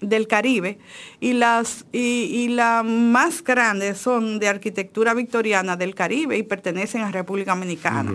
[0.00, 0.78] del Caribe
[1.20, 7.10] y las y, las más grandes son de arquitectura victoriana del Caribe y pertenecen a
[7.10, 8.12] República Dominicana.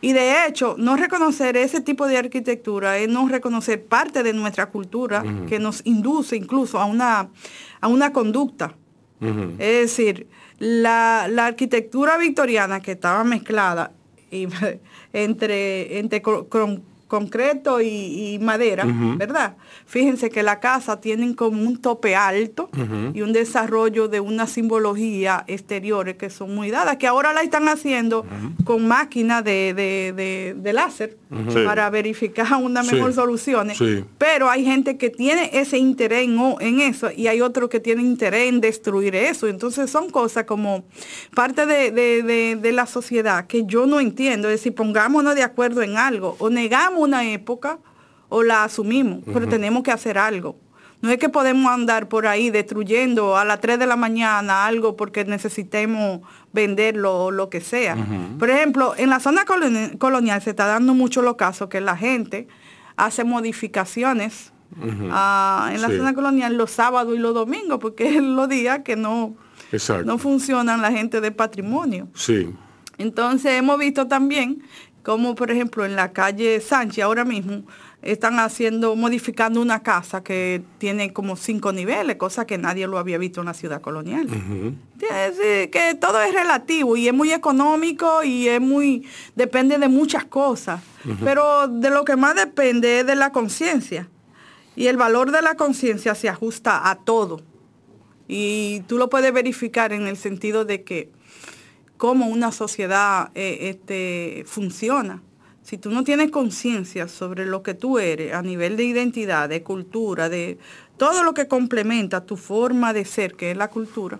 [0.00, 4.66] Y de hecho, no reconocer ese tipo de arquitectura es no reconocer parte de nuestra
[4.66, 7.28] cultura que nos induce incluso a una,
[7.80, 8.74] a una conducta.
[9.20, 10.28] Es decir,
[10.58, 13.92] la, arquitectura victoriana que estaba mezclada
[15.12, 16.22] entre, entre
[17.08, 18.84] concreto y, madera,
[19.16, 19.56] ¿verdad?
[19.86, 22.68] Fíjense que la casa tienen como un tope alto
[23.14, 27.68] y un desarrollo de una simbología exteriores que son muy dadas, que ahora la están
[27.68, 28.26] haciendo
[28.64, 31.16] con máquinas de, láser
[31.64, 33.68] para verificar una mejor solución.
[34.18, 38.06] Pero hay gente que tiene ese interés en, en eso y hay otros que tienen
[38.06, 39.46] interés en destruir eso.
[39.46, 40.84] Entonces son cosas como
[41.34, 44.48] parte de, la sociedad que yo no entiendo.
[44.48, 47.78] Es decir, pongámonos de acuerdo en algo o negamos una época
[48.28, 50.56] o la asumimos, pero tenemos que hacer algo.
[51.02, 54.96] No es que podemos andar por ahí destruyendo a las 3 de la mañana algo
[54.96, 56.20] porque necesitemos
[56.52, 57.96] venderlo o lo que sea.
[58.38, 62.48] Por ejemplo, en la zona colonial se está dando mucho lo caso que la gente
[62.96, 64.52] hace modificaciones
[65.10, 68.96] ah, en la zona colonial los sábados y los domingos, porque es los días que
[68.96, 69.36] no,
[70.04, 72.08] no funcionan la gente de patrimonio.
[72.14, 72.48] Sí.
[72.98, 74.62] Entonces hemos visto también
[75.06, 77.62] como por ejemplo en la calle Sánchez ahora mismo
[78.02, 83.16] están haciendo, modificando una casa que tiene como cinco niveles, cosa que nadie lo había
[83.16, 84.26] visto en la ciudad colonial.
[84.98, 89.06] que todo es relativo y es muy económico y es muy,
[89.36, 90.82] depende de muchas cosas.
[91.22, 94.08] Pero de lo que más depende es de la conciencia.
[94.74, 97.42] Y el valor de la conciencia se ajusta a todo.
[98.26, 101.12] Y tú lo puedes verificar en el sentido de que
[101.96, 105.22] cómo una sociedad eh, este, funciona.
[105.62, 109.62] Si tú no tienes conciencia sobre lo que tú eres a nivel de identidad, de
[109.62, 110.58] cultura, de
[110.96, 114.18] todo lo que complementa tu forma de ser, que es la cultura.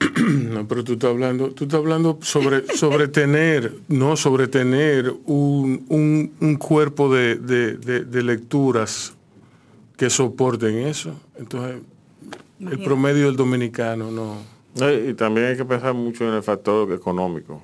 [0.50, 6.56] No, pero tú estás hablando, tú estás hablando sobre, sobre tener, no sobre tener un,
[6.58, 9.14] cuerpo de, de, lecturas
[9.96, 11.14] que soporten eso.
[11.38, 11.82] Entonces,
[12.60, 14.59] el promedio del dominicano no.
[14.74, 17.60] Y también hay que pensar mucho en el factor económico.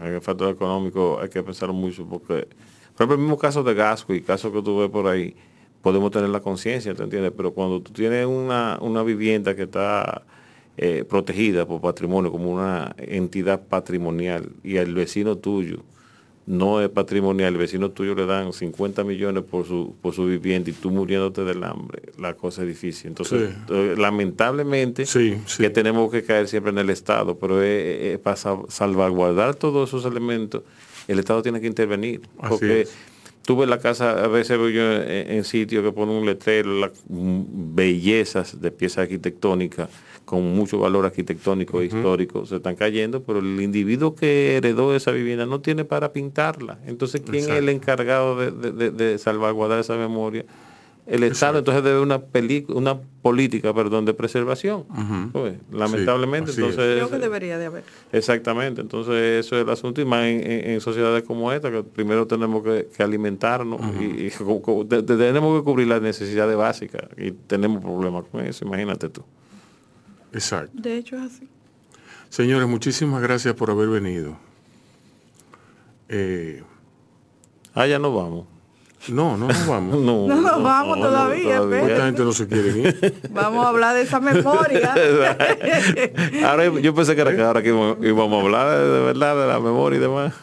[0.00, 2.46] en el factor económico hay que pensar mucho porque,
[2.94, 5.34] por ejemplo, el mismo caso de Gasco y caso que tú ves por ahí,
[5.82, 7.32] podemos tener la conciencia, ¿te entiendes?
[7.36, 10.22] Pero cuando tú tienes una, vivienda que está
[10.76, 15.82] eh, protegida por patrimonio, como una entidad patrimonial, y el vecino tuyo
[16.48, 20.70] no es patrimonial, el vecino tuyo le dan 50 millones por su, por su vivienda
[20.70, 23.08] y tú muriéndote del hambre, la cosa es difícil.
[23.08, 27.60] Entonces, eh, lamentablemente, que tenemos que caer siempre en el Estado, pero
[28.22, 28.36] para
[28.68, 30.62] salvaguardar todos esos elementos,
[31.06, 32.22] el Estado tiene que intervenir.
[32.48, 32.88] porque
[33.44, 36.92] tuve la casa, a veces veo yo en, en sitios que ponen un letrero, las
[37.08, 39.90] bellezas de piezas arquitectónicas
[40.28, 45.10] con mucho valor arquitectónico e histórico se están cayendo, pero el individuo que heredó esa
[45.10, 46.78] vivienda no tiene para pintarla.
[46.86, 50.44] Entonces, ¿quién es el encargado de, salvaguardar esa memoria?
[51.06, 52.20] el Estado entonces debe una
[52.68, 54.84] una política, perdón, de preservación.
[55.32, 57.84] Pues, lamentablemente, entonces creo que debería de haber.
[58.12, 62.62] Exactamente, entonces eso es el asunto y más en, sociedades como esta que primero tenemos
[62.62, 64.28] que, alimentarnos y,
[64.88, 69.24] tenemos que cubrir las necesidades básicas y tenemos problemas con eso, imagínate tú.
[70.32, 70.72] Exacto.
[70.74, 71.48] De hecho es así.
[72.28, 74.36] Señores, muchísimas gracias por haber venido.
[76.08, 76.62] Eh,
[77.74, 78.46] ah, ya nos vamos.
[79.08, 79.96] No, no nos vamos.
[80.00, 81.62] no, no nos vamos todavía.
[81.62, 83.14] Esta gente no se quiere ir.
[83.30, 84.94] Vamos a hablar de esa memoria.
[86.46, 89.60] ahora yo pensé que era que ahora que íbamos a hablar de verdad de la
[89.60, 90.34] memoria y demás.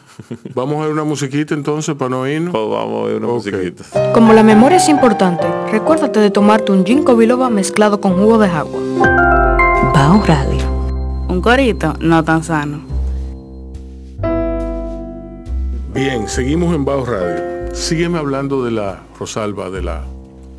[0.54, 2.52] Vamos a ver una musiquita entonces para no irnos.
[2.52, 3.84] Pues vamos a ver una musiquita.
[4.12, 8.48] Como la memoria es importante, recuérdate de tomarte un ginkgo biloba mezclado con jugo de
[8.48, 9.35] agua.
[9.96, 10.60] Bao Radio.
[11.30, 12.84] Un corito no tan sano.
[15.94, 17.74] Bien, seguimos en Bao Radio.
[17.74, 20.04] Sígueme hablando de la Rosalba, de la,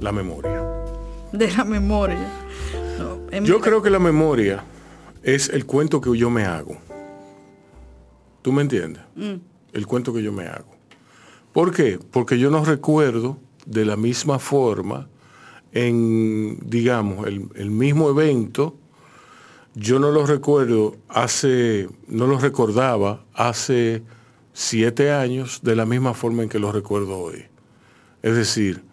[0.02, 0.64] la memoria.
[1.32, 2.28] De la memoria.
[3.44, 4.64] yo creo que la memoria
[5.22, 6.76] es el cuento que yo me hago.
[8.42, 9.04] ¿Tú me entiendes?
[9.16, 9.36] Mm.
[9.72, 10.76] El cuento que yo me hago.
[11.54, 12.00] ¿Por qué?
[12.10, 13.38] Porque yo no recuerdo
[13.68, 15.08] de la misma forma
[15.74, 18.74] en, digamos, el, el mismo evento,
[19.80, 24.02] yo no lo recuerdo hace, no lo recordaba hace
[24.52, 27.46] siete años de la misma forma en que lo recuerdo hoy.
[28.24, 28.84] Es decir,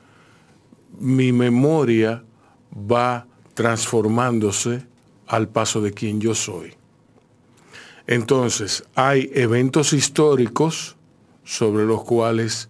[1.00, 2.22] mi memoria
[2.70, 4.86] va transformándose
[5.26, 6.74] al paso de quien yo soy.
[8.06, 10.96] Entonces, hay eventos históricos
[11.44, 12.68] sobre los cuales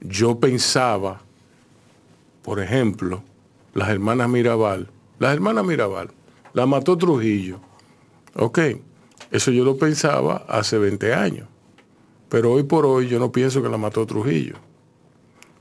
[0.00, 1.20] yo pensaba,
[2.42, 3.24] por ejemplo,
[3.74, 4.88] las hermanas Mirabal.
[5.18, 6.12] Las hermanas Mirabal,
[6.52, 7.60] la mató Trujillo.
[8.34, 8.58] Ok,
[9.30, 11.48] eso yo lo pensaba hace 20 años.
[12.28, 14.54] Pero hoy por hoy yo no pienso que la mató Trujillo.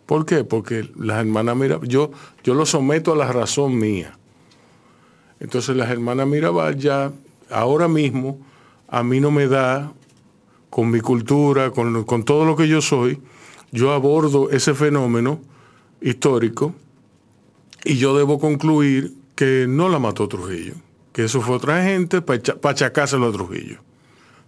[0.06, 0.44] ¿Por qué?
[0.44, 2.11] Porque las hermanas Mirabal, yo,
[2.44, 4.18] yo lo someto a la razón mía.
[5.40, 7.11] Entonces las hermanas Mirabal ya
[7.49, 8.40] ahora mismo
[8.88, 9.91] a mí no me da,
[10.70, 13.20] con mi cultura, con, con todo lo que yo soy,
[13.72, 15.40] yo abordo ese fenómeno
[16.02, 16.74] histórico
[17.84, 20.74] y yo debo concluir que no la mató Trujillo,
[21.14, 23.78] que eso fue otra gente para achacárselo a Trujillo.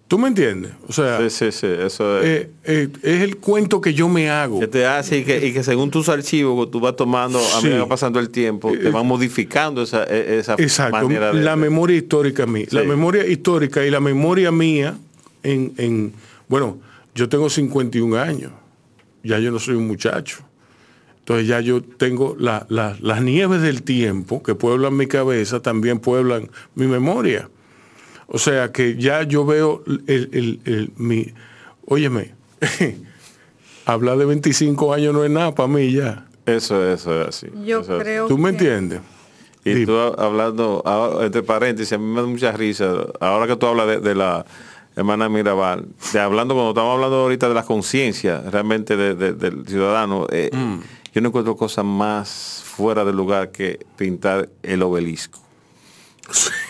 [0.10, 0.74] ¿Tú me entiendes?
[0.86, 2.26] O sea, sí, sí, sí, eso es.
[2.26, 4.60] Eh, eh, es el cuento que yo me hago.
[4.60, 7.82] Que te hace y que, según tus archivos que tú vas tomando, a medida que
[7.84, 12.68] va pasando el tiempo, te van modificando esa, e, esa Exacto, la memoria histórica mía.
[12.72, 14.98] La memoria histórica y la memoria mía
[15.42, 16.12] en,
[16.50, 16.80] bueno,
[17.16, 18.52] yo tengo 51 años,
[19.24, 20.44] ya yo no soy un muchacho.
[21.22, 26.88] Entonces ya yo tengo las nieves del tiempo que pueblan mi cabeza, también pueblan mi
[26.88, 27.48] memoria.
[28.26, 31.28] O sea que ya yo veo el, el, mi,
[31.86, 32.34] óyeme,
[33.86, 36.26] hablar de 25 años no es nada para mí ya.
[36.46, 37.48] Eso, eso es así.
[37.66, 39.02] Yo creo ¿Tú me entiendes?
[39.64, 40.84] Y tú hablando,
[41.22, 44.44] entre paréntesis, a mí me da mucha risa, ahora que tú hablas de, la
[44.96, 50.50] hermana Mirabal, de hablando, cuando estamos hablando ahorita de la conciencia realmente del ciudadano, eh,
[50.52, 50.80] mm.
[51.14, 55.40] Yo no encuentro cosa más fuera de lugar que pintar el obelisco.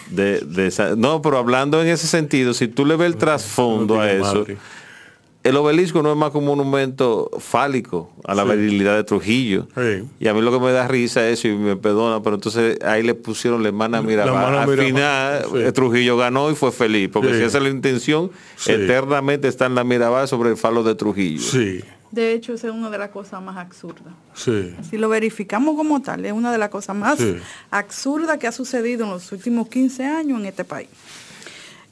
[0.09, 4.45] De, no, pero hablando en ese sentido, si tú le ves el trasfondo a eso,
[5.43, 9.67] el obelisco no es más como un monumento fálico a la virilidad de Trujillo.
[10.19, 12.79] Y a mí lo que me da risa es eso y me perdona, pero entonces
[12.83, 14.55] ahí le pusieron la hermana Mirabal.
[14.55, 18.31] Al final Trujillo ganó y fue feliz, porque si esa es la intención,
[18.65, 21.41] eternamente está en la Mirabal sobre el falo de Trujillo.
[21.41, 21.81] Sí.
[22.11, 24.13] De hecho, esa es una de las cosas más absurdas.
[24.33, 24.75] Sí.
[24.89, 27.17] Si lo verificamos como tal, es una de las cosas más
[27.69, 30.89] absurdas que ha sucedido en los últimos 15 años en este país.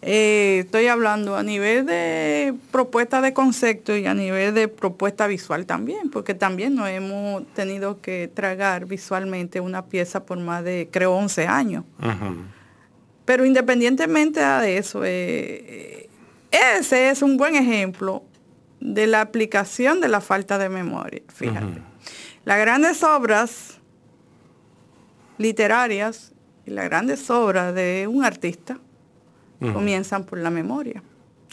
[0.02, 5.66] Eh, estoy hablando a nivel de propuesta de concepto y a nivel de propuesta visual
[5.66, 11.14] también, porque también nos hemos tenido que tragar visualmente una pieza por más de, creo,
[11.16, 11.84] 11 años.
[13.26, 16.10] Pero independientemente de eso, eh,
[16.80, 18.24] ese es un buen ejemplo
[18.80, 21.22] de la aplicación de la falta de memoria.
[21.34, 21.82] Fíjate.
[22.46, 23.80] Las grandes obras
[25.38, 26.34] literarias
[26.66, 28.80] y las grandes obras de un artista
[29.60, 31.04] comienzan por la memoria.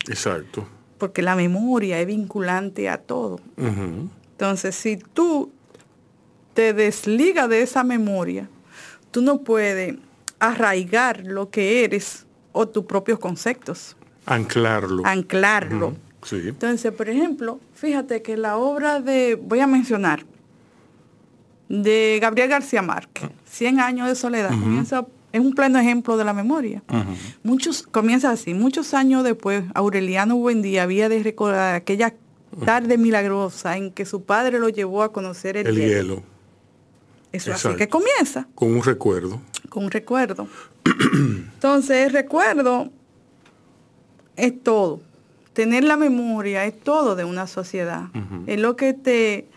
[0.08, 0.68] Exacto.
[0.98, 3.40] Porque la memoria es vinculante a todo.
[3.56, 5.52] Entonces, si tú
[6.54, 8.48] te desligas de esa memoria,
[9.10, 9.96] tú no puedes
[10.38, 13.96] arraigar lo que eres o tus propios conceptos.
[14.24, 15.02] Anclarlo.
[15.04, 15.96] Anclarlo.
[16.32, 20.24] Entonces, por ejemplo, fíjate que la obra de, voy a mencionar,
[21.68, 24.50] de Gabriel García Márquez, 100 años de soledad,
[25.32, 26.82] es un pleno ejemplo de la memoria.
[27.42, 32.14] Muchos, comienza así, muchos años después, Aureliano Buendía había de recordar aquella
[32.64, 36.22] tarde milagrosa en que su padre lo llevó a conocer el, hielo.
[37.32, 37.76] Eso es así Exacto.
[37.76, 39.40] que comienza, Con un recuerdo.
[39.68, 40.48] con un recuerdo.
[41.12, 42.90] Entonces, el recuerdo
[44.36, 45.00] es todo.
[45.56, 48.08] Tener la memoria es todo de una sociedad.
[48.46, 49.48] Es lo que te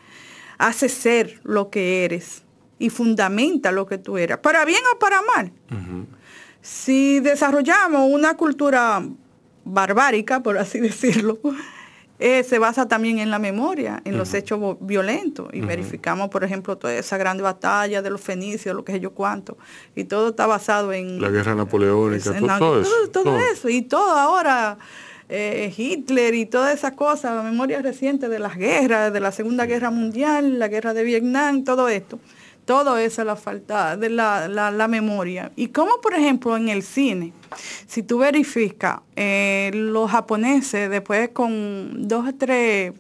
[0.58, 2.44] hace ser lo que eres
[2.80, 5.52] y fundamenta lo que tú eres, para bien o para mal.
[6.62, 9.04] Si desarrollamos una cultura
[9.66, 11.38] barbárica, por así decirlo,
[12.18, 15.50] eh, se basa también en la memoria, en los hechos violentos.
[15.52, 19.12] Y verificamos, por ejemplo, toda esa gran batalla de los fenicios, lo que sé yo
[19.12, 19.58] cuánto.
[19.98, 21.20] Y todo está basado en...
[21.22, 22.92] La guerra napoleónica, en todo, la- todo eso.
[23.12, 23.40] todo todo.
[23.40, 23.68] eso.
[23.68, 24.78] Y todo ahora,
[25.30, 29.66] eh, Hitler y todas esas cosas, la memoria reciente de las guerras, de la Segunda
[29.66, 32.20] Guerra Mundial, la guerra de Vietnam, todo esto.
[32.66, 35.52] Todo eso es la falta de la, la- la memoria.
[35.56, 37.34] Y como por ejemplo en el cine,
[37.88, 42.94] si tú verificas, eh, los japoneses después con dos o tres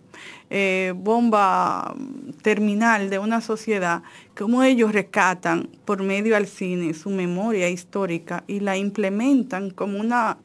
[0.49, 1.93] eh, bombas
[2.41, 4.01] terminal de una sociedad,
[4.35, 10.37] cómo ellos rescatan por medio al cine su memoria histórica y la implementan como una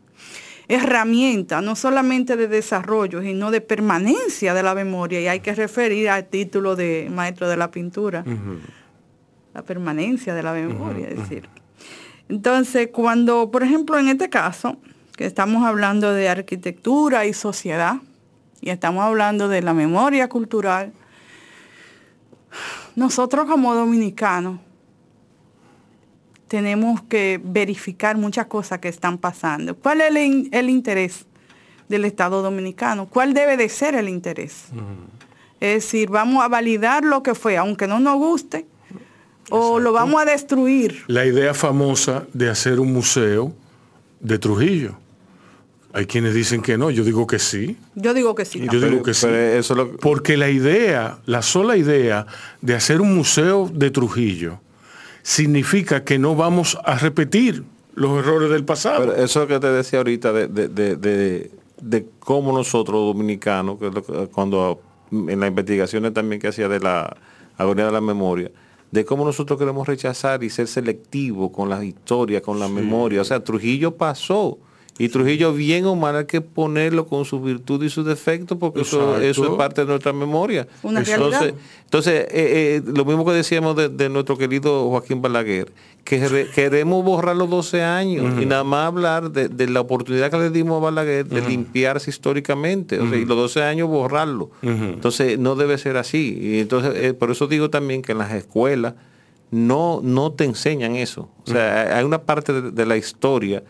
[0.69, 5.21] herramienta, no solamente de desarrollo, sino de permanencia de la memoria.
[5.21, 8.25] Y hay que referir al título de maestro de la pintura
[9.55, 11.49] la permanencia de la memoria, es decir.
[12.29, 14.79] Entonces, cuando, por ejemplo, en este caso,
[15.17, 17.97] que estamos hablando de arquitectura y sociedad,
[18.61, 20.93] y estamos hablando de la memoria cultural,
[22.97, 24.59] nosotros como dominicanos
[26.59, 29.75] tenemos que verificar muchas cosas que están pasando.
[29.75, 31.27] ¿Cuál es el, in- el interés
[31.89, 33.07] del Estado dominicano?
[33.09, 34.67] ¿Cuál debe de ser el interés?
[35.59, 38.67] Es decir, vamos a validar lo que fue, aunque no nos guste,
[39.51, 41.03] o lo vamos a destruir.
[41.09, 43.53] La idea famosa de hacer un museo
[44.21, 44.97] de Trujillo.
[45.93, 47.77] Hay quienes dicen que no, yo digo que sí.
[47.97, 48.65] Yo digo que sí.
[48.71, 49.27] Yo digo que sí.
[49.27, 52.27] pero eso es lo- Porque la idea, la sola idea
[52.61, 54.61] de hacer un museo de Trujillo
[55.25, 57.65] significa que no vamos a repetir
[57.95, 59.07] los errores del pasado.
[59.09, 63.91] Pero eso que te decía ahorita de, de, de, de- cómo nosotros dominicanos, que
[64.31, 64.81] cuando
[65.11, 67.17] en las investigaciones también que hacía de la
[67.57, 68.51] agonía de la memoria,
[68.91, 73.23] de cómo nosotros queremos rechazar y ser selectivos con las historias, con la memoria.
[73.23, 74.59] O sea, Trujillo pasó.
[74.97, 78.83] Y Trujillo, bien o mal, hay que ponerlo con su virtud y sus defectos, porque
[78.83, 80.69] eso, eso es parte de nuestra memoria.
[80.85, 81.55] Una entonces, realidad.
[81.85, 85.73] entonces eh, eh, lo mismo que decíamos de, de nuestro querido Joaquín Balaguer,
[86.05, 90.31] que re- queremos borrar los 12 años y nada más hablar de, de la oportunidad
[90.31, 94.51] que le dimos a Balaguer de limpiarse históricamente, o sea, y los 12 años borrarlo.
[94.63, 96.39] Entonces no debe ser así.
[96.41, 98.95] Y entonces, eh, por eso digo también que en las escuelas
[99.51, 101.29] no, no te enseñan eso.
[101.47, 103.65] O sea, hay una parte de, de la historia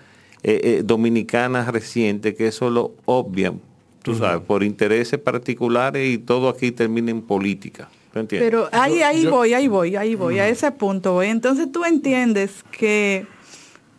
[0.45, 3.61] eh, eh, dominicana reciente que eso lo obvian,
[4.03, 7.89] tú sabes, por intereses particulares y todo aquí termina en política.
[8.13, 8.49] ¿Tú entiendes?
[8.51, 11.29] Pero ahí, ahí yo- voy, ahí voy, ahí voy, a ese punto voy.
[11.29, 13.27] Entonces tú entiendes que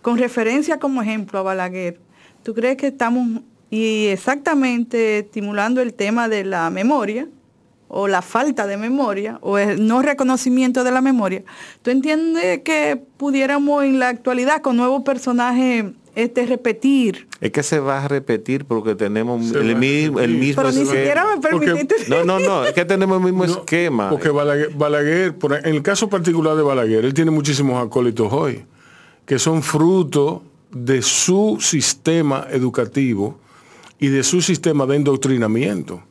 [0.01, 1.99] con referencia como ejemplo a Balaguer,
[2.43, 3.41] ¿tú crees que estamos
[3.71, 7.27] y exactamente estimulando el tema de la memoria
[7.87, 11.43] o la falta de memoria o el no reconocimiento de la memoria?
[11.81, 15.85] ¿Tú entiendes que pudiéramos en la actualidad con nuevos personajes
[16.15, 17.27] este, repetir?
[17.41, 20.81] es que se va a repetir porque tenemos Se el, mismo, el mismo Pero ni
[20.81, 20.97] esquema.
[20.99, 22.09] siquiera me Porque- permitiste.
[22.09, 24.09] No, no, no, es que tenemos el mismo No, esquema.
[24.09, 28.65] Porque Balaguer, Balaguer, por- en el caso particular de Balaguer, él tiene muchísimos acólitos hoy,
[29.25, 33.39] que son fruto de su sistema educativo
[33.99, 36.01] y de su sistema de endoctrinamiento.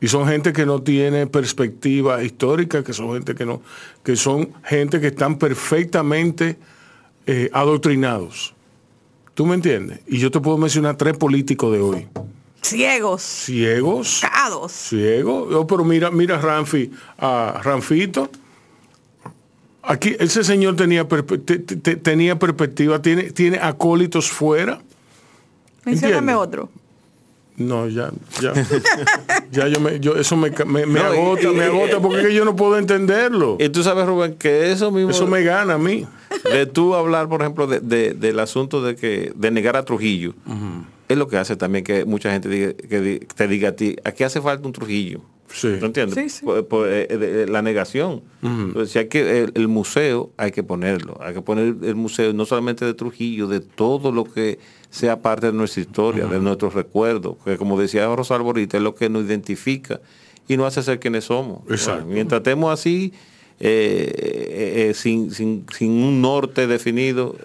[0.00, 3.62] Y son gente que no tiene perspectiva histórica, que son gente que no,
[4.04, 6.58] que son gente que están perfectamente
[7.26, 8.54] eh, adoctrinados.
[9.36, 10.00] ¿Tú me entiendes?
[10.06, 12.06] Y yo te puedo mencionar tres políticos de hoy.
[12.62, 14.72] Ciegos, Ciegos, cados.
[14.72, 15.46] ciego.
[15.52, 18.30] Oh, pero mira, mira Ranfi, a Ranfito.
[19.82, 24.80] Aquí ese señor tenía, perpe- te- te- te- tenía perspectiva, tiene, tiene acólitos fuera.
[25.84, 26.70] Mencióname otro.
[27.58, 28.10] No, ya,
[28.40, 28.52] ya.
[29.52, 32.44] ya yo me, yo, eso me, me, me No, y- agota, me agota, porque yo
[32.46, 33.58] no puedo entenderlo.
[33.60, 35.10] Y tú sabes, Rubén, que eso mismo...
[35.10, 36.06] Eso me gana a mí.
[36.44, 40.34] De tú hablar, por ejemplo, de- de- del asunto de que de negar a Trujillo,
[41.08, 44.24] es lo que hace también que mucha gente diga- que te diga a ti, aquí
[44.24, 45.20] hace falta un Trujillo.
[45.48, 45.68] Sí.
[45.80, 46.14] ¿No entiendes?
[46.16, 46.44] Sí, sí.
[46.44, 48.22] Por- por, eh, de- la negación.
[48.42, 51.16] Entonces, si hay que, el, el museo hay que ponerlo.
[51.22, 54.58] Hay que poner el museo no solamente de Trujillo, de todo lo que
[54.90, 57.36] sea parte de nuestra historia, de nuestros recuerdos.
[57.44, 60.00] Que como decía Rosalvo ahorita, es lo que nos identifica
[60.48, 61.60] y nos hace ser quienes somos.
[61.70, 62.00] Exacto.
[62.02, 63.12] Bueno, mientras estemos así,
[63.58, 67.36] eh, eh, eh, sin, sin, sin un norte definido,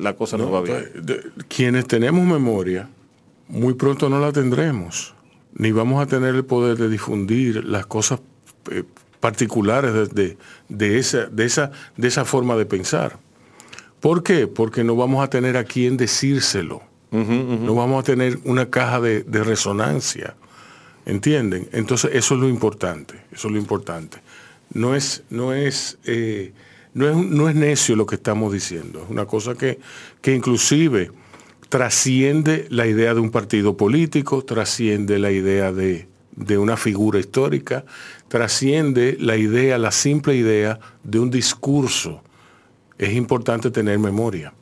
[0.00, 0.90] la cosa no, va bien.
[1.00, 2.88] De- quienes tenemos memoria,
[3.48, 5.14] muy pronto no la tendremos,
[5.54, 8.20] ni vamos a tener el poder de difundir las cosas
[9.20, 10.36] particulares de,
[10.68, 13.18] de, esa, de, esa, de esa forma de pensar.
[14.00, 14.46] ¿Por qué?
[14.46, 16.82] Porque no vamos a tener a quien decírselo.
[17.10, 20.34] No vamos a tener una caja de, de, resonancia.
[21.06, 21.68] ¿Entienden?
[21.70, 23.14] Entonces eso es lo importante.
[23.30, 24.18] Eso es lo importante.
[24.72, 26.52] No es, no es, eh,
[26.94, 29.02] no es, no es necio lo que estamos diciendo.
[29.04, 29.78] Es una cosa que,
[30.20, 31.10] que inclusive
[31.68, 37.84] trasciende la idea de un partido político, trasciende la idea de, de una figura histórica,
[38.28, 42.22] trasciende la idea, la simple idea de un discurso.
[42.98, 44.52] Es importante tener memoria,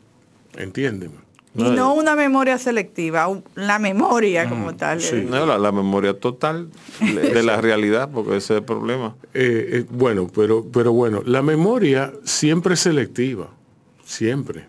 [0.56, 1.22] ¿entienden?
[1.54, 5.02] Y no una memoria selectiva, la memoria como tal.
[5.02, 5.26] Sí.
[5.28, 6.70] No, la, la, memoria total
[7.00, 9.16] de la realidad, porque ese es el problema.
[9.34, 13.50] Eh, eh, bueno, pero, pero bueno, la memoria siempre es selectiva,
[14.02, 14.66] siempre.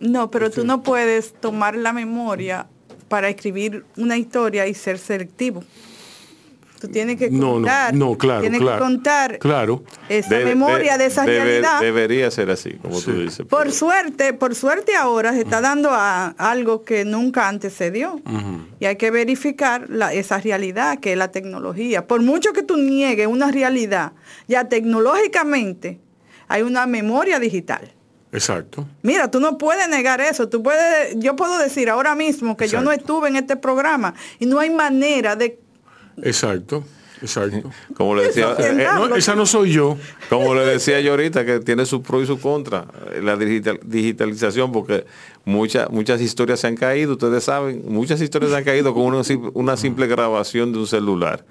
[0.00, 2.68] No, pero tú no puedes tomar la memoria
[3.08, 5.62] para escribir una historia y ser selectivo.
[6.80, 9.82] Tú tienes que contar, no, no, claro, tienes claro, que contar claro.
[10.08, 11.80] esa memoria de, de esa debe, realidad.
[11.80, 13.06] Debería ser así, como sí.
[13.06, 13.46] tú dices.
[13.46, 18.16] Por suerte, por suerte ahora se está dando a algo que nunca antes se dio.
[18.16, 18.66] Uh -huh.
[18.80, 22.06] Y hay que verificar la, esa realidad que es la tecnología.
[22.06, 24.12] Por mucho que tú niegues una realidad,
[24.46, 26.00] ya tecnológicamente
[26.48, 27.92] hay una memoria digital.
[28.32, 28.86] Exacto.
[29.02, 30.48] Mira, tú no puedes negar eso.
[30.48, 32.82] Tú puedes, yo puedo decir ahora mismo que Exacto.
[32.82, 35.58] yo no estuve en este programa y no hay manera de
[36.22, 36.84] Exacto.
[37.22, 37.70] Exacto.
[37.94, 39.96] Como le decía, eh, no, esa no soy yo.
[40.28, 42.86] Como le decía yo ahorita, que tiene su pro y su contra,
[43.22, 45.06] la digital, digitalización, porque
[45.44, 49.22] muchas muchas historias se han caído, ustedes saben, muchas historias se han caído con una,
[49.54, 51.44] una simple grabación de un celular.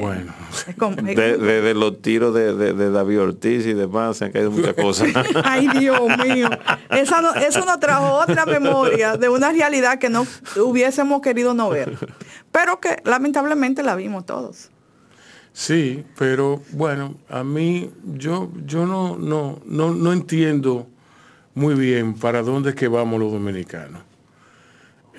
[0.00, 0.32] Bueno.
[0.66, 4.50] Es de, de, de, los tiros de, de, David Ortiz y demás, se han caído
[4.50, 5.08] muchas cosas.
[5.44, 6.48] Ay, Dios mío.
[6.90, 10.26] Eso, no, eso nos trajo otra memoria de una realidad que no
[10.56, 11.98] hubiésemos querido no ver.
[12.50, 14.70] Pero que lamentablemente la vimos todos.
[15.52, 20.86] Sí, pero bueno, a mí yo, yo no, no, no, no entiendo
[21.54, 24.02] muy bien para dónde es que vamos los dominicanos.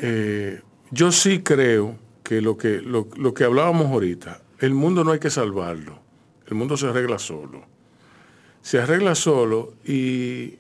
[0.02, 1.98] Eh, yo sí creo
[2.30, 5.98] que lo, que lo, lo que hablábamos ahorita, el mundo no hay que salvarlo,
[6.46, 7.66] el mundo se arregla solo.
[8.62, 10.54] Se arregla solo y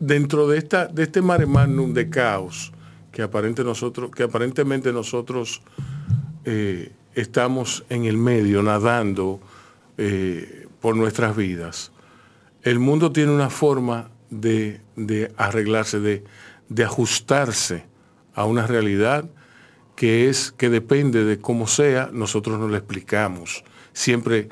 [0.00, 2.72] dentro de, esta, de este mare magnum de caos
[3.12, 5.62] que, aparente nosotros, que aparentemente nosotros
[6.44, 9.38] eh, estamos en el medio, nadando
[9.98, 11.92] eh, por nuestras vidas,
[12.64, 16.24] el mundo tiene una forma de, de arreglarse, de,
[16.68, 17.84] de ajustarse
[18.34, 19.30] a una realidad
[19.96, 23.64] que es que depende de cómo sea, nosotros no le explicamos.
[23.92, 24.48] Siempre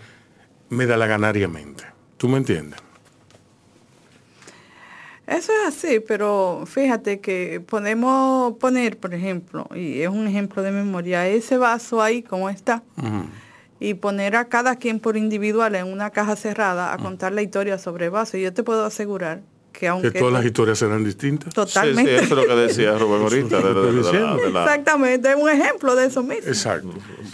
[0.68, 1.84] me da la ganariamente.
[2.16, 2.80] ¿Tú me entiendes?
[5.26, 10.72] Eso es así, pero fíjate que podemos poner, por ejemplo, y es un ejemplo de
[10.72, 13.24] memoria, ese vaso ahí como está, uh -huh.
[13.80, 17.02] y poner a cada quien por individual en una caja cerrada a uh -huh.
[17.02, 18.36] contar la historia sobre el vaso.
[18.36, 19.42] Y yo te puedo asegurar
[19.72, 20.12] que aunque...
[20.12, 21.52] Que todas las historias serán distintas.
[21.52, 22.12] Totalmente.
[22.12, 23.60] Sí, sí, eso es lo que decía Rubén ahorita.
[23.60, 24.64] de, de, de, la, la...
[24.64, 26.46] Exactamente, es un ejemplo de eso mismo.
[26.46, 26.92] Exacto.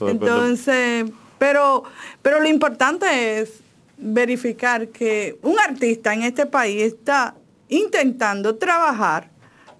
[0.08, 1.84] Entonces, pero,
[2.22, 3.60] pero lo importante es
[3.98, 7.34] verificar que un artista en este país está
[7.68, 9.30] intentando trabajar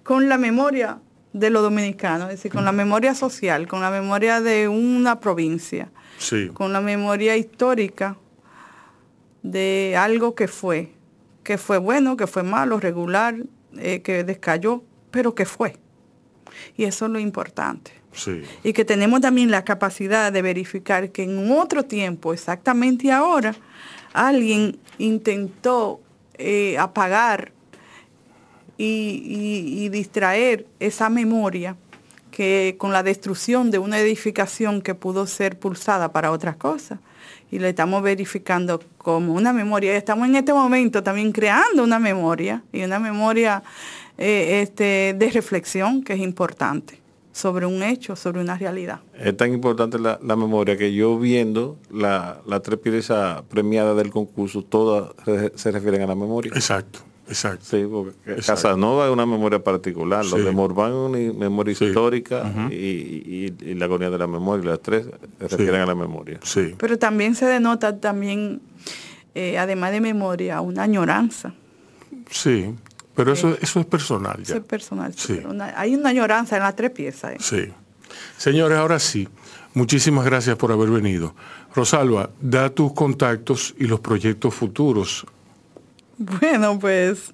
[0.03, 0.99] con la memoria
[1.33, 5.91] de los dominicanos, es decir, con la memoria social, con la memoria de una provincia,
[6.19, 6.49] sí.
[6.53, 8.17] con la memoria histórica
[9.43, 10.93] de algo que fue,
[11.49, 13.35] que fue bueno, que fue malo, regular,
[13.79, 15.79] eh, que descayó, pero que fue.
[16.77, 17.91] Y eso es lo importante.
[18.13, 18.43] Sí.
[18.63, 23.55] Y que tenemos también la capacidad de verificar que en otro tiempo, exactamente ahora,
[24.13, 26.03] alguien intentó
[26.35, 27.53] eh, apagar
[28.77, 31.79] y, y, y, distraer esa memoria
[32.31, 36.99] que con la destrucción de una edificación que pudo ser pulsada para otras cosas.
[37.51, 39.97] Y le estamos verificando como una memoria.
[39.97, 43.63] Estamos en este momento también creando una memoria y una memoria
[44.19, 47.01] eh, este, de reflexión que es importante
[47.33, 49.01] sobre un hecho, sobre una realidad.
[49.17, 54.11] Es tan importante la, la memoria que yo viendo la, la tres piezas premiadas del
[54.11, 55.13] concurso, todas
[55.55, 56.53] se refieren a la memoria.
[56.55, 57.01] Exacto.
[57.29, 57.65] Exacto.
[57.65, 58.53] Sí, porque Exacto.
[58.53, 60.31] Casanova es una memoria particular, sí.
[60.31, 61.87] los de Morván es una memoria sí.
[61.87, 62.73] histórica uh -huh.
[62.73, 65.81] y, y, y, la agonía de la memoria, las tres se refieren sí.
[65.81, 66.41] a la memoria.
[66.43, 66.75] Sí.
[66.79, 68.61] Pero también se denota también,
[69.35, 71.53] eh, además de memoria, una añoranza.
[72.31, 72.75] Sí,
[73.15, 74.55] pero eso, eso es personal ya.
[74.55, 75.41] Eso es personal, sí.
[75.45, 77.33] Una, hay una añoranza en las tres piezas.
[77.33, 77.37] ¿eh?
[77.41, 77.73] Sí.
[78.37, 79.29] Señores, ahora sí,
[79.75, 81.35] muchísimas gracias por haber venido.
[81.75, 85.27] Rosalba, da tus contactos y los proyectos futuros
[86.19, 87.33] bueno, pues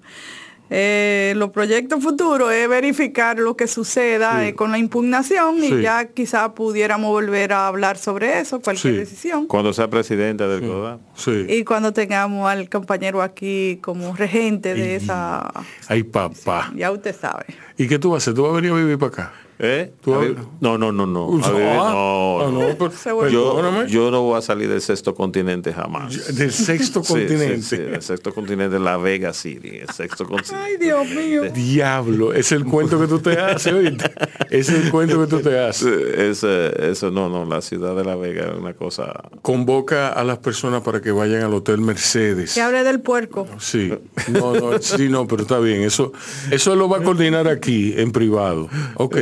[0.71, 4.47] eh, los proyectos futuros es verificar lo que suceda Sí.
[4.47, 5.67] eh, con la impugnación Sí.
[5.75, 8.99] y ya quizá pudiéramos volver a hablar sobre eso, cualquier Sí.
[9.01, 9.47] decisión.
[9.47, 10.99] Cuando sea presidente del CODA.
[11.15, 11.47] Sí.
[11.49, 15.53] Y cuando tengamos al compañero aquí como regente de Y- esa...
[15.89, 16.73] Ay, papá.
[16.75, 17.45] Ya usted sabe.
[17.77, 18.35] ¿Y qué tú vas a hacer?
[18.35, 19.33] ¿Tú vas a venir a vivir para acá?
[19.59, 19.93] ¿Eh?
[20.03, 21.39] Tú ver- No, no, no, no.
[21.45, 22.69] A ver, Ah, no, ah, no.
[22.69, 26.35] no, pero- Yo, no voy a salir del sexto continente jamás.
[26.35, 27.63] Del sexto Sí, continente.
[27.63, 30.57] Sí, sí, el sexto continente, La Vega City, el sexto continente.
[30.57, 31.43] Ay, Dios mío.
[31.53, 34.13] Diablo, es el cuento que tú te haces, oíste.
[34.51, 35.85] Es el cuento que tú te haces.
[36.19, 39.13] Ese- eso no, no, la ciudad de La Vega es una cosa.
[39.43, 42.55] Convoca a las personas para que vayan al Hotel Mercedes.
[42.55, 43.47] Que hable del puerco.
[43.59, 43.93] Sí,
[44.33, 45.83] no, no, sí, no, pero está bien.
[45.83, 46.13] Eso,
[46.51, 48.69] eso lo va a coordinar aquí, en privado.
[48.97, 49.17] Ok,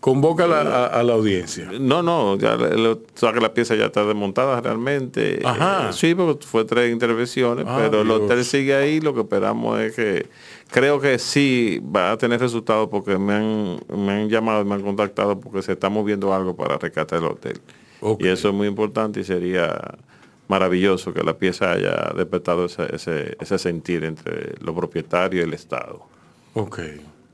[0.00, 1.70] convoca a la, a- a la audiencia.
[1.80, 5.40] No, no, ya le- le- o sea que la pieza ya está desmontada realmente.
[5.44, 5.90] Ajá.
[5.90, 9.00] Eh, sí, porque fue tres intervenciones, Ah, pero el hotel sigue ahí.
[9.00, 10.26] Lo que esperamos es que
[10.70, 14.82] creo que sí va a tener resultados porque me han, me han llamado, me han
[14.82, 17.60] contactado porque se está moviendo algo para rescatar el hotel.
[18.00, 18.22] Ok.
[18.22, 19.80] Y eso es muy importante y sería
[20.46, 25.54] maravilloso que la pieza haya despertado ese, ese, ese sentir entre los propietarios y el
[25.54, 26.02] Estado.
[26.52, 26.80] Ok,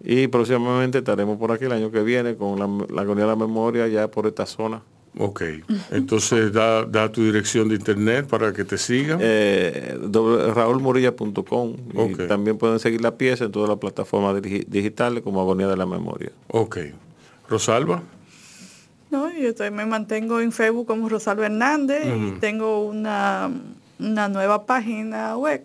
[0.03, 3.37] Y próximamente estaremos por aquí el año que viene con la, la agonía de la
[3.37, 4.81] memoria ya por esta zona.
[5.19, 5.43] ok.
[5.91, 9.19] Entonces da, da tu dirección de internet para que te sigan.
[9.21, 12.27] Eh, doble- raulmurilla.com y Ok.
[12.29, 15.85] también pueden seguir la pieza en todas las plataformas digi- digitales como Agonía de la
[15.87, 16.31] Memoria.
[16.49, 16.79] Ok.
[17.49, 18.03] Rosalba.
[19.11, 23.51] No, yo estoy- me mantengo en Facebook como Rosalba Hernández y tengo una,
[23.99, 25.65] una nueva página web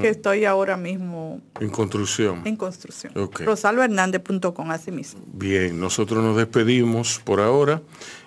[0.00, 2.42] que estoy ahora mismo En construcción.
[2.44, 3.12] en construcción.
[3.16, 3.40] Ok.
[3.40, 5.20] rosalbahernández.com así mismo.
[5.32, 7.82] Bien, nosotros nos despedimos por ahora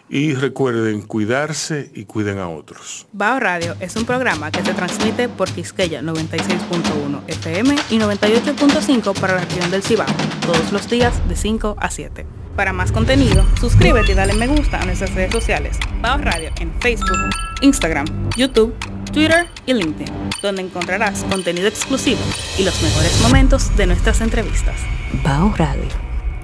[0.10, 3.08] y recuerden cuidarse y cuiden a otros.
[3.14, 9.36] Bao Radio es un programa que se transmite por Quisqueya 96.1 FM y 98.5 para
[9.36, 10.06] la región del Cibao,
[10.46, 12.26] todos los días de 5 a 7.
[12.56, 15.78] Para más contenido, suscríbete y dale me gusta a nuestras redes sociales.
[16.02, 17.18] Bao Radio en Facebook,
[17.62, 18.06] Instagram,
[18.38, 18.74] YouTube,
[19.12, 20.08] Twitter y LinkedIn,
[20.42, 22.22] donde encontrarás contenido exclusivo
[22.58, 24.76] y los mejores momentos de nuestras entrevistas.
[25.22, 25.84] Bao Radio.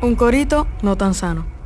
[0.02, 1.61] Un corito no tan sano.